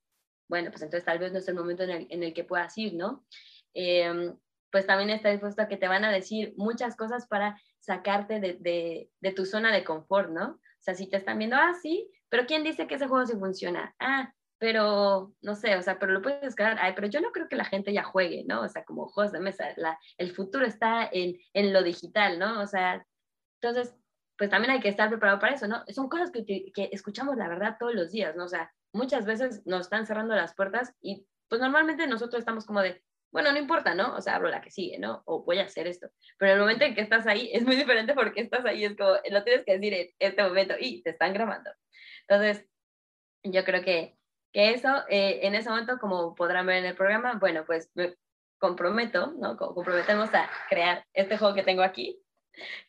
Bueno, 0.48 0.70
pues 0.70 0.82
entonces 0.82 1.04
tal 1.04 1.18
vez 1.18 1.32
no 1.32 1.38
es 1.38 1.48
el 1.48 1.54
momento 1.54 1.82
en 1.84 1.90
el, 1.90 2.06
en 2.10 2.22
el 2.22 2.34
que 2.34 2.44
puedas 2.44 2.76
ir, 2.76 2.94
¿no? 2.94 3.24
Eh, 3.74 4.32
pues 4.72 4.86
también 4.86 5.10
está 5.10 5.28
dispuesto 5.28 5.62
a 5.62 5.68
que 5.68 5.76
te 5.76 5.86
van 5.86 6.04
a 6.04 6.10
decir 6.10 6.54
muchas 6.56 6.96
cosas 6.96 7.28
para 7.28 7.60
sacarte 7.78 8.40
de, 8.40 9.10
de, 9.20 9.32
tu 9.32 9.44
zona 9.44 9.70
de 9.70 9.84
confort, 9.84 10.30
¿no? 10.30 10.52
O 10.52 10.80
sea, 10.80 10.94
si 10.94 11.08
te 11.08 11.18
están 11.18 11.38
viendo, 11.38 11.56
ah, 11.56 11.74
sí, 11.80 12.10
pero 12.30 12.46
¿quién 12.46 12.64
dice 12.64 12.86
que 12.86 12.94
ese 12.94 13.06
juego 13.06 13.26
sí 13.26 13.34
funciona? 13.34 13.94
Ah, 14.00 14.32
pero 14.58 15.34
no 15.42 15.54
sé, 15.54 15.76
o 15.76 15.82
sea, 15.82 15.98
pero 15.98 16.12
lo 16.12 16.22
puedes 16.22 16.40
descargar, 16.40 16.78
ay, 16.80 16.94
pero 16.94 17.06
yo 17.06 17.20
no 17.20 17.32
creo 17.32 17.48
que 17.48 17.56
la 17.56 17.66
gente 17.66 17.92
ya 17.92 18.02
juegue, 18.02 18.44
¿no? 18.48 18.62
O 18.62 18.68
sea, 18.68 18.84
como 18.84 19.08
juegos 19.08 19.32
de 19.32 19.40
mesa, 19.40 19.66
la, 19.76 19.98
el 20.16 20.32
futuro 20.34 20.64
está 20.64 21.06
en, 21.12 21.36
en, 21.52 21.72
lo 21.74 21.82
digital, 21.82 22.38
¿no? 22.38 22.62
O 22.62 22.66
sea, 22.66 23.06
entonces, 23.60 23.94
pues 24.38 24.48
también 24.48 24.72
hay 24.72 24.80
que 24.80 24.88
estar 24.88 25.10
preparado 25.10 25.38
para 25.38 25.54
eso, 25.54 25.68
¿no? 25.68 25.84
Son 25.88 26.08
cosas 26.08 26.30
que, 26.30 26.46
que 26.46 26.88
escuchamos 26.92 27.36
la 27.36 27.48
verdad 27.48 27.76
todos 27.78 27.94
los 27.94 28.10
días, 28.10 28.34
¿no? 28.36 28.44
O 28.44 28.48
sea, 28.48 28.72
muchas 28.94 29.26
veces 29.26 29.66
nos 29.66 29.82
están 29.82 30.06
cerrando 30.06 30.34
las 30.34 30.54
puertas 30.54 30.94
y 31.02 31.26
pues 31.48 31.60
normalmente 31.60 32.06
nosotros 32.06 32.40
estamos 32.40 32.64
como 32.64 32.80
de, 32.80 33.02
bueno, 33.32 33.50
no 33.50 33.58
importa, 33.58 33.94
¿no? 33.94 34.14
O 34.14 34.20
sea, 34.20 34.36
abro 34.36 34.50
la 34.50 34.60
que 34.60 34.70
sigue, 34.70 34.98
¿no? 34.98 35.22
O 35.24 35.42
voy 35.42 35.58
a 35.58 35.64
hacer 35.64 35.86
esto. 35.86 36.08
Pero 36.38 36.52
el 36.52 36.60
momento 36.60 36.84
en 36.84 36.94
que 36.94 37.00
estás 37.00 37.26
ahí 37.26 37.50
es 37.52 37.64
muy 37.64 37.76
diferente 37.76 38.14
porque 38.14 38.42
estás 38.42 38.64
ahí, 38.66 38.84
es 38.84 38.96
como, 38.96 39.10
lo 39.30 39.42
tienes 39.42 39.64
que 39.64 39.78
decir 39.78 39.94
en 39.94 40.08
este 40.18 40.42
momento 40.42 40.74
y 40.78 41.02
te 41.02 41.10
están 41.10 41.32
grabando. 41.32 41.70
Entonces, 42.28 42.66
yo 43.42 43.64
creo 43.64 43.82
que, 43.82 44.16
que 44.52 44.70
eso, 44.72 45.04
eh, 45.08 45.40
en 45.42 45.54
ese 45.54 45.70
momento, 45.70 45.98
como 45.98 46.34
podrán 46.34 46.66
ver 46.66 46.76
en 46.76 46.84
el 46.86 46.94
programa, 46.94 47.34
bueno, 47.40 47.64
pues 47.66 47.90
me 47.94 48.14
comprometo, 48.58 49.32
¿no? 49.38 49.56
Comprometemos 49.56 50.32
a 50.34 50.48
crear 50.68 51.04
este 51.14 51.36
juego 51.38 51.54
que 51.54 51.64
tengo 51.64 51.82
aquí, 51.82 52.22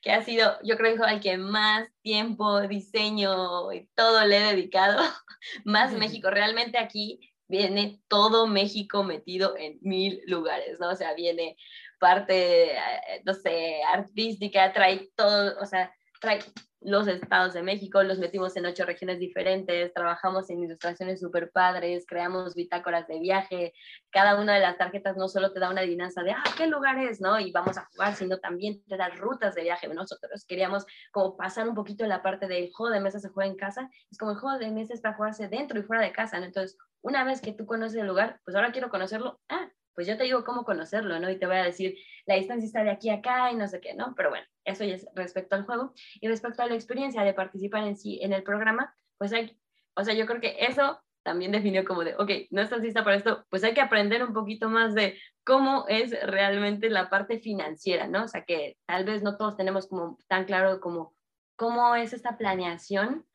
que 0.02 0.12
ha 0.12 0.22
sido, 0.22 0.60
yo 0.64 0.78
creo, 0.78 1.04
al 1.04 1.20
que 1.20 1.38
más 1.38 1.90
tiempo, 2.02 2.62
diseño 2.68 3.72
y 3.72 3.90
todo 3.96 4.26
le 4.26 4.38
he 4.38 4.54
dedicado, 4.54 5.02
más 5.66 5.94
México. 5.94 6.30
Realmente 6.30 6.78
aquí 6.78 7.33
viene 7.54 8.02
todo 8.08 8.48
México 8.48 9.04
metido 9.04 9.56
en 9.56 9.78
mil 9.82 10.24
lugares, 10.26 10.80
¿no? 10.80 10.90
O 10.90 10.96
sea, 10.96 11.14
viene 11.14 11.56
parte, 12.00 12.72
eh, 12.72 13.22
no 13.26 13.34
sé, 13.36 13.84
artística, 13.84 14.74
trae 14.74 15.12
todo, 15.16 15.54
o 15.62 15.66
sea, 15.68 15.94
trae 16.20 16.40
los 16.82 17.08
estados 17.08 17.54
de 17.54 17.62
México, 17.62 18.02
los 18.02 18.18
metimos 18.18 18.58
en 18.58 18.66
ocho 18.66 18.86
regiones 18.86 19.20
diferentes, 19.20 19.94
trabajamos 19.94 20.50
en 20.50 20.64
ilustraciones 20.64 21.20
súper 21.20 21.52
padres, 21.52 22.06
creamos 22.08 22.56
bitácoras 22.56 23.08
de 23.08 23.20
viaje, 23.20 23.74
cada 24.10 24.42
una 24.42 24.56
de 24.56 24.60
las 24.60 24.78
tarjetas 24.78 25.16
no 25.16 25.30
solo 25.30 25.54
te 25.54 25.60
da 25.60 25.70
una 25.70 25.82
adivinanza 25.82 26.24
de, 26.24 26.32
ah, 26.32 26.44
¿qué 26.58 26.66
lugar 26.66 26.98
es? 26.98 27.22
¿no? 27.22 27.40
Y 27.40 27.52
vamos 27.52 27.78
a 27.78 27.86
jugar, 27.86 28.16
sino 28.16 28.40
también 28.40 28.84
te 28.86 28.98
da 28.98 29.10
rutas 29.10 29.54
de 29.54 29.62
viaje. 29.62 29.88
Nosotros 29.88 30.44
queríamos 30.46 30.86
como 31.12 31.38
pasar 31.38 31.70
un 31.70 31.76
poquito 31.76 32.06
la 32.08 32.24
parte 32.24 32.48
del 32.48 32.72
juego 32.74 32.92
de 32.92 33.00
mesa 33.00 33.20
se 33.20 33.30
juega 33.30 33.52
en 33.52 33.58
casa, 33.58 33.90
es 34.10 34.18
como 34.18 34.32
el 34.32 34.38
juego 34.40 34.58
de 34.58 34.72
mesa 34.72 34.96
es 34.96 35.02
para 35.02 35.16
jugarse 35.16 35.48
dentro 35.48 35.80
y 35.80 35.84
fuera 35.84 36.02
de 36.02 36.12
casa, 36.12 36.40
¿no? 36.40 36.46
Entonces, 36.46 36.78
una 37.04 37.24
vez 37.24 37.42
que 37.42 37.54
tú 37.54 37.66
conoces 37.66 38.00
el 38.00 38.08
lugar, 38.08 38.40
pues 38.44 38.56
ahora 38.56 38.72
quiero 38.72 38.90
conocerlo, 38.90 39.40
ah, 39.50 39.70
pues 39.94 40.08
yo 40.08 40.18
te 40.18 40.24
digo 40.24 40.44
cómo 40.44 40.64
conocerlo, 40.64 41.20
¿no? 41.20 41.30
Y 41.30 41.38
te 41.38 41.46
voy 41.46 41.58
a 41.58 41.64
decir, 41.64 41.96
la 42.26 42.36
distancia 42.36 42.66
está 42.66 42.84
de 42.84 42.92
aquí 42.92 43.10
a 43.10 43.16
acá 43.16 43.52
y 43.52 43.56
no 43.56 43.68
sé 43.68 43.80
qué, 43.80 43.94
¿no? 43.94 44.14
Pero 44.16 44.30
bueno, 44.30 44.46
eso 44.64 44.84
ya 44.84 44.96
es 44.96 45.06
respecto 45.14 45.56
al 45.56 45.66
juego. 45.66 45.94
Y 46.20 46.28
respecto 46.28 46.64
a 46.64 46.68
la 46.68 46.76
experiencia 46.76 47.22
de 47.24 47.34
participar 47.34 47.84
en 47.84 47.98
sí 47.98 48.20
en 48.24 48.34
el 48.34 48.42
programa, 48.42 48.96
pues 49.18 49.34
hay, 49.34 49.60
o 49.96 50.04
sea, 50.04 50.14
yo 50.16 50.26
creo 50.26 50.42
que 50.42 50.56
eso 50.60 51.00
también 51.24 51.52
definió 51.52 51.86
como 51.86 52.04
de, 52.04 52.16
ok, 52.16 52.32
no 52.52 52.62
estás 52.62 52.82
lista 52.82 53.04
para 53.04 53.16
esto, 53.16 53.46
pues 53.50 53.64
hay 53.64 53.74
que 53.74 53.82
aprender 53.82 54.24
un 54.24 54.34
poquito 54.34 54.70
más 54.70 54.96
de 54.96 55.20
cómo 55.44 55.86
es 55.88 56.12
realmente 56.26 56.90
la 56.90 57.10
parte 57.10 57.40
financiera, 57.40 58.08
¿no? 58.08 58.24
O 58.24 58.28
sea, 58.28 58.44
que 58.44 58.78
tal 58.86 59.06
vez 59.06 59.24
no 59.24 59.38
todos 59.38 59.56
tenemos 59.56 59.88
como 59.88 60.18
tan 60.28 60.46
claro 60.46 60.80
como 60.80 61.14
cómo 61.56 61.96
es 61.96 62.14
esta 62.14 62.38
planeación 62.38 63.26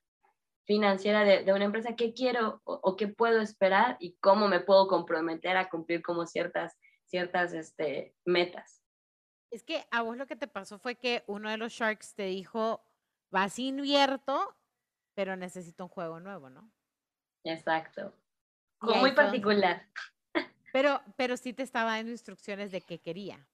financiera 0.68 1.24
de, 1.24 1.50
una 1.50 1.64
empresa, 1.64 1.96
qué 1.96 2.12
quiero 2.12 2.60
o, 2.64 2.94
qué 2.94 3.08
puedo 3.08 3.40
esperar 3.40 3.96
y 4.00 4.18
cómo 4.20 4.48
me 4.48 4.60
puedo 4.60 4.86
comprometer 4.86 5.56
a 5.56 5.70
cumplir 5.70 6.02
como 6.02 6.26
ciertas, 6.26 6.76
ciertas 7.06 7.54
este, 7.54 8.14
metas. 8.26 8.82
Es 9.50 9.64
que 9.64 9.86
a 9.90 10.02
vos 10.02 10.18
lo 10.18 10.26
que 10.26 10.36
te 10.36 10.46
pasó 10.46 10.78
fue 10.78 10.96
que 10.96 11.24
uno 11.26 11.48
de 11.48 11.56
los 11.56 11.72
Sharks 11.72 12.14
te 12.14 12.24
dijo, 12.24 12.84
vas 13.30 13.58
invierto, 13.58 14.54
pero 15.14 15.36
necesito 15.36 15.84
un 15.84 15.88
juego 15.88 16.20
nuevo, 16.20 16.50
¿no? 16.50 16.70
Exacto. 17.44 18.12
muy 18.82 19.12
particular. 19.12 19.88
Pero, 20.74 21.00
pero 21.16 21.38
sí 21.38 21.54
te 21.54 21.62
estaba 21.62 21.96
dando 21.96 22.12
instrucciones 22.12 22.72
de 22.72 22.82
qué 22.82 22.98
quería. 22.98 23.48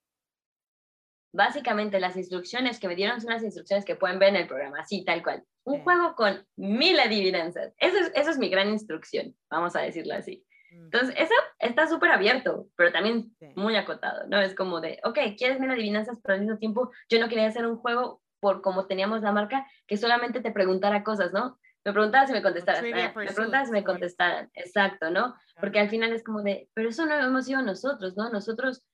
Básicamente 1.34 1.98
las 1.98 2.16
instrucciones 2.16 2.78
que 2.78 2.86
me 2.86 2.94
dieron 2.94 3.20
son 3.20 3.32
las 3.32 3.42
instrucciones 3.42 3.84
que 3.84 3.96
pueden 3.96 4.20
ver 4.20 4.28
en 4.28 4.36
el 4.36 4.46
programa, 4.46 4.78
así 4.78 5.04
tal 5.04 5.20
cual. 5.20 5.42
Un 5.64 5.82
juego 5.82 6.14
con 6.14 6.46
mil 6.54 6.96
adivinanzas. 7.00 7.74
Eso 7.78 7.98
es, 7.98 8.12
eso 8.14 8.30
es 8.30 8.38
mi 8.38 8.48
gran 8.48 8.68
instrucción, 8.68 9.34
vamos 9.50 9.74
a 9.74 9.80
decirlo 9.80 10.14
así. 10.14 10.46
Mm. 10.70 10.84
Entonces, 10.84 11.16
eso 11.18 11.34
está 11.58 11.88
súper 11.88 12.12
abierto, 12.12 12.68
pero 12.76 12.92
también 12.92 13.34
muy 13.56 13.74
acotado, 13.74 14.28
¿no? 14.28 14.40
Es 14.40 14.54
como 14.54 14.80
de, 14.80 15.00
ok, 15.02 15.18
quieres 15.36 15.58
mil 15.58 15.72
adivinanzas, 15.72 16.20
pero 16.22 16.34
al 16.34 16.40
mismo 16.40 16.56
tiempo 16.58 16.92
yo 17.08 17.18
no 17.18 17.28
quería 17.28 17.48
hacer 17.48 17.66
un 17.66 17.78
juego 17.78 18.22
por 18.38 18.62
como 18.62 18.86
teníamos 18.86 19.22
la 19.22 19.32
marca, 19.32 19.66
que 19.88 19.96
solamente 19.96 20.40
te 20.40 20.52
preguntara 20.52 21.02
cosas, 21.02 21.32
¿no? 21.32 21.58
Me 21.84 21.92
preguntabas 21.92 22.28
si 22.28 22.32
me 22.32 22.42
contestaras, 22.42 22.80
ah, 22.80 23.12
me 23.16 23.26
preguntabas 23.26 23.66
si 23.66 23.72
me 23.72 23.82
contestaran, 23.82 24.50
exacto, 24.54 25.10
¿no? 25.10 25.34
Porque 25.58 25.80
al 25.80 25.90
final 25.90 26.12
es 26.12 26.22
como 26.22 26.42
de, 26.42 26.68
pero 26.74 26.90
eso 26.90 27.06
no 27.06 27.14
hemos 27.14 27.46
sido 27.46 27.60
nosotros, 27.60 28.16
¿no? 28.16 28.30
Nosotros 28.30 28.86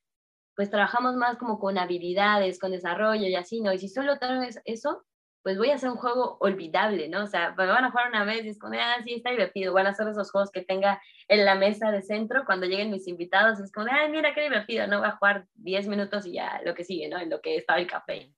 pues 0.60 0.68
trabajamos 0.68 1.16
más 1.16 1.38
como 1.38 1.58
con 1.58 1.78
habilidades, 1.78 2.58
con 2.58 2.72
desarrollo 2.72 3.26
y 3.26 3.34
así, 3.34 3.62
¿no? 3.62 3.72
Y 3.72 3.78
si 3.78 3.88
solo 3.88 4.18
tal 4.18 4.40
vez 4.40 4.60
eso, 4.66 5.06
pues 5.42 5.56
voy 5.56 5.70
a 5.70 5.76
hacer 5.76 5.88
un 5.88 5.96
juego 5.96 6.36
olvidable, 6.38 7.08
¿no? 7.08 7.24
O 7.24 7.26
sea, 7.26 7.54
me 7.56 7.64
van 7.64 7.86
a 7.86 7.90
jugar 7.90 8.10
una 8.10 8.26
vez 8.26 8.44
y 8.44 8.50
es 8.50 8.58
como, 8.58 8.74
ah, 8.78 8.98
sí, 9.02 9.14
está 9.14 9.30
divertido. 9.30 9.72
Van 9.72 9.86
a 9.86 9.92
hacer 9.92 10.06
esos 10.08 10.30
juegos 10.30 10.50
que 10.50 10.60
tenga 10.60 11.00
en 11.28 11.46
la 11.46 11.54
mesa 11.54 11.90
de 11.90 12.02
centro 12.02 12.44
cuando 12.44 12.66
lleguen 12.66 12.90
mis 12.90 13.08
invitados. 13.08 13.58
Es 13.58 13.72
como, 13.72 13.86
ay, 13.90 14.10
mira 14.10 14.34
qué 14.34 14.42
divertido, 14.42 14.86
¿no? 14.86 15.00
Va 15.00 15.08
a 15.08 15.16
jugar 15.16 15.46
10 15.54 15.88
minutos 15.88 16.26
y 16.26 16.32
ya 16.32 16.60
lo 16.62 16.74
que 16.74 16.84
sigue, 16.84 17.08
¿no? 17.08 17.18
En 17.18 17.30
lo 17.30 17.40
que 17.40 17.56
estaba 17.56 17.78
el 17.78 17.86
café. 17.86 18.30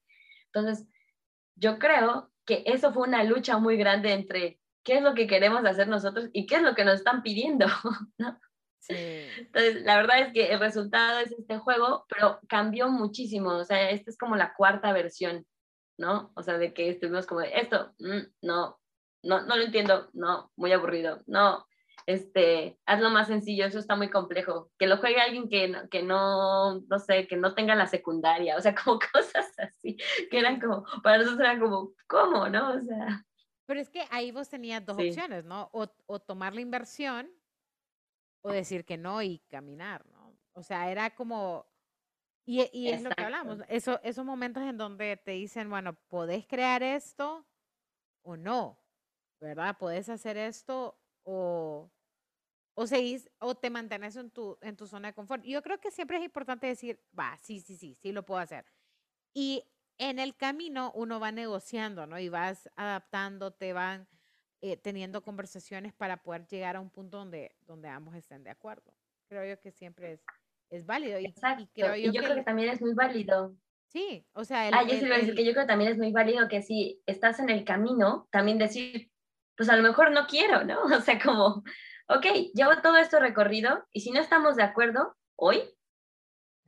Entonces, 0.52 0.86
yo 1.56 1.80
creo 1.80 2.30
que 2.46 2.62
eso 2.66 2.92
fue 2.92 3.08
una 3.08 3.24
lucha 3.24 3.58
muy 3.58 3.76
grande 3.76 4.12
entre 4.12 4.60
qué 4.84 4.98
es 4.98 5.02
lo 5.02 5.14
que 5.14 5.26
queremos 5.26 5.64
hacer 5.64 5.88
nosotros 5.88 6.30
y 6.32 6.46
qué 6.46 6.54
es 6.54 6.62
lo 6.62 6.76
que 6.76 6.84
nos 6.84 7.00
están 7.00 7.24
pidiendo, 7.24 7.66
¿no? 8.16 8.38
Sí. 8.82 8.94
Entonces, 9.38 9.82
la 9.82 9.96
verdad 9.96 10.20
es 10.20 10.32
que 10.32 10.52
el 10.52 10.60
resultado 10.60 11.20
es 11.20 11.32
este 11.32 11.58
juego, 11.58 12.04
pero 12.08 12.40
cambió 12.48 12.88
muchísimo. 12.88 13.50
O 13.50 13.64
sea, 13.64 13.90
esta 13.90 14.10
es 14.10 14.18
como 14.18 14.36
la 14.36 14.54
cuarta 14.54 14.92
versión. 14.92 15.46
¿no? 15.98 16.32
O 16.34 16.42
sea, 16.42 16.58
de 16.58 16.72
que 16.74 16.90
estuvimos 16.90 17.26
como 17.26 17.40
de 17.40 17.52
esto, 17.54 17.92
mm, 17.98 18.20
no, 18.42 18.78
no, 19.22 19.42
no 19.42 19.56
lo 19.56 19.62
entiendo, 19.62 20.08
no, 20.12 20.50
muy 20.56 20.72
aburrido, 20.72 21.22
no, 21.26 21.66
este, 22.06 22.78
hazlo 22.86 23.10
más 23.10 23.28
sencillo, 23.28 23.66
eso 23.66 23.78
está 23.78 23.94
muy 23.94 24.10
complejo, 24.10 24.70
que 24.78 24.86
lo 24.86 24.96
juegue 24.96 25.20
alguien 25.20 25.48
que 25.48 25.68
no, 25.68 25.88
que 25.88 26.02
no, 26.02 26.80
no 26.80 26.98
sé, 26.98 27.26
que 27.28 27.36
no 27.36 27.54
tenga 27.54 27.74
la 27.74 27.86
secundaria, 27.86 28.56
o 28.56 28.60
sea, 28.60 28.74
como 28.84 28.98
cosas 29.12 29.52
así, 29.58 29.96
que 30.30 30.38
eran 30.38 30.60
como, 30.60 30.84
para 31.02 31.18
nosotros 31.18 31.40
eran 31.40 31.60
como, 31.60 31.92
¿cómo, 32.08 32.48
no? 32.48 32.74
O 32.74 32.80
sea. 32.80 33.24
Pero 33.66 33.80
es 33.80 33.88
que 33.88 34.04
ahí 34.10 34.32
vos 34.32 34.48
tenías 34.48 34.84
dos 34.84 34.96
opciones, 34.96 35.44
¿no? 35.44 35.70
O, 35.72 35.86
o 36.06 36.18
tomar 36.18 36.52
la 36.54 36.60
inversión 36.60 37.30
o 38.42 38.50
decir 38.50 38.84
que 38.84 38.98
no 38.98 39.22
y 39.22 39.38
caminar, 39.48 40.06
¿no? 40.06 40.36
O 40.54 40.62
sea, 40.62 40.90
era 40.90 41.14
como, 41.14 41.66
y, 42.44 42.68
y 42.72 42.88
es 42.88 43.02
lo 43.02 43.10
que 43.10 43.22
hablamos, 43.22 43.60
eso, 43.68 44.00
esos 44.02 44.24
momentos 44.24 44.62
en 44.64 44.76
donde 44.76 45.16
te 45.16 45.32
dicen, 45.32 45.70
bueno, 45.70 45.94
podés 46.08 46.46
crear 46.46 46.82
esto 46.82 47.46
o 48.22 48.36
no, 48.36 48.78
¿verdad? 49.40 49.76
Podés 49.78 50.08
hacer 50.08 50.36
esto 50.36 51.00
o, 51.24 51.90
o 52.74 52.86
seguís 52.86 53.30
o 53.38 53.54
te 53.54 53.70
mantienes 53.70 54.16
en 54.16 54.30
tu, 54.30 54.58
en 54.60 54.76
tu 54.76 54.86
zona 54.86 55.08
de 55.08 55.14
confort. 55.14 55.44
Yo 55.44 55.62
creo 55.62 55.80
que 55.80 55.90
siempre 55.90 56.18
es 56.18 56.24
importante 56.24 56.66
decir, 56.66 57.02
va, 57.18 57.38
sí, 57.38 57.60
sí, 57.60 57.76
sí, 57.76 57.94
sí 57.94 58.12
lo 58.12 58.24
puedo 58.24 58.40
hacer. 58.40 58.66
Y 59.34 59.64
en 59.98 60.18
el 60.18 60.36
camino 60.36 60.92
uno 60.94 61.20
va 61.20 61.32
negociando, 61.32 62.06
¿no? 62.06 62.18
Y 62.18 62.28
vas 62.28 62.68
adaptando, 62.76 63.52
te 63.52 63.72
van 63.72 64.08
eh, 64.62 64.78
teniendo 64.78 65.22
conversaciones 65.22 65.92
para 65.92 66.22
poder 66.22 66.46
llegar 66.46 66.76
a 66.76 66.80
un 66.80 66.88
punto 66.88 67.18
donde, 67.18 67.54
donde 67.66 67.88
ambos 67.88 68.14
estén 68.14 68.42
de 68.42 68.50
acuerdo. 68.50 68.94
Creo 69.28 69.44
yo 69.44 69.60
que 69.60 69.70
siempre 69.70 70.12
es 70.12 70.24
es 70.72 70.86
válido. 70.86 71.20
Y, 71.20 71.26
Exacto. 71.26 71.62
Y, 71.62 71.66
creo 71.66 71.94
yo, 71.96 72.22
creo 72.22 72.34
que 72.34 72.42
también 72.42 72.70
es 72.70 72.80
muy 72.80 72.94
válido. 72.94 73.54
Sí, 73.88 74.26
o 74.32 74.44
sea, 74.44 74.68
el, 74.68 74.74
ah, 74.74 74.84
yo 74.84 74.96
sí 74.96 75.04
a 75.04 75.16
decir 75.16 75.34
que 75.34 75.44
yo 75.44 75.52
creo 75.52 75.64
que 75.64 75.68
también 75.68 75.92
es 75.92 75.98
muy 75.98 76.12
válido 76.12 76.48
que 76.48 76.62
si 76.62 77.02
estás 77.04 77.40
en 77.40 77.50
el 77.50 77.62
camino, 77.62 78.26
también 78.30 78.56
decir, 78.56 79.10
pues 79.54 79.68
a 79.68 79.76
lo 79.76 79.82
mejor 79.82 80.12
no 80.12 80.26
quiero, 80.26 80.64
¿no? 80.64 80.80
O 80.98 81.00
sea, 81.02 81.20
como, 81.20 81.62
ok, 82.08 82.24
llevo 82.54 82.80
todo 82.82 82.96
esto 82.96 83.20
recorrido 83.20 83.86
y 83.92 84.00
si 84.00 84.10
no 84.10 84.20
estamos 84.20 84.56
de 84.56 84.62
acuerdo 84.62 85.14
hoy, 85.36 85.62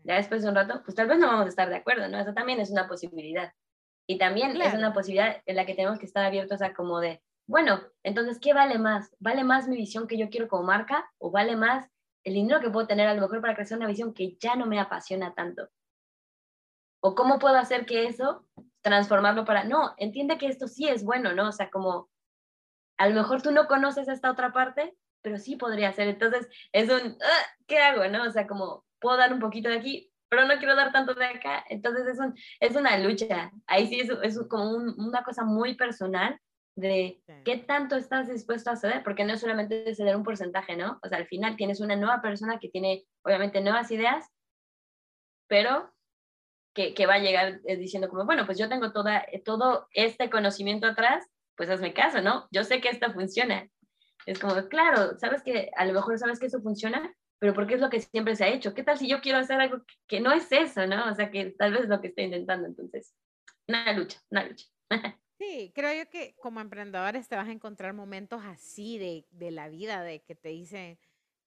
ya 0.03 0.17
después 0.17 0.43
de 0.43 0.51
un 0.51 0.55
rato, 0.55 0.83
pues 0.85 0.95
tal 0.95 1.07
vez 1.07 1.19
no 1.19 1.29
vamos 1.29 1.47
a 1.47 1.49
estar 1.49 1.71
de 1.71 1.77
acuerdo, 1.77 2.07
¿no? 2.09 2.21
Eso 2.21 2.35
también 2.35 2.61
es 2.61 2.71
una 2.71 2.87
posibilidad. 2.87 3.55
Y 4.07 4.19
también 4.19 4.61
es 4.61 4.75
una 4.75 4.93
posibilidad 4.93 5.41
en 5.47 5.57
la 5.57 5.65
que 5.65 5.75
tenemos 5.75 5.99
que 5.99 6.05
estar 6.05 6.27
abiertos 6.27 6.61
a 6.61 6.75
como 6.75 7.01
de, 7.01 7.23
bueno, 7.47 7.81
entonces, 8.03 8.39
¿qué 8.41 8.55
vale 8.55 8.79
más? 8.79 9.15
¿Vale 9.19 9.45
más 9.45 9.69
mi 9.69 9.77
visión 9.77 10.07
que 10.07 10.17
yo 10.17 10.31
quiero 10.31 10.49
como 10.49 10.63
marca 10.63 11.11
o 11.19 11.31
vale 11.31 11.57
más 11.57 11.89
el 12.25 12.35
dinero 12.35 12.61
que 12.61 12.71
puedo 12.71 12.87
tener 12.87 13.07
a 13.07 13.15
lo 13.15 13.21
mejor 13.21 13.41
para 13.41 13.55
crecer 13.55 13.77
una 13.77 13.87
visión 13.87 14.15
que 14.15 14.37
ya 14.41 14.57
no 14.57 14.67
me 14.67 14.81
apasiona 14.81 15.35
tanto. 15.35 15.69
O 17.01 17.15
cómo 17.15 17.39
puedo 17.39 17.57
hacer 17.57 17.85
que 17.85 18.07
eso 18.07 18.47
transformarlo 18.81 19.45
para, 19.45 19.65
no, 19.65 19.95
entiende 19.99 20.39
que 20.39 20.47
esto 20.47 20.69
sí 20.69 20.89
es 20.89 21.05
bueno, 21.05 21.33
¿no? 21.35 21.49
O 21.49 21.53
sea, 21.53 21.71
como 21.71 22.11
a 22.99 23.09
lo 23.09 23.15
mejor 23.15 23.43
tú 23.43 23.51
no 23.51 23.67
conoces 23.67 24.09
esta 24.09 24.31
otra 24.31 24.53
parte, 24.53 24.97
pero 25.23 25.39
sí 25.39 25.57
podría 25.57 25.93
ser. 25.93 26.09
Entonces, 26.09 26.49
es 26.73 26.91
un, 26.91 27.19
ah, 27.23 27.47
¿qué 27.67 27.79
hago, 27.79 28.07
no? 28.09 28.25
O 28.25 28.31
sea, 28.31 28.47
como 28.47 28.85
puedo 29.01 29.17
dar 29.19 29.33
un 29.33 29.41
poquito 29.41 29.69
de 29.69 29.77
aquí, 29.77 30.11
pero 30.31 30.47
no 30.47 30.59
quiero 30.59 30.77
dar 30.77 30.93
tanto 30.93 31.15
de 31.15 31.27
acá. 31.27 31.65
Entonces, 31.69 32.07
es, 32.07 32.19
un, 32.19 32.35
es 32.61 32.75
una 32.75 32.99
lucha. 32.99 33.53
Ahí 33.67 33.87
sí 33.87 34.01
es, 34.01 34.11
es 34.23 34.39
como 34.49 34.71
una 34.71 35.23
cosa 35.25 35.45
muy 35.45 35.75
personal 35.75 36.41
de 36.77 37.23
qué 37.45 37.59
tanto 37.59 37.97
estás 37.97 38.29
dispuesto 38.29 38.71
a 38.71 38.77
ceder, 38.77 39.03
porque 39.05 39.25
no 39.25 39.35
es 39.35 39.41
solamente 39.41 39.95
ceder 39.95 40.17
un 40.17 40.25
porcentaje, 40.25 40.77
¿no? 40.77 40.99
O 41.03 41.09
sea, 41.09 41.19
al 41.19 41.27
final 41.27 41.57
tienes 41.57 41.81
una 41.81 41.97
nueva 41.97 42.21
persona 42.21 42.59
que 42.59 42.69
tiene, 42.69 43.05
obviamente, 43.23 43.61
nuevas 43.61 43.91
ideas, 43.91 44.27
pero 45.49 45.93
que, 46.75 46.95
que 46.95 47.07
va 47.07 47.15
a 47.15 47.21
llegar 47.21 47.61
eh, 47.67 47.77
diciendo 47.77 48.09
como, 48.09 48.25
bueno, 48.25 48.45
pues 48.47 48.59
yo 48.59 48.69
tengo 48.69 48.93
toda, 48.93 49.19
eh, 49.31 49.41
todo 49.41 49.87
este 49.93 50.31
conocimiento 50.31 50.87
atrás, 50.87 51.25
pues 51.57 51.71
hazme 51.71 51.95
caso, 51.95 52.21
¿no? 52.21 52.49
Yo 52.51 52.65
sé 52.65 52.81
que 52.81 52.89
esto 52.89 53.13
funciona. 53.13 53.69
Es 54.27 54.41
como, 54.41 54.55
claro, 54.69 55.17
sabes 55.19 55.43
que 55.43 55.71
a 55.77 55.85
lo 55.85 55.93
mejor 55.93 56.19
sabes 56.19 56.41
que 56.41 56.47
eso 56.47 56.61
funciona, 56.61 57.15
pero 57.39 57.55
porque 57.55 57.75
es 57.75 57.81
lo 57.81 57.91
que 57.91 58.01
siempre 58.01 58.35
se 58.35 58.45
ha 58.45 58.49
hecho. 58.49 58.75
¿Qué 58.75 58.83
tal 58.83 58.99
si 58.99 59.09
yo 59.09 59.21
quiero 59.21 59.39
hacer 59.39 59.61
algo 59.61 59.85
que, 59.87 59.95
que 60.09 60.21
no 60.21 60.33
es 60.33 60.51
eso, 60.51 60.87
¿no? 60.87 61.09
O 61.09 61.15
sea, 61.15 61.31
que 61.31 61.55
tal 61.57 61.73
vez 61.73 61.83
es 61.83 61.89
lo 61.89 62.01
que 62.01 62.09
estoy 62.09 62.25
intentando. 62.25 62.67
Entonces, 62.67 63.15
una 63.69 63.93
lucha, 63.93 64.19
una 64.31 64.45
lucha. 64.45 64.67
Sí, 65.39 65.73
creo 65.75 65.93
yo 66.05 66.09
que 66.11 66.37
como 66.41 66.61
emprendedores 66.61 67.29
te 67.29 67.35
vas 67.37 67.49
a 67.49 67.53
encontrar 67.53 67.93
momentos 67.93 68.43
así 68.45 68.99
de, 68.99 69.27
de 69.33 69.51
la 69.51 69.69
vida, 69.69 70.03
de 70.03 70.23
que 70.23 70.35
te 70.37 70.51
dicen, 70.51 70.99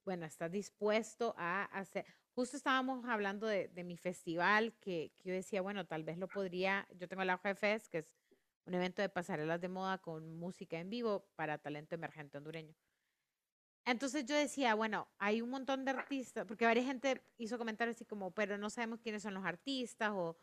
bueno, 0.04 0.26
estás 0.26 0.52
dispuesto 0.52 1.34
a 1.38 1.64
hacer. 1.66 2.06
Justo 2.36 2.58
estábamos 2.58 3.06
hablando 3.06 3.48
de, 3.48 3.70
de 3.70 3.84
mi 3.84 3.98
festival, 3.98 4.74
que, 4.80 5.12
que, 5.16 5.30
yo 5.30 5.34
decía, 5.34 5.62
bueno, 5.62 5.86
tal 5.86 6.04
vez 6.04 6.18
lo 6.18 6.28
podría, 6.28 6.88
yo 6.96 7.08
tengo 7.08 7.24
la 7.24 7.36
hoja 7.36 7.50
de 7.50 7.56
FES, 7.56 7.90
que 7.90 7.98
es 8.00 8.16
un 8.66 8.74
evento 8.74 9.02
de 9.02 9.10
pasarelas 9.10 9.62
de 9.62 9.70
moda 9.70 9.98
con 10.00 10.38
música 10.38 10.78
en 10.80 10.90
vivo 10.90 11.26
para 11.36 11.58
talento 11.58 11.96
emergente 11.96 12.38
hondureño. 12.38 12.76
Entonces 13.86 14.26
yo 14.26 14.36
decía, 14.36 14.76
bueno, 14.76 15.08
hay 15.18 15.42
un 15.42 15.50
montón 15.50 15.86
de 15.86 15.92
artistas, 15.92 16.46
porque 16.46 16.66
varias 16.66 16.86
gente 16.86 17.24
hizo 17.38 17.58
comentarios 17.58 17.96
así 17.96 18.06
como, 18.06 18.32
pero 18.32 18.58
no 18.58 18.70
sabemos 18.70 19.00
quiénes 19.00 19.24
son 19.24 19.34
los 19.34 19.46
artistas 19.46 20.12
o 20.14 20.38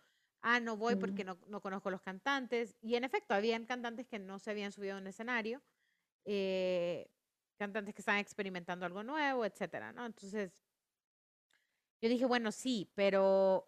ah, 0.45 0.61
no 0.61 0.77
voy 0.77 0.95
porque 0.97 1.25
no, 1.25 1.39
no, 1.49 1.61
conozco 1.61 1.91
los 1.91 2.03
cantantes. 2.03 2.77
Y 2.83 2.95
en 2.95 3.05
efecto, 3.05 3.35
habían 3.35 3.65
cantantes 3.65 4.07
que 4.07 4.19
no 4.19 4.39
se 4.39 4.51
habían 4.51 4.73
subido 4.73 4.95
a 4.95 4.99
un 4.99 5.07
escenario, 5.07 5.63
eh, 6.25 7.11
cantantes 7.57 7.95
que 7.95 8.03
estaban 8.03 8.21
experimentando 8.21 8.85
algo 8.85 9.03
nuevo, 9.03 9.45
etcétera, 9.45 9.93
¿no? 9.93 10.05
Entonces, 10.05 10.63
yo 12.01 12.09
dije, 12.11 12.27
bueno, 12.27 12.53
sí, 12.53 12.91
pero 12.95 13.67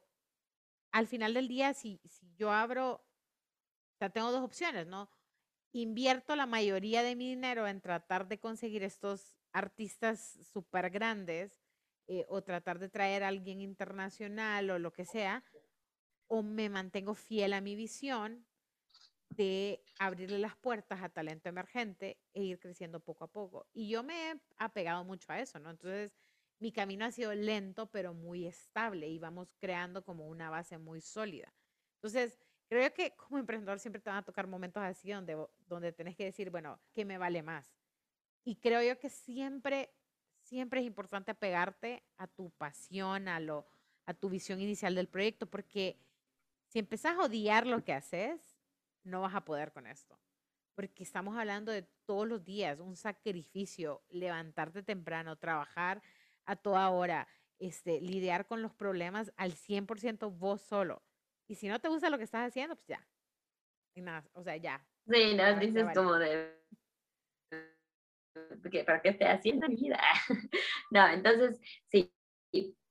al 0.92 1.06
final 1.06 1.32
del 1.32 1.48
día, 1.48 1.72
si, 1.72 1.98
si 2.04 2.34
yo 2.36 2.52
abro, 2.52 2.92
o 2.92 3.98
sea, 3.98 4.10
tengo 4.10 4.30
dos 4.30 4.42
opciones, 4.42 4.86
¿no? 4.86 5.08
Invierto 5.72 6.36
la 6.36 6.46
mayoría 6.46 7.02
de 7.02 7.16
mi 7.16 7.30
dinero 7.30 7.66
en 7.66 7.80
tratar 7.80 8.28
de 8.28 8.38
conseguir 8.38 8.82
estos 8.82 9.38
artistas 9.52 10.38
súper 10.52 10.90
grandes 10.90 11.58
eh, 12.06 12.26
o 12.28 12.42
tratar 12.42 12.78
de 12.78 12.90
traer 12.90 13.24
a 13.24 13.28
alguien 13.28 13.62
internacional 13.62 14.70
o 14.70 14.78
lo 14.78 14.92
que 14.92 15.06
sea, 15.06 15.42
o 16.28 16.42
me 16.42 16.68
mantengo 16.68 17.14
fiel 17.14 17.52
a 17.52 17.60
mi 17.60 17.76
visión 17.76 18.46
de 19.28 19.84
abrirle 19.98 20.38
las 20.38 20.56
puertas 20.56 21.02
a 21.02 21.08
talento 21.08 21.48
emergente 21.48 22.18
e 22.32 22.42
ir 22.42 22.58
creciendo 22.58 23.00
poco 23.00 23.24
a 23.24 23.28
poco. 23.28 23.66
Y 23.72 23.88
yo 23.88 24.02
me 24.02 24.30
he 24.30 24.40
apegado 24.58 25.04
mucho 25.04 25.32
a 25.32 25.40
eso, 25.40 25.58
¿no? 25.58 25.70
Entonces, 25.70 26.12
mi 26.58 26.72
camino 26.72 27.04
ha 27.04 27.10
sido 27.10 27.34
lento, 27.34 27.90
pero 27.90 28.14
muy 28.14 28.46
estable 28.46 29.08
y 29.08 29.18
vamos 29.18 29.54
creando 29.58 30.04
como 30.04 30.26
una 30.26 30.48
base 30.48 30.78
muy 30.78 31.00
sólida. 31.00 31.52
Entonces, 31.96 32.38
creo 32.68 32.92
que 32.94 33.14
como 33.16 33.38
emprendedor 33.38 33.78
siempre 33.78 34.00
te 34.00 34.10
van 34.10 34.18
a 34.20 34.24
tocar 34.24 34.46
momentos 34.46 34.82
así 34.82 35.10
donde, 35.10 35.36
donde 35.66 35.92
tenés 35.92 36.16
que 36.16 36.24
decir, 36.24 36.50
bueno, 36.50 36.80
¿qué 36.92 37.04
me 37.04 37.18
vale 37.18 37.42
más? 37.42 37.76
Y 38.44 38.56
creo 38.56 38.82
yo 38.82 38.98
que 38.98 39.10
siempre, 39.10 39.92
siempre 40.40 40.80
es 40.80 40.86
importante 40.86 41.32
apegarte 41.32 42.04
a 42.16 42.26
tu 42.26 42.50
pasión, 42.52 43.28
a, 43.28 43.40
lo, 43.40 43.66
a 44.06 44.14
tu 44.14 44.30
visión 44.30 44.60
inicial 44.60 44.94
del 44.94 45.08
proyecto, 45.08 45.46
porque 45.46 46.05
si 46.76 46.80
empezás 46.80 47.16
a 47.16 47.22
odiar 47.22 47.66
lo 47.66 47.82
que 47.82 47.94
haces, 47.94 48.60
no 49.02 49.22
vas 49.22 49.34
a 49.34 49.46
poder 49.46 49.72
con 49.72 49.86
esto. 49.86 50.20
Porque 50.74 51.04
estamos 51.04 51.34
hablando 51.38 51.72
de 51.72 51.88
todos 52.04 52.28
los 52.28 52.44
días, 52.44 52.80
un 52.80 52.96
sacrificio, 52.96 54.04
levantarte 54.10 54.82
temprano, 54.82 55.36
trabajar 55.36 56.02
a 56.44 56.54
toda 56.54 56.90
hora, 56.90 57.28
este, 57.58 58.02
lidiar 58.02 58.46
con 58.46 58.60
los 58.60 58.74
problemas 58.74 59.32
al 59.38 59.52
100% 59.52 60.30
vos 60.36 60.60
solo. 60.60 61.02
Y 61.48 61.54
si 61.54 61.66
no 61.66 61.80
te 61.80 61.88
gusta 61.88 62.10
lo 62.10 62.18
que 62.18 62.24
estás 62.24 62.46
haciendo, 62.46 62.76
pues 62.76 62.88
ya. 62.88 63.08
Y 63.94 64.02
nada, 64.02 64.28
o 64.34 64.42
sea, 64.42 64.58
ya. 64.58 64.86
Sí, 65.08 65.34
no, 65.34 65.58
dices 65.58 65.86
como 65.94 66.16
de... 66.16 66.62
¿Para 68.84 69.00
qué 69.00 69.08
estoy 69.08 69.28
haciendo 69.28 69.66
mi 69.66 69.76
vida? 69.76 69.98
no, 70.90 71.08
entonces, 71.08 71.58
sí, 71.86 72.12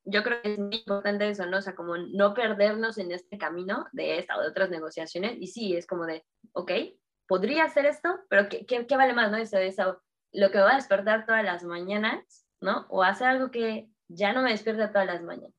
yo 0.06 0.24
creo 0.24 0.42
que 0.42 0.54
es 0.54 0.60
muy 0.60 0.78
importante 0.78 1.28
eso, 1.28 1.46
¿no? 1.46 1.58
O 1.58 1.62
sea, 1.62 1.76
como 1.76 1.98
no 1.98 2.34
perdernos 2.34 2.98
en 2.98 3.12
este 3.12 3.38
camino 3.38 3.88
de 3.92 4.20
esta 4.20 4.38
o 4.38 4.42
de 4.42 4.50
otras 4.50 4.70
negociaciones. 4.70 5.38
Y 5.40 5.48
sí, 5.48 5.76
es 5.76 5.88
como 5.88 6.06
de, 6.06 6.24
ok, 6.54 6.72
podría 7.28 7.66
hacer 7.66 7.86
esto, 7.86 8.20
pero 8.30 8.48
¿qué, 8.48 8.66
qué, 8.66 8.98
vale 8.98 9.14
más, 9.14 9.32
no? 9.32 9.38
Eso, 9.38 9.58
eso, 9.58 10.02
lo 10.32 10.52
que 10.52 10.58
me 10.60 10.64
va 10.64 10.74
a 10.74 10.78
despertar 10.78 11.26
todas 11.26 11.44
las 11.44 11.64
mañanas, 11.64 12.46
¿no? 12.62 12.86
O 12.90 13.04
hacer 13.04 13.28
algo 13.28 13.50
que 13.50 13.90
ya 14.08 14.32
no 14.32 14.44
me 14.44 14.52
despierta 14.52 14.92
todas 14.92 15.08
las 15.08 15.24
mañanas, 15.24 15.56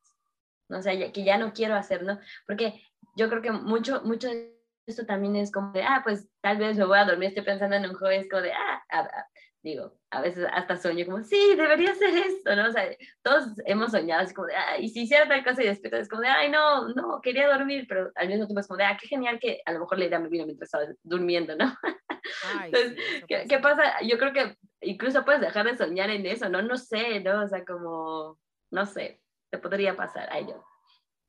¿no? 0.68 0.78
O 0.78 0.82
sea, 0.82 1.12
que 1.12 1.24
ya 1.24 1.38
no 1.38 1.52
quiero 1.52 1.74
hacer, 1.74 2.04
¿no? 2.04 2.20
Porque 2.46 2.80
yo 3.16 3.28
creo 3.28 3.42
que 3.42 3.50
mucho, 3.50 4.02
mucho 4.02 4.28
de 4.28 4.56
esto 4.86 5.04
también 5.04 5.34
es 5.34 5.50
como 5.50 5.72
de, 5.72 5.82
ah, 5.82 6.02
pues 6.04 6.28
tal 6.40 6.58
vez 6.58 6.78
me 6.78 6.84
voy 6.84 6.98
a 6.98 7.04
dormir, 7.04 7.30
estoy 7.30 7.44
pensando 7.44 7.74
en 7.74 7.86
un 7.86 7.96
juego, 7.96 8.20
es 8.20 8.28
como 8.28 8.42
de, 8.42 8.52
ah, 8.52 8.84
ah, 8.90 9.08
ah". 9.12 9.26
Digo, 9.66 9.98
a 10.10 10.20
veces 10.20 10.46
hasta 10.52 10.76
sueño 10.76 11.04
como, 11.06 11.24
sí, 11.24 11.54
debería 11.56 11.92
ser 11.94 12.16
esto, 12.16 12.54
¿no? 12.54 12.68
O 12.68 12.70
sea, 12.70 12.88
todos 13.22 13.48
hemos 13.64 13.90
soñado 13.90 14.22
así 14.22 14.32
como 14.32 14.46
de, 14.46 14.54
ah, 14.54 14.78
y 14.78 14.88
si 14.88 15.02
hiciera 15.02 15.26
tal 15.26 15.44
cosa 15.44 15.62
y 15.62 15.66
después 15.66 15.92
es 15.92 16.08
como 16.08 16.22
de, 16.22 16.28
ay, 16.28 16.50
no, 16.50 16.88
no, 16.90 17.20
quería 17.20 17.48
dormir, 17.48 17.86
pero 17.88 18.12
al 18.14 18.28
mismo 18.28 18.46
tiempo 18.46 18.60
es 18.60 18.68
como 18.68 18.78
de, 18.78 18.84
ah, 18.84 18.96
qué 19.00 19.08
genial 19.08 19.40
que 19.40 19.60
a 19.66 19.72
lo 19.72 19.80
mejor 19.80 19.98
la 19.98 20.04
idea 20.04 20.20
me 20.20 20.28
vino 20.28 20.46
mientras 20.46 20.68
estaba 20.68 20.84
durmiendo, 21.02 21.56
¿no? 21.56 21.76
Entonces, 22.64 22.96
¿qué, 23.26 23.44
¿qué, 23.48 23.58
pasa? 23.58 24.00
Yo 24.02 24.18
creo 24.18 24.32
que 24.32 24.56
incluso 24.82 25.24
puedes 25.24 25.40
dejar 25.40 25.66
de 25.66 25.76
soñar 25.76 26.10
en 26.10 26.26
eso, 26.26 26.48
¿no? 26.48 26.62
No 26.62 26.76
sé, 26.76 27.20
¿no? 27.20 27.42
O 27.42 27.48
sea, 27.48 27.64
como, 27.64 28.38
no 28.70 28.86
sé, 28.86 29.20
te 29.50 29.58
podría 29.58 29.96
pasar 29.96 30.30
a 30.30 30.38
ello. 30.38 30.64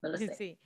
No 0.03 0.09
lo 0.09 0.17
sé. 0.17 0.33
Sí. 0.35 0.59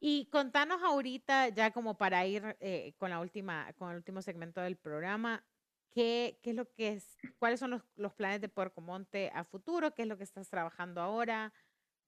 Y 0.00 0.30
contanos 0.30 0.82
ahorita, 0.82 1.50
ya 1.50 1.70
como 1.72 1.98
para 1.98 2.26
ir 2.26 2.56
eh, 2.60 2.94
con, 2.96 3.10
la 3.10 3.20
última, 3.20 3.72
con 3.74 3.90
el 3.90 3.96
último 3.96 4.22
segmento 4.22 4.62
del 4.62 4.76
programa, 4.76 5.44
¿qué, 5.92 6.38
qué 6.42 6.50
es 6.50 6.56
lo 6.56 6.70
que 6.72 6.92
es, 6.92 7.18
cuáles 7.38 7.60
son 7.60 7.70
los, 7.70 7.82
los, 7.96 8.14
planes 8.14 8.40
de 8.40 8.48
Puerco 8.48 8.80
Monte 8.80 9.30
a 9.34 9.44
futuro? 9.44 9.94
¿Qué 9.94 10.02
es 10.02 10.08
lo 10.08 10.16
que 10.16 10.24
estás 10.24 10.48
trabajando 10.48 11.00
ahora? 11.00 11.52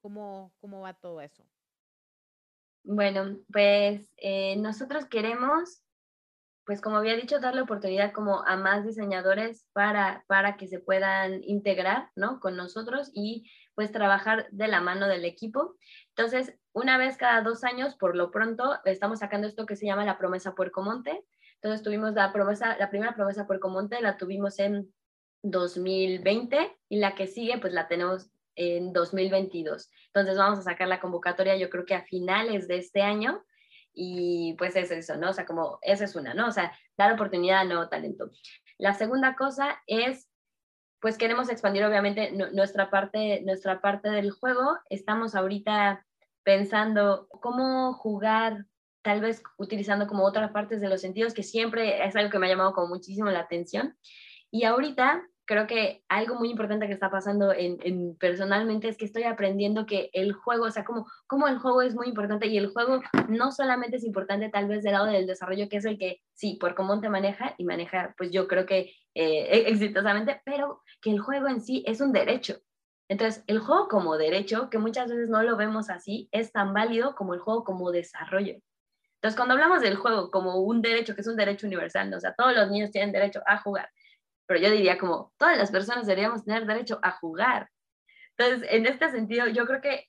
¿Cómo, 0.00 0.52
cómo 0.60 0.80
va 0.80 0.94
todo 0.94 1.20
eso? 1.20 1.44
Bueno, 2.84 3.38
pues 3.52 4.12
eh, 4.16 4.56
nosotros 4.56 5.06
queremos, 5.06 5.84
pues 6.64 6.80
como 6.80 6.96
había 6.96 7.14
dicho, 7.14 7.38
darle 7.38 7.60
oportunidad 7.60 8.12
como 8.12 8.44
a 8.44 8.56
más 8.56 8.84
diseñadores 8.84 9.68
para, 9.72 10.24
para 10.26 10.56
que 10.56 10.66
se 10.66 10.80
puedan 10.80 11.44
integrar, 11.44 12.10
¿no? 12.16 12.40
Con 12.40 12.56
nosotros 12.56 13.10
y 13.14 13.48
pues 13.74 13.92
trabajar 13.92 14.48
de 14.50 14.66
la 14.66 14.80
mano 14.80 15.06
del 15.06 15.24
equipo. 15.24 15.76
Entonces, 16.08 16.58
una 16.72 16.98
vez 16.98 17.16
cada 17.16 17.40
dos 17.42 17.62
años, 17.62 17.94
por 17.94 18.16
lo 18.16 18.32
pronto, 18.32 18.78
estamos 18.84 19.20
sacando 19.20 19.46
esto 19.46 19.64
que 19.64 19.76
se 19.76 19.86
llama 19.86 20.04
la 20.04 20.18
promesa 20.18 20.54
Puerco 20.54 20.82
Monte. 20.82 21.24
Entonces, 21.62 21.82
tuvimos 21.82 22.12
la 22.14 22.32
promesa, 22.32 22.76
la 22.78 22.90
primera 22.90 23.14
promesa 23.14 23.46
Puerco 23.46 23.68
Monte, 23.68 24.00
la 24.00 24.16
tuvimos 24.16 24.58
en 24.58 24.92
2020 25.42 26.76
y 26.88 26.98
la 26.98 27.14
que 27.14 27.26
sigue, 27.26 27.58
pues 27.58 27.72
la 27.72 27.88
tenemos 27.88 28.30
en 28.56 28.92
2022. 28.92 29.90
Entonces, 30.06 30.36
vamos 30.36 30.58
a 30.58 30.62
sacar 30.62 30.88
la 30.88 31.00
convocatoria, 31.00 31.56
yo 31.56 31.70
creo 31.70 31.84
que 31.84 31.94
a 31.94 32.04
finales 32.04 32.68
de 32.68 32.78
este 32.78 33.02
año. 33.02 33.44
Y 33.94 34.54
pues 34.54 34.74
es 34.74 34.90
eso, 34.90 35.16
¿no? 35.16 35.30
O 35.30 35.32
sea, 35.34 35.44
como 35.44 35.78
esa 35.82 36.04
es 36.04 36.16
una, 36.16 36.32
¿no? 36.32 36.48
O 36.48 36.50
sea, 36.50 36.72
dar 36.96 37.12
oportunidad 37.12 37.60
a 37.60 37.64
nuevo 37.64 37.88
talento. 37.88 38.30
La 38.78 38.94
segunda 38.94 39.36
cosa 39.36 39.82
es 39.86 40.32
pues 41.02 41.18
queremos 41.18 41.50
expandir 41.50 41.84
obviamente 41.84 42.30
nuestra 42.30 42.88
parte, 42.88 43.42
nuestra 43.42 43.80
parte 43.80 44.08
del 44.08 44.30
juego. 44.30 44.78
Estamos 44.88 45.34
ahorita 45.34 46.06
pensando 46.44 47.26
cómo 47.28 47.92
jugar, 47.94 48.66
tal 49.02 49.20
vez 49.20 49.42
utilizando 49.58 50.06
como 50.06 50.24
otras 50.24 50.50
partes 50.52 50.80
de 50.80 50.88
los 50.88 51.00
sentidos, 51.00 51.34
que 51.34 51.42
siempre 51.42 52.04
es 52.04 52.16
algo 52.16 52.30
que 52.30 52.38
me 52.38 52.46
ha 52.46 52.50
llamado 52.50 52.72
como 52.72 52.88
muchísimo 52.88 53.30
la 53.30 53.40
atención. 53.40 53.96
Y 54.50 54.64
ahorita 54.64 55.22
creo 55.44 55.66
que 55.66 56.02
algo 56.08 56.36
muy 56.36 56.50
importante 56.50 56.86
que 56.86 56.92
está 56.92 57.10
pasando 57.10 57.52
en, 57.52 58.16
personalmente 58.16 58.88
es 58.88 58.96
que 58.96 59.04
estoy 59.04 59.24
aprendiendo 59.24 59.86
que 59.86 60.10
el 60.12 60.32
juego, 60.32 60.66
o 60.66 60.70
sea, 60.70 60.84
como, 60.84 61.06
como 61.26 61.48
el 61.48 61.58
juego 61.58 61.82
es 61.82 61.94
muy 61.94 62.08
importante 62.08 62.46
y 62.46 62.56
el 62.58 62.72
juego 62.72 63.00
no 63.28 63.50
solamente 63.50 63.96
es 63.96 64.04
importante 64.04 64.48
tal 64.50 64.68
vez 64.68 64.82
del 64.82 64.92
lado 64.92 65.06
del 65.06 65.26
desarrollo, 65.26 65.68
que 65.68 65.78
es 65.78 65.84
el 65.84 65.98
que 65.98 66.20
sí, 66.34 66.56
por 66.60 66.74
cómo 66.74 67.00
te 67.00 67.08
maneja 67.08 67.54
y 67.58 67.64
maneja, 67.64 68.14
pues 68.16 68.30
yo 68.30 68.46
creo 68.46 68.66
que 68.66 68.94
eh, 69.14 69.64
exitosamente, 69.66 70.40
pero 70.44 70.82
que 71.00 71.10
el 71.10 71.20
juego 71.20 71.48
en 71.48 71.60
sí 71.60 71.82
es 71.86 72.00
un 72.00 72.12
derecho. 72.12 72.58
Entonces, 73.08 73.44
el 73.46 73.58
juego 73.58 73.88
como 73.88 74.16
derecho, 74.16 74.70
que 74.70 74.78
muchas 74.78 75.10
veces 75.10 75.28
no 75.28 75.42
lo 75.42 75.56
vemos 75.56 75.90
así, 75.90 76.28
es 76.32 76.52
tan 76.52 76.72
válido 76.72 77.14
como 77.14 77.34
el 77.34 77.40
juego 77.40 77.64
como 77.64 77.90
desarrollo. 77.90 78.54
Entonces, 79.22 79.36
cuando 79.36 79.54
hablamos 79.54 79.80
del 79.82 79.94
juego 79.94 80.32
como 80.32 80.56
un 80.56 80.82
derecho, 80.82 81.14
que 81.14 81.20
es 81.20 81.28
un 81.28 81.36
derecho 81.36 81.68
universal, 81.68 82.10
¿no? 82.10 82.16
o 82.16 82.20
sea, 82.20 82.34
todos 82.34 82.56
los 82.56 82.68
niños 82.72 82.90
tienen 82.90 83.12
derecho 83.12 83.40
a 83.46 83.58
jugar, 83.58 83.88
pero 84.46 84.58
yo 84.58 84.68
diría 84.68 84.98
como 84.98 85.32
todas 85.36 85.56
las 85.56 85.70
personas 85.70 86.08
deberíamos 86.08 86.44
tener 86.44 86.66
derecho 86.66 86.98
a 87.02 87.12
jugar. 87.12 87.70
Entonces, 88.36 88.68
en 88.68 88.84
este 88.84 89.08
sentido, 89.10 89.46
yo 89.46 89.64
creo 89.64 89.80
que 89.80 90.08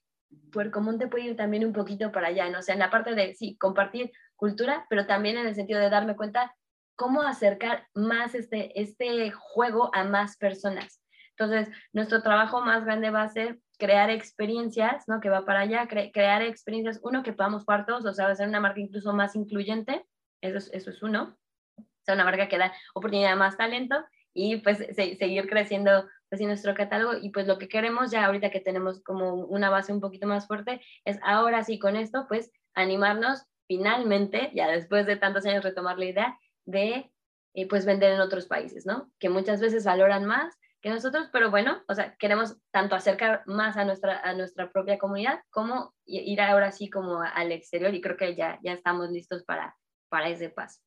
Puerto 0.51 0.82
Monte 0.82 1.05
puede 1.05 1.26
ir 1.26 1.36
también 1.36 1.64
un 1.64 1.74
poquito 1.74 2.11
para 2.11 2.30
allá, 2.30 2.49
¿no? 2.49 2.57
O 2.57 2.61
sea, 2.64 2.74
en 2.74 2.80
la 2.80 2.89
parte 2.89 3.14
de, 3.14 3.36
sí, 3.36 3.55
compartir 3.57 4.11
cultura, 4.36 4.88
pero 4.89 5.05
también 5.05 5.38
en 5.38 5.45
el 5.45 5.53
sentido 5.53 5.80
de 5.80 5.91
darme 5.91 6.16
cuenta 6.16 6.55
cómo 6.95 7.22
acercar 7.22 7.88
más 7.93 8.34
este, 8.34 8.82
este 8.82 9.30
juego 9.30 9.93
a 9.93 10.05
más 10.05 10.38
personas. 10.38 11.03
Entonces, 11.38 11.70
nuestro 11.91 12.24
trabajo 12.24 12.61
más 12.61 12.84
grande 12.84 13.11
va 13.11 13.22
a 13.22 13.30
ser 13.30 13.59
crear 13.84 14.10
experiencias, 14.10 15.10
¿no? 15.10 15.20
Que 15.20 15.30
va 15.30 15.46
para 15.46 15.60
allá, 15.60 15.88
crear 15.88 16.42
experiencias, 16.42 17.02
uno, 17.04 17.22
que 17.22 17.34
podamos 17.34 17.66
jugar 17.66 17.86
todos, 17.86 18.06
o 18.06 18.14
sea, 18.14 18.34
ser 18.34 18.48
una 18.48 18.62
marca 18.62 18.80
incluso 18.80 19.12
más 19.12 19.36
incluyente, 19.36 20.06
eso 20.42 20.58
es, 20.58 20.70
eso 20.74 20.90
es 20.90 21.04
uno, 21.04 21.38
o 21.78 21.84
sea, 22.06 22.16
una 22.16 22.24
marca 22.24 22.48
que 22.48 22.58
da 22.58 22.72
oportunidad 22.94 23.34
a 23.34 23.36
más 23.36 23.58
talento, 23.58 23.96
y 24.34 24.58
pues 24.58 24.78
seguir 24.96 25.50
creciendo 25.50 26.08
pues, 26.30 26.42
en 26.42 26.48
nuestro 26.48 26.74
catálogo 26.74 27.18
y 27.22 27.30
pues 27.30 27.46
lo 27.46 27.58
que 27.58 27.68
queremos 27.68 28.10
ya 28.10 28.26
ahorita 28.26 28.50
que 28.50 28.62
tenemos 28.62 29.04
como 29.04 29.36
una 29.36 29.70
base 29.70 29.94
un 29.94 30.02
poquito 30.02 30.26
más 30.26 30.48
fuerte 30.48 30.82
es 31.06 31.20
ahora 31.22 31.64
sí 31.64 31.78
con 31.78 31.96
esto 31.96 32.26
pues 32.28 32.52
animarnos 32.74 33.44
finalmente, 33.68 34.50
ya 34.56 34.68
después 34.68 35.06
de 35.06 35.18
tantos 35.18 35.46
años 35.46 35.64
retomar 35.64 36.00
la 36.00 36.06
idea 36.06 36.40
de 36.66 37.12
eh, 37.54 37.68
pues 37.68 37.86
vender 37.86 38.14
en 38.14 38.22
otros 38.22 38.48
países, 38.48 38.86
¿no? 38.88 39.12
Que 39.20 39.30
muchas 39.30 39.62
veces 39.62 39.86
valoran 39.86 40.26
más 40.26 40.58
que 40.84 40.90
nosotros, 40.90 41.30
pero 41.32 41.50
bueno, 41.50 41.82
o 41.88 41.96
sea, 41.96 42.14
queremos 42.18 42.58
tanto 42.70 42.94
acercar 42.94 43.44
más 43.48 43.78
a 43.78 43.86
nuestra, 43.86 44.20
a 44.20 44.34
nuestra 44.34 44.70
propia 44.70 44.98
comunidad 45.00 45.40
como 45.50 45.96
ir 46.06 46.42
ahora 46.42 46.74
sí 46.74 46.90
como 46.90 47.22
al 47.22 47.54
exterior 47.54 47.96
y 47.96 48.02
creo 48.02 48.18
que 48.18 48.36
ya, 48.36 48.60
ya 48.62 48.74
estamos 48.74 49.10
listos 49.10 49.46
para, 49.46 49.78
para 50.10 50.28
ese 50.28 50.50
paso. 50.50 50.82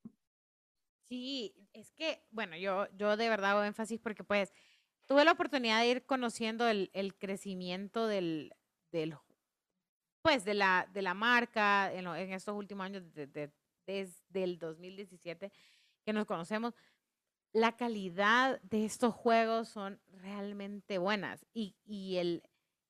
Sí, 1.08 1.56
es 1.72 1.92
que, 1.92 2.22
bueno, 2.30 2.58
yo, 2.58 2.88
yo 2.92 3.16
de 3.16 3.30
verdad 3.30 3.52
hago 3.52 3.64
énfasis 3.64 3.98
porque 3.98 4.22
pues 4.22 4.52
tuve 5.06 5.24
la 5.24 5.32
oportunidad 5.32 5.80
de 5.80 5.88
ir 5.88 6.04
conociendo 6.04 6.68
el, 6.68 6.90
el 6.92 7.16
crecimiento 7.16 8.06
del, 8.06 8.54
del, 8.92 9.16
pues 10.20 10.44
de 10.44 10.52
la, 10.52 10.86
de 10.92 11.00
la 11.00 11.14
marca 11.14 11.90
en, 11.90 12.06
en 12.06 12.34
estos 12.34 12.54
últimos 12.54 12.84
años, 12.84 13.14
de, 13.14 13.50
desde 13.86 14.44
el 14.44 14.58
2017 14.58 15.50
que 16.04 16.12
nos 16.12 16.26
conocemos. 16.26 16.74
La 17.52 17.76
calidad 17.76 18.60
de 18.62 18.84
estos 18.84 19.14
juegos 19.14 19.68
son 19.68 20.00
realmente 20.08 20.98
buenas 20.98 21.46
y, 21.54 21.74
y 21.84 22.16
el, 22.16 22.42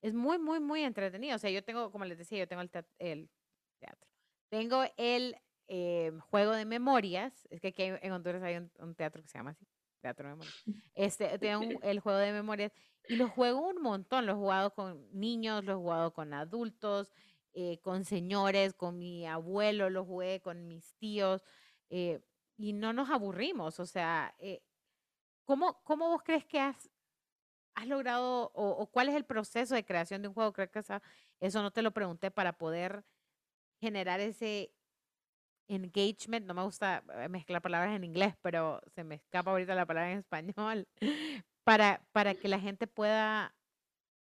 es 0.03 0.15
muy, 0.15 0.39
muy, 0.39 0.61
muy 0.61 0.83
entretenido. 0.83 1.37
O 1.37 1.39
sea, 1.39 1.51
yo 1.51 1.63
tengo, 1.63 1.91
como 1.91 2.05
les 2.05 2.19
decía, 2.19 2.39
yo 2.39 2.49
tengo 2.49 2.63
el, 2.63 2.71
el 2.99 3.31
teatro. 3.79 4.11
Tengo 4.49 4.85
el 4.97 5.37
eh, 5.69 6.13
juego 6.31 6.53
de 6.53 6.65
memorias, 6.65 7.47
es 7.51 7.61
que 7.61 7.69
aquí 7.69 7.83
en 7.83 8.13
Honduras 8.13 8.43
hay 8.43 8.57
un, 8.79 8.95
teatro 8.95 9.23
que 9.23 9.29
se 9.29 9.39
llama 9.39 9.51
así, 9.51 9.67
Teatro 10.01 10.29
de 10.29 10.35
Memorias. 10.35 10.65
Este, 10.95 11.39
tengo 11.39 11.81
el 11.83 12.01
juego 12.01 12.19
de 12.19 12.33
memorias 12.33 12.73
y 13.09 13.17
lo 13.17 13.29
juego 13.29 13.67
un 13.67 13.83
montón, 13.83 14.27
lo 14.27 14.33
he 14.33 14.37
jugado 14.37 14.75
con 14.75 15.09
niños, 15.13 15.65
lo 15.65 15.73
he 15.73 15.77
jugado 15.77 16.13
con 16.13 16.33
adultos, 16.35 17.13
eh, 17.53 17.79
con 17.81 18.05
señores, 18.05 18.75
con 18.75 18.99
mi 18.99 19.27
abuelo, 19.27 19.91
lo 19.91 20.05
jugué 20.05 20.41
con 20.41 20.69
mis 20.69 20.95
tíos 20.99 21.43
eh, 21.91 22.21
y 22.57 22.73
no 22.73 22.93
nos 22.93 23.11
aburrimos, 23.11 23.81
o 23.81 23.87
sea, 23.87 24.35
¿cómo, 25.45 25.83
¿cómo 25.85 26.09
vos 26.09 26.23
crees 26.23 26.45
que 26.45 26.61
has, 26.61 26.91
has 27.75 27.87
logrado 27.87 28.51
o, 28.55 28.71
o, 28.71 28.87
cuál 28.87 29.09
es 29.09 29.15
el 29.15 29.25
proceso 29.25 29.75
de 29.75 29.85
creación 29.85 30.23
de 30.23 30.29
un 30.29 30.35
juego? 30.35 30.53
Creo 30.53 30.71
que 30.71 30.79
eso, 30.81 31.01
eso 31.41 31.63
no 31.63 31.71
te 31.71 31.83
lo 31.83 31.93
pregunté 31.93 32.31
para 32.31 32.57
poder 32.57 33.05
generar 33.81 34.21
ese, 34.21 34.73
engagement, 35.69 36.47
no 36.47 36.55
me 36.55 36.63
gusta 36.63 37.03
eh, 37.15 37.29
mezclar 37.29 37.63
palabras 37.63 37.95
en 37.95 38.05
inglés, 38.05 38.35
pero 38.43 38.81
se 38.95 39.05
me 39.05 39.17
escapa 39.17 39.51
ahorita 39.51 39.75
la 39.75 39.87
palabra 39.87 40.13
en 40.13 40.19
español, 40.19 40.89
para, 41.65 42.07
para 42.13 42.35
que 42.35 42.49
la 42.49 42.61
gente 42.61 42.87
pueda, 42.87 43.55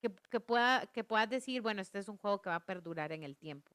que, 0.01 0.13
que 0.29 0.39
pueda, 0.39 0.87
que 0.87 1.03
puedas 1.03 1.29
decir, 1.29 1.61
bueno, 1.61 1.81
este 1.81 1.99
es 1.99 2.07
un 2.07 2.17
juego 2.17 2.41
que 2.41 2.49
va 2.49 2.55
a 2.55 2.65
perdurar 2.65 3.11
en 3.11 3.23
el 3.23 3.35
tiempo. 3.37 3.71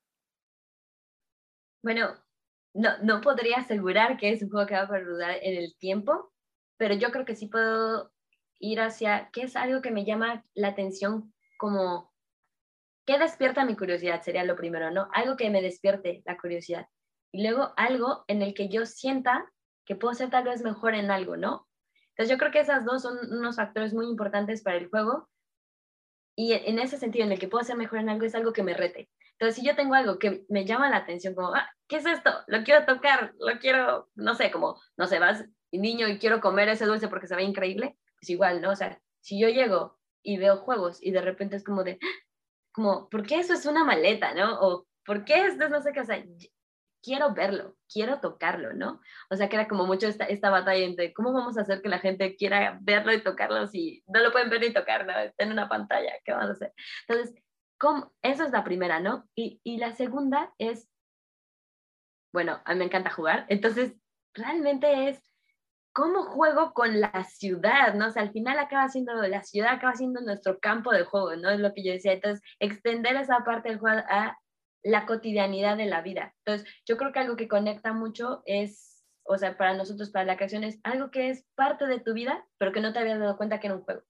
Bueno, 1.83 2.15
no, 2.75 2.91
no 3.03 3.21
podría 3.21 3.59
asegurar 3.59 4.17
que 4.17 4.31
es 4.31 4.43
un 4.43 4.51
juego 4.51 4.67
que 4.67 4.75
va 4.75 4.83
a 4.83 4.89
perdurar 4.89 5.39
en 5.43 5.57
el 5.57 5.77
tiempo, 5.77 6.33
pero 6.77 6.95
yo 6.95 7.11
creo 7.11 7.25
que 7.25 7.37
sí 7.37 7.49
puedo 7.49 8.13
ir 8.59 8.81
hacia, 8.81 9.31
¿qué 9.33 9.43
es 9.43 9.57
algo 9.57 9.83
que 9.83 9.91
me 9.91 10.05
llama 10.05 10.45
la 10.55 10.69
atención 10.69 11.35
como, 11.59 12.13
¿qué 13.07 13.19
despierta 13.19 13.65
mi 13.65 13.77
curiosidad? 13.77 14.23
Sería 14.23 14.45
lo 14.45 14.57
primero, 14.57 14.91
¿no? 14.91 15.09
Algo 15.13 15.37
que 15.37 15.51
me 15.51 15.63
despierte 15.63 16.23
la 16.25 16.37
curiosidad 16.39 16.87
y 17.33 17.43
luego 17.43 17.73
algo 17.77 18.25
en 18.29 18.43
el 18.43 18.55
que 18.55 18.69
yo 18.69 18.87
sienta 18.87 19.51
que 19.85 19.97
puedo 19.97 20.15
ser 20.15 20.31
tal 20.31 20.45
vez 20.45 20.63
mejor 20.63 20.95
en 20.95 21.11
algo, 21.11 21.37
¿no? 21.37 21.67
Entonces 22.11 22.31
yo 22.31 22.39
creo 22.39 22.53
que 22.53 22.61
esas 22.61 22.85
dos 22.85 23.03
son 23.03 23.19
unos 23.33 23.57
factores 23.57 23.95
muy 23.95 24.07
importantes 24.07 24.63
para 24.63 24.77
el 24.77 24.89
juego 24.89 25.29
y 26.37 26.53
en 26.53 26.79
ese 26.79 26.99
sentido 26.99 27.25
en 27.25 27.33
el 27.33 27.39
que 27.39 27.49
puedo 27.49 27.65
ser 27.65 27.77
mejor 27.77 27.99
en 28.01 28.11
algo 28.11 28.25
es 28.25 28.35
algo 28.35 28.53
que 28.53 28.63
me 28.63 28.75
rete. 28.75 29.11
Entonces 29.43 29.61
si 29.61 29.67
yo 29.69 29.75
tengo 29.75 29.95
algo 29.95 30.21
que 30.21 30.45
me 30.49 30.65
llama 30.65 30.89
la 30.89 30.99
atención, 30.99 31.35
como, 31.35 31.53
ah, 31.53 31.69
¿qué 31.89 31.97
es 31.97 32.07
esto? 32.07 32.31
Lo 32.47 32.63
quiero 32.63 32.87
tocar, 32.87 33.35
lo 33.41 33.59
quiero, 33.59 34.09
no 34.15 34.37
sé, 34.37 34.53
como, 34.53 34.81
no 34.97 35.09
sé, 35.09 35.19
vas 35.19 35.45
niño 35.73 36.07
y 36.07 36.21
quiero 36.21 36.41
comer 36.41 36.69
ese 36.69 36.87
dulce 36.87 37.09
porque 37.09 37.27
se 37.27 37.35
ve 37.35 37.43
increíble, 37.43 37.99
es 38.21 38.31
igual, 38.31 38.61
¿no? 38.61 38.71
O 38.71 38.77
sea, 38.77 39.01
si 39.21 39.41
yo 39.41 39.49
llego 39.49 39.99
y 40.23 40.37
veo 40.37 40.59
juegos 40.59 41.03
y 41.03 41.11
de 41.11 41.23
repente 41.23 41.57
es 41.57 41.65
como 41.65 41.83
de, 41.83 41.99
como, 42.71 43.09
¿por 43.09 43.27
qué 43.27 43.41
eso 43.41 43.53
es 43.55 43.67
una 43.67 43.85
maleta, 43.85 44.33
no? 44.33 44.61
O 44.61 44.87
¿por 45.05 45.25
qué 45.25 45.45
esto 45.45 45.65
es 45.65 45.71
no 45.71 45.83
sé 45.83 45.93
qué? 45.93 46.03
O 46.03 46.05
sea, 46.05 46.25
quiero 47.03 47.35
verlo, 47.35 47.77
quiero 47.93 48.21
tocarlo, 48.21 48.75
¿no? 48.75 49.01
O 49.29 49.35
sea, 49.35 49.49
que 49.49 49.57
era 49.57 49.67
como 49.67 49.87
mucho 49.87 50.07
esta, 50.07 50.25
esta 50.27 50.51
batalla 50.51 50.85
entre 50.85 51.13
cómo 51.13 51.33
vamos 51.33 51.59
a 51.59 51.63
hacer 51.63 51.83
que 51.83 51.89
la 51.89 51.99
gente 51.99 52.37
quiera 52.37 52.79
verlo 52.81 53.13
y 53.13 53.25
tocarlo 53.25 53.67
si 53.67 54.05
no 54.07 54.21
lo 54.21 54.31
pueden 54.31 54.51
ver 54.51 54.61
ni 54.61 54.73
tocar, 54.73 55.05
¿no? 55.05 55.19
Está 55.19 55.43
en 55.43 55.51
una 55.51 55.69
pantalla, 55.69 56.13
¿qué 56.25 56.31
vamos 56.31 56.51
a 56.51 56.53
hacer? 56.53 56.73
Entonces, 57.09 57.42
¿cómo? 57.83 58.13
Eso 58.23 58.45
es 58.45 58.53
la 58.53 58.63
primera, 58.63 59.01
¿no? 59.01 59.29
Y, 59.35 59.61
y 59.65 59.79
la 59.79 59.93
segunda 59.93 60.55
es, 60.57 60.89
bueno, 62.33 62.63
a 62.65 62.73
mí 62.73 62.79
me 62.79 62.85
encanta 62.85 63.11
jugar, 63.11 63.45
entonces 63.49 63.93
realmente 64.35 65.09
es 65.09 65.21
cómo 65.93 66.23
juego 66.23 66.75
con 66.75 67.01
la 67.01 67.25
ciudad, 67.25 67.95
¿no? 67.95 68.07
O 68.07 68.11
sea, 68.11 68.23
al 68.23 68.31
final 68.31 68.57
acaba 68.61 68.89
siendo, 68.89 69.15
la 69.15 69.43
ciudad 69.43 69.73
acaba 69.73 69.97
siendo 69.97 70.21
nuestro 70.21 70.61
campo 70.61 70.93
de 70.93 71.03
juego, 71.03 71.35
¿no? 71.35 71.51
Es 71.51 71.59
lo 71.59 71.75
que 71.75 71.83
yo 71.83 71.93
decía. 71.93 72.13
Entonces, 72.13 72.41
extender 72.61 73.17
esa 73.17 73.41
parte 73.45 73.71
del 73.71 73.81
juego 73.81 74.01
a 74.09 74.39
la 74.85 75.05
cotidianidad 75.05 75.77
de 75.77 75.87
la 75.87 76.03
vida. 76.03 76.35
Entonces, 76.47 76.73
yo 76.87 76.97
creo 76.97 77.13
que 77.13 77.19
algo 77.19 77.37
que 77.37 77.49
conecta 77.49 77.93
mucho 77.93 78.43
es, 78.47 79.05
o 79.25 79.37
sea, 79.37 79.59
para 79.59 79.75
nosotros, 79.75 80.11
para 80.11 80.25
la 80.25 80.37
creación, 80.37 80.63
es 80.63 80.81
algo 80.85 81.11
que 81.11 81.31
es 81.31 81.45
parte 81.57 81.87
de 81.87 81.99
tu 81.99 82.15
vida, 82.15 82.47
pero 82.59 82.73
que 82.73 82.81
no 82.81 82.93
te 82.93 83.01
habías 83.01 83.19
dado 83.19 83.37
cuenta 83.37 83.59
que 83.59 83.67
era 83.67 83.77
un 83.77 83.83
juego. 83.83 84.03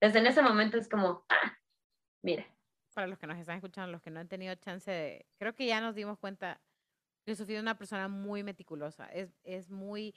Entonces, 0.00 0.20
en 0.20 0.26
ese 0.26 0.42
momento 0.42 0.78
es 0.78 0.88
como, 0.88 1.24
ah, 1.28 1.56
mira. 2.22 2.51
Para 2.92 3.06
los 3.06 3.18
que 3.18 3.26
nos 3.26 3.38
están 3.38 3.56
escuchando, 3.56 3.90
los 3.90 4.02
que 4.02 4.10
no 4.10 4.20
han 4.20 4.28
tenido 4.28 4.54
chance 4.56 4.90
de, 4.90 5.26
creo 5.38 5.54
que 5.54 5.66
ya 5.66 5.80
nos 5.80 5.94
dimos 5.94 6.18
cuenta 6.18 6.60
que 7.24 7.34
Sofía 7.34 7.56
es 7.56 7.62
una 7.62 7.78
persona 7.78 8.08
muy 8.08 8.42
meticulosa, 8.42 9.06
es, 9.06 9.30
es 9.44 9.70
muy 9.70 10.14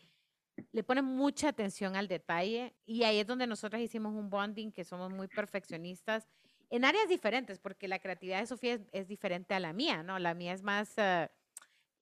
le 0.72 0.84
pone 0.84 1.02
mucha 1.02 1.50
atención 1.50 1.96
al 1.96 2.08
detalle 2.08 2.76
y 2.86 3.04
ahí 3.04 3.20
es 3.20 3.28
donde 3.28 3.48
nosotros 3.48 3.82
hicimos 3.82 4.14
un 4.14 4.30
bonding 4.30 4.72
que 4.72 4.84
somos 4.84 5.12
muy 5.12 5.28
perfeccionistas 5.28 6.28
en 6.70 6.86
áreas 6.86 7.08
diferentes, 7.08 7.60
porque 7.60 7.88
la 7.88 8.00
creatividad 8.00 8.40
de 8.40 8.48
Sofía 8.48 8.80
es, 8.92 9.08
diferente 9.08 9.54
a 9.54 9.60
la 9.60 9.72
mía, 9.74 10.04
¿no? 10.04 10.18
La 10.18 10.34
mía 10.34 10.54
es 10.54 10.64
más 10.64 10.98
eh, 10.98 11.30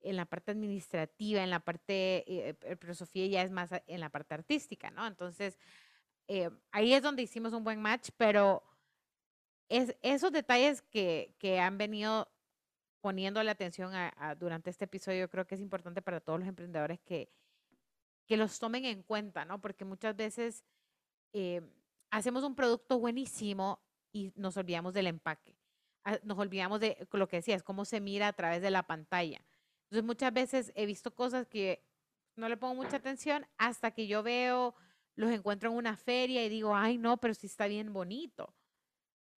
en 0.00 0.16
la 0.16 0.24
parte 0.24 0.52
administrativa, 0.52 1.42
en 1.42 1.50
la 1.50 1.60
parte, 1.60 2.24
eh, 2.26 2.56
eh, 2.62 2.76
pero 2.76 2.94
Sofía 2.94 3.26
ya 3.26 3.42
es 3.42 3.50
más 3.50 3.70
en 3.86 4.00
la 4.00 4.08
parte 4.08 4.34
artística, 4.34 4.90
¿no? 4.90 5.06
Entonces, 5.06 5.58
ahí 6.72 6.94
es 6.94 7.02
donde 7.02 7.22
hicimos 7.22 7.52
un 7.52 7.64
buen 7.64 7.80
match, 7.82 8.08
pero 8.16 8.62
es, 9.68 9.96
esos 10.02 10.32
detalles 10.32 10.82
que, 10.82 11.34
que 11.38 11.60
han 11.60 11.78
venido 11.78 12.28
poniendo 13.00 13.42
la 13.42 13.52
atención 13.52 13.92
durante 14.38 14.70
este 14.70 14.86
episodio, 14.86 15.20
yo 15.20 15.28
creo 15.28 15.46
que 15.46 15.54
es 15.56 15.60
importante 15.60 16.00
para 16.00 16.20
todos 16.20 16.38
los 16.38 16.48
emprendedores 16.48 17.00
que, 17.00 17.28
que 18.26 18.38
los 18.38 18.58
tomen 18.58 18.86
en 18.86 19.02
cuenta, 19.02 19.44
¿no? 19.44 19.60
Porque 19.60 19.84
muchas 19.84 20.16
veces 20.16 20.64
eh, 21.34 21.60
hacemos 22.10 22.44
un 22.44 22.54
producto 22.54 22.98
buenísimo 22.98 23.78
y 24.10 24.32
nos 24.36 24.56
olvidamos 24.56 24.94
del 24.94 25.08
empaque. 25.08 25.54
Ah, 26.04 26.18
nos 26.22 26.38
olvidamos 26.38 26.80
de 26.80 27.06
lo 27.12 27.28
que 27.28 27.36
decías, 27.36 27.62
cómo 27.62 27.84
se 27.84 28.00
mira 28.00 28.28
a 28.28 28.32
través 28.32 28.62
de 28.62 28.70
la 28.70 28.84
pantalla. 28.84 29.44
Entonces 29.84 30.04
muchas 30.04 30.32
veces 30.32 30.72
he 30.74 30.86
visto 30.86 31.14
cosas 31.14 31.46
que 31.46 31.84
no 32.36 32.48
le 32.48 32.56
pongo 32.56 32.74
mucha 32.74 32.96
atención 32.96 33.46
hasta 33.58 33.90
que 33.90 34.06
yo 34.06 34.22
veo, 34.22 34.74
los 35.14 35.30
encuentro 35.30 35.70
en 35.70 35.76
una 35.76 35.96
feria 35.96 36.44
y 36.44 36.48
digo, 36.48 36.74
ay, 36.74 36.98
no, 36.98 37.18
pero 37.18 37.34
sí 37.34 37.46
está 37.46 37.66
bien 37.66 37.92
bonito. 37.92 38.54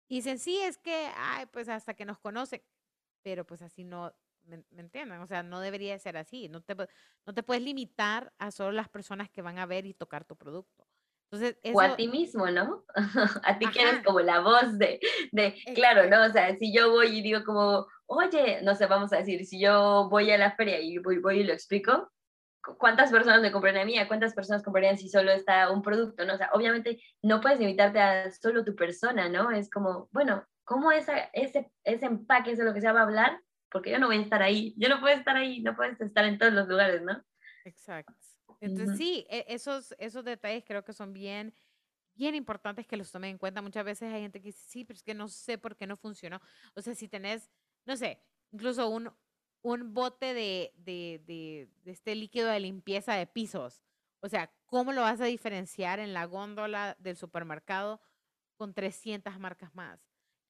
Y 0.08 0.16
dicen, 0.16 0.38
sí, 0.38 0.60
es 0.60 0.78
que, 0.78 1.10
ay, 1.16 1.46
pues 1.46 1.68
hasta 1.68 1.94
que 1.94 2.04
nos 2.04 2.18
conocen, 2.18 2.62
pero 3.22 3.46
pues 3.46 3.62
así 3.62 3.84
no, 3.84 4.14
¿Me, 4.46 4.62
entienden? 4.76 5.20
O 5.20 5.26
sea, 5.26 5.42
no 5.42 5.60
debería 5.60 5.98
ser 5.98 6.16
así. 6.16 6.48
No 6.48 6.60
te, 6.60 6.74
no 6.74 7.34
te 7.34 7.42
puedes 7.42 7.62
limitar 7.62 8.32
a 8.38 8.50
solo 8.50 8.72
las 8.72 8.88
personas 8.88 9.30
que 9.30 9.42
van 9.42 9.58
a 9.58 9.66
ver 9.66 9.86
y 9.86 9.94
tocar 9.94 10.24
tu 10.24 10.36
producto. 10.36 10.86
Entonces, 11.30 11.56
O 11.74 11.80
a 11.80 11.96
ti 11.96 12.06
mismo, 12.06 12.46
¿no? 12.50 12.84
a 13.42 13.58
ti 13.58 13.66
que 13.70 13.82
eres 13.82 14.04
como 14.04 14.20
la 14.20 14.40
voz 14.40 14.78
de, 14.78 15.00
de, 15.32 15.54
claro, 15.74 16.08
¿no? 16.08 16.26
O 16.26 16.30
sea, 16.30 16.54
si 16.56 16.72
yo 16.72 16.90
voy 16.90 17.18
y 17.18 17.22
digo 17.22 17.42
como, 17.44 17.86
oye, 18.06 18.60
no 18.62 18.74
sé, 18.74 18.86
vamos 18.86 19.12
a 19.12 19.16
decir, 19.16 19.44
si 19.44 19.58
yo 19.58 20.08
voy 20.10 20.30
a 20.30 20.38
la 20.38 20.54
feria 20.54 20.78
y 20.80 20.98
voy, 20.98 21.18
voy 21.18 21.40
y 21.40 21.44
lo 21.44 21.52
explico, 21.52 22.12
¿cuántas 22.78 23.10
personas 23.10 23.40
me 23.42 23.52
comprarían 23.52 23.82
a 23.82 23.86
mí? 23.86 23.98
¿A 23.98 24.08
cuántas 24.08 24.34
personas 24.34 24.62
comprarían 24.62 24.96
si 24.96 25.08
solo 25.08 25.30
está 25.32 25.70
un 25.70 25.82
producto, 25.82 26.24
no? 26.24 26.34
O 26.34 26.36
sea, 26.36 26.50
obviamente 26.52 27.02
no 27.22 27.40
puedes 27.40 27.58
limitarte 27.58 28.00
a 28.00 28.30
solo 28.30 28.64
tu 28.64 28.74
persona, 28.74 29.28
¿no? 29.28 29.50
Es 29.50 29.70
como, 29.70 30.08
bueno, 30.12 30.46
¿cómo 30.64 30.92
esa, 30.92 31.30
ese, 31.32 31.70
ese 31.84 32.06
empaque, 32.06 32.52
eso 32.52 32.62
es 32.62 32.68
lo 32.68 32.74
que 32.74 32.80
se 32.80 32.90
va 32.90 33.00
a 33.00 33.04
hablar, 33.04 33.40
porque 33.70 33.90
yo 33.90 33.98
no 33.98 34.06
voy 34.06 34.18
a 34.18 34.22
estar 34.22 34.42
ahí, 34.42 34.74
yo 34.76 34.88
no 34.88 35.00
puedo 35.00 35.14
estar 35.14 35.36
ahí, 35.36 35.60
no 35.60 35.76
puedes 35.76 36.00
estar 36.00 36.24
en 36.24 36.38
todos 36.38 36.52
los 36.52 36.68
lugares, 36.68 37.02
¿no? 37.02 37.22
Exacto. 37.64 38.14
Entonces 38.60 38.96
sí, 38.96 39.26
e, 39.28 39.44
esos, 39.48 39.94
esos 39.98 40.24
detalles 40.24 40.64
creo 40.66 40.84
que 40.84 40.92
son 40.92 41.12
bien, 41.12 41.52
bien 42.14 42.34
importantes 42.34 42.86
que 42.86 42.96
los 42.96 43.10
tomen 43.10 43.30
en 43.30 43.38
cuenta. 43.38 43.60
Muchas 43.62 43.84
veces 43.84 44.12
hay 44.12 44.22
gente 44.22 44.40
que 44.40 44.48
dice, 44.48 44.64
sí, 44.66 44.84
pero 44.84 44.96
es 44.96 45.02
que 45.02 45.14
no 45.14 45.28
sé 45.28 45.58
por 45.58 45.76
qué 45.76 45.86
no 45.86 45.96
funcionó. 45.96 46.40
O 46.74 46.80
sea, 46.80 46.94
si 46.94 47.08
tenés, 47.08 47.50
no 47.84 47.96
sé, 47.96 48.22
incluso 48.52 48.88
un, 48.88 49.10
un 49.64 49.94
bote 49.94 50.34
de, 50.34 50.74
de, 50.76 51.22
de, 51.26 51.68
de 51.84 51.90
este 51.90 52.14
líquido 52.14 52.48
de 52.48 52.60
limpieza 52.60 53.14
de 53.14 53.26
pisos. 53.26 53.82
O 54.20 54.28
sea, 54.28 54.52
¿cómo 54.66 54.92
lo 54.92 55.00
vas 55.00 55.22
a 55.22 55.24
diferenciar 55.24 56.00
en 56.00 56.12
la 56.12 56.26
góndola 56.26 56.96
del 57.00 57.16
supermercado 57.16 57.98
con 58.56 58.74
300 58.74 59.40
marcas 59.40 59.74
más? 59.74 59.98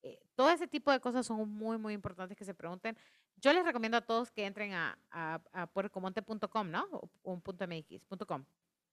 Eh, 0.02 0.20
todo 0.34 0.50
ese 0.50 0.66
tipo 0.66 0.90
de 0.90 0.98
cosas 0.98 1.24
son 1.26 1.48
muy, 1.48 1.78
muy 1.78 1.94
importantes 1.94 2.36
que 2.36 2.44
se 2.44 2.54
pregunten. 2.54 2.98
Yo 3.36 3.52
les 3.52 3.64
recomiendo 3.64 3.96
a 3.96 4.00
todos 4.00 4.32
que 4.32 4.46
entren 4.46 4.72
a, 4.72 4.98
a, 5.12 5.40
a 5.52 5.68
puercomonte.com, 5.68 6.70
¿no? 6.70 6.84
O, 6.90 7.08
un 7.22 7.40
punto 7.40 7.66
.mx.com. 7.68 8.44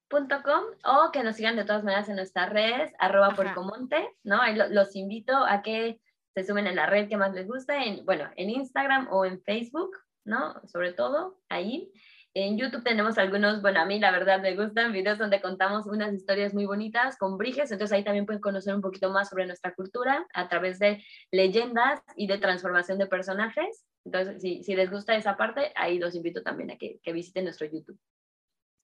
.com 0.10 0.64
o 0.86 1.12
que 1.12 1.24
nos 1.24 1.36
sigan 1.36 1.56
de 1.56 1.66
todas 1.66 1.84
maneras 1.84 2.10
en 2.10 2.18
nuestras 2.18 2.50
redes, 2.50 2.94
arroba 3.00 3.34
puercomonte, 3.34 4.08
¿no? 4.24 4.40
Ahí 4.40 4.56
los 4.56 4.96
invito 4.96 5.36
a 5.36 5.64
que 5.64 6.00
se 6.36 6.44
sumen 6.44 6.68
en 6.68 6.76
la 6.76 6.86
red 6.86 7.10
que 7.10 7.18
más 7.18 7.34
les 7.34 7.48
guste, 7.48 7.76
en, 7.76 8.06
bueno, 8.06 8.30
en 8.36 8.52
Instagram 8.52 9.08
o 9.10 9.26
en 9.26 9.42
Facebook, 9.42 9.98
¿no? 10.26 10.56
Sobre 10.68 10.94
todo 10.94 11.40
ahí. 11.50 11.92
En 12.34 12.58
YouTube 12.58 12.84
tenemos 12.84 13.18
algunos, 13.18 13.62
bueno, 13.62 13.82
a 13.82 13.86
mí 13.86 14.00
la 14.00 14.12
verdad 14.12 14.42
me 14.42 14.56
gustan 14.56 14.94
videos 14.94 15.18
donde 15.18 15.42
contamos 15.42 15.86
unas 15.86 16.14
historias 16.14 16.54
muy 16.54 16.66
bonitas 16.66 17.18
con 17.18 17.38
briges, 17.38 17.72
entonces 17.72 17.94
ahí 17.94 18.06
también 18.06 18.26
pueden 18.26 18.42
conocer 18.42 18.74
un 18.74 18.82
poquito 18.82 19.10
más 19.10 19.30
sobre 19.30 19.46
nuestra 19.46 19.74
cultura 19.76 20.26
a 20.34 20.48
través 20.48 20.80
de 20.80 21.04
leyendas 21.32 22.02
y 22.16 22.28
de 22.28 22.38
transformación 22.38 22.98
de 23.00 23.08
personajes. 23.08 23.86
Entonces, 24.06 24.42
si, 24.42 24.64
si 24.64 24.76
les 24.76 24.90
gusta 24.90 25.16
esa 25.16 25.36
parte, 25.36 25.74
ahí 25.76 26.00
los 26.00 26.16
invito 26.16 26.42
también 26.42 26.72
a 26.72 26.78
que, 26.78 27.00
que 27.04 27.12
visiten 27.12 27.44
nuestro 27.44 27.68
YouTube. 27.68 28.00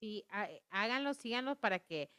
Sí, 0.02 0.26
háganlo, 0.70 1.14
síganlo 1.14 1.56
para 1.56 1.80
que 1.80 2.12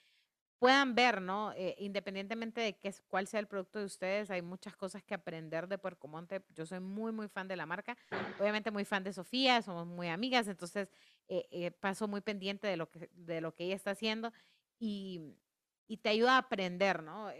puedan 0.58 0.94
ver, 0.94 1.20
¿no? 1.22 1.52
Eh, 1.52 1.74
independientemente 1.78 2.60
de 2.60 2.76
qué, 2.76 2.92
cuál 3.08 3.26
sea 3.26 3.40
el 3.40 3.46
producto 3.46 3.78
de 3.78 3.84
ustedes, 3.84 4.30
hay 4.30 4.42
muchas 4.42 4.76
cosas 4.76 5.02
que 5.02 5.14
aprender 5.14 5.68
de 5.68 5.78
Puerco 5.78 6.08
Monte. 6.08 6.42
Yo 6.54 6.66
soy 6.66 6.80
muy, 6.80 7.12
muy 7.12 7.28
fan 7.28 7.48
de 7.48 7.56
la 7.56 7.66
marca. 7.66 7.96
Obviamente 8.38 8.70
muy 8.70 8.84
fan 8.84 9.04
de 9.04 9.12
Sofía, 9.12 9.62
somos 9.62 9.86
muy 9.86 10.08
amigas, 10.08 10.48
entonces 10.48 10.88
eh, 11.28 11.46
eh, 11.50 11.70
paso 11.70 12.08
muy 12.08 12.20
pendiente 12.20 12.66
de 12.66 12.76
lo 12.76 12.90
que, 12.90 13.08
de 13.12 13.40
lo 13.40 13.54
que 13.54 13.64
ella 13.64 13.76
está 13.76 13.92
haciendo 13.92 14.32
y, 14.78 15.36
y 15.86 15.98
te 15.98 16.08
ayuda 16.08 16.34
a 16.34 16.38
aprender, 16.38 17.02
¿no? 17.02 17.30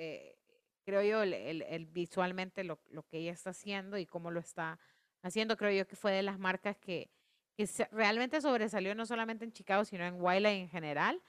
creo 0.85 1.03
yo, 1.03 1.23
el, 1.23 1.35
el, 1.35 1.85
visualmente 1.85 2.65
lo, 2.65 2.79
lo, 2.91 3.03
que 3.03 3.19
ella 3.19 3.33
está 3.33 3.51
haciendo 3.51 3.99
y 3.99 4.07
cómo 4.07 4.31
lo 4.31 4.41
está 4.41 4.79
haciendo, 5.21 5.59
creo 5.59 5.71
yo 5.71 5.87
que 5.87 5.97
fue 5.97 6.13
de 6.13 6.23
las 6.23 6.39
marcas 6.39 6.79
que, 6.79 7.11
que 7.59 7.69
realmente 7.93 8.41
sobresalió 8.41 8.95
no 8.95 9.05
solamente 9.05 9.45
en 9.45 9.53
Chicago, 9.53 9.85
sino 9.85 10.05
en 10.07 10.15
Wiley 10.19 10.61
en 10.61 10.69
general. 10.71 11.21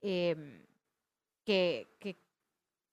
Eh, 0.00 0.66
que, 1.46 1.86
que, 2.00 2.20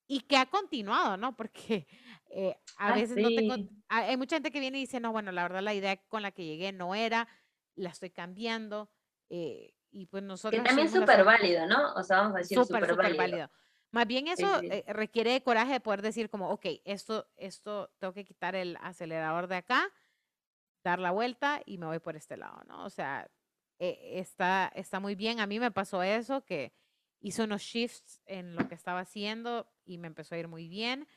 y 0.07 0.21
que 0.21 0.37
ha 0.37 0.45
continuado, 0.45 1.17
¿no? 1.17 1.35
Porque 1.35 1.87
eh, 2.29 2.55
a 2.77 2.89
ah, 2.89 2.95
veces 2.95 3.17
no 3.17 3.29
tengo, 3.29 3.55
hay 3.89 4.15
mucha 4.15 4.35
gente 4.35 4.51
que 4.51 4.59
viene 4.59 4.77
y 4.77 4.81
dice, 4.81 4.99
no, 4.99 5.11
bueno, 5.11 5.31
la 5.31 5.43
verdad 5.43 5.61
la 5.61 5.73
idea 5.73 5.97
con 6.07 6.21
la 6.21 6.31
que 6.31 6.45
llegué 6.45 6.71
no 6.71 6.95
era, 6.95 7.27
la 7.75 7.89
estoy 7.89 8.11
cambiando. 8.11 8.89
Eh, 9.29 9.73
y 9.91 10.05
pues 10.05 10.23
nosotros... 10.23 10.61
Que 10.61 10.67
también 10.67 10.87
es 10.87 10.93
súper 10.93 11.23
válido, 11.23 11.65
¿no? 11.65 11.93
O 11.95 12.03
sea, 12.03 12.17
vamos 12.17 12.35
a 12.35 12.37
decir 12.39 12.57
súper 12.57 12.95
válido. 12.95 13.49
Más 13.91 14.07
bien 14.07 14.27
eso 14.27 14.61
eh, 14.63 14.83
requiere 14.87 15.33
de 15.33 15.43
coraje 15.43 15.73
de 15.73 15.79
poder 15.79 16.01
decir 16.01 16.29
como, 16.29 16.49
ok, 16.49 16.65
esto, 16.83 17.27
esto, 17.35 17.91
tengo 17.99 18.13
que 18.13 18.25
quitar 18.25 18.55
el 18.55 18.77
acelerador 18.81 19.47
de 19.47 19.57
acá, 19.57 19.87
dar 20.83 20.99
la 20.99 21.11
vuelta 21.11 21.61
y 21.65 21.77
me 21.77 21.85
voy 21.85 21.99
por 21.99 22.15
este 22.15 22.37
lado, 22.37 22.63
¿no? 22.65 22.85
O 22.85 22.89
sea, 22.89 23.29
está, 23.77 24.71
está 24.75 24.99
muy 24.99 25.13
bien. 25.13 25.39
A 25.39 25.47
mí 25.47 25.59
me 25.59 25.71
pasó 25.71 26.01
eso, 26.01 26.43
que 26.43 26.73
hizo 27.23 27.45
unos 27.45 27.61
shifts 27.61 28.21
en 28.25 28.55
lo 28.55 28.67
que 28.67 28.75
estaba 28.75 28.99
haciendo 28.99 29.65
y 29.85 29.97
me 29.97 30.07
empezó 30.07 30.35
a 30.35 30.37
ir 30.37 30.47
muy 30.47 30.67
bien. 30.67 31.07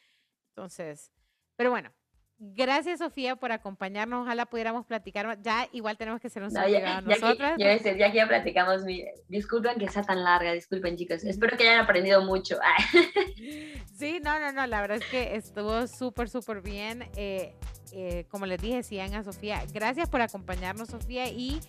Entonces, 0.51 1.13
pero 1.57 1.71
bueno, 1.71 1.93
gracias 2.39 3.01
Sofía 3.01 3.35
por 3.37 3.51
acompañarnos. 3.51 4.23
Ojalá 4.23 4.47
pudiéramos 4.47 4.87
platicar. 4.87 5.43
Ya 5.43 5.69
igual 5.73 5.97
tenemos 5.99 6.21
que 6.21 6.31
ser 6.31 6.45
un 6.45 6.53
no, 6.53 6.67
ya, 6.69 7.01
nosotras. 7.03 7.57
Ya, 7.59 7.77
que, 7.79 7.99
ya, 7.99 8.11
que 8.13 8.17
ya 8.19 8.29
platicamos, 8.29 8.85
disculpen 9.29 9.79
que 9.79 9.89
sea 9.89 10.03
tan 10.05 10.23
larga, 10.23 10.53
disculpen 10.53 10.97
chicos. 10.97 11.25
Espero 11.25 11.57
que 11.57 11.69
hayan 11.69 11.81
aprendido 11.81 12.23
mucho. 12.23 12.57
sí, 13.95 14.21
no, 14.23 14.39
no, 14.39 14.53
no, 14.53 14.67
la 14.67 14.81
verdad 14.81 14.99
es 14.99 15.07
que 15.07 15.35
estuvo 15.35 15.89
súper, 15.89 16.29
súper 16.29 16.61
bien. 16.63 17.05
Eh, 17.17 17.53
eh, 17.93 18.27
como 18.31 18.47
les 18.47 18.63
dije, 18.63 18.85
sigan 18.85 19.13
a 19.15 19.25
Sofía. 19.25 19.65
Gracias 19.73 20.09
por 20.09 20.21
acompañarnos, 20.21 20.89
Sofía. 20.89 21.29
Y 21.29 21.61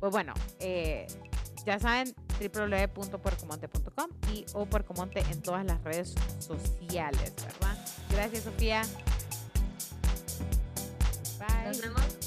pues 0.00 0.12
bueno, 0.12 0.34
eh, 0.60 1.06
ya 1.64 1.78
saben, 1.78 2.14
www.puercomonte.com 2.38 4.10
y 4.32 4.44
o 4.54 4.66
Puercomonte 4.66 5.20
en 5.30 5.42
todas 5.42 5.64
las 5.64 5.82
redes 5.82 6.14
sociales, 6.38 7.34
¿verdad? 7.36 7.78
Gracias, 8.10 8.44
Sofía. 8.44 8.82
Bye. 11.38 11.66
Nos 11.66 11.80
vemos. 11.80 12.25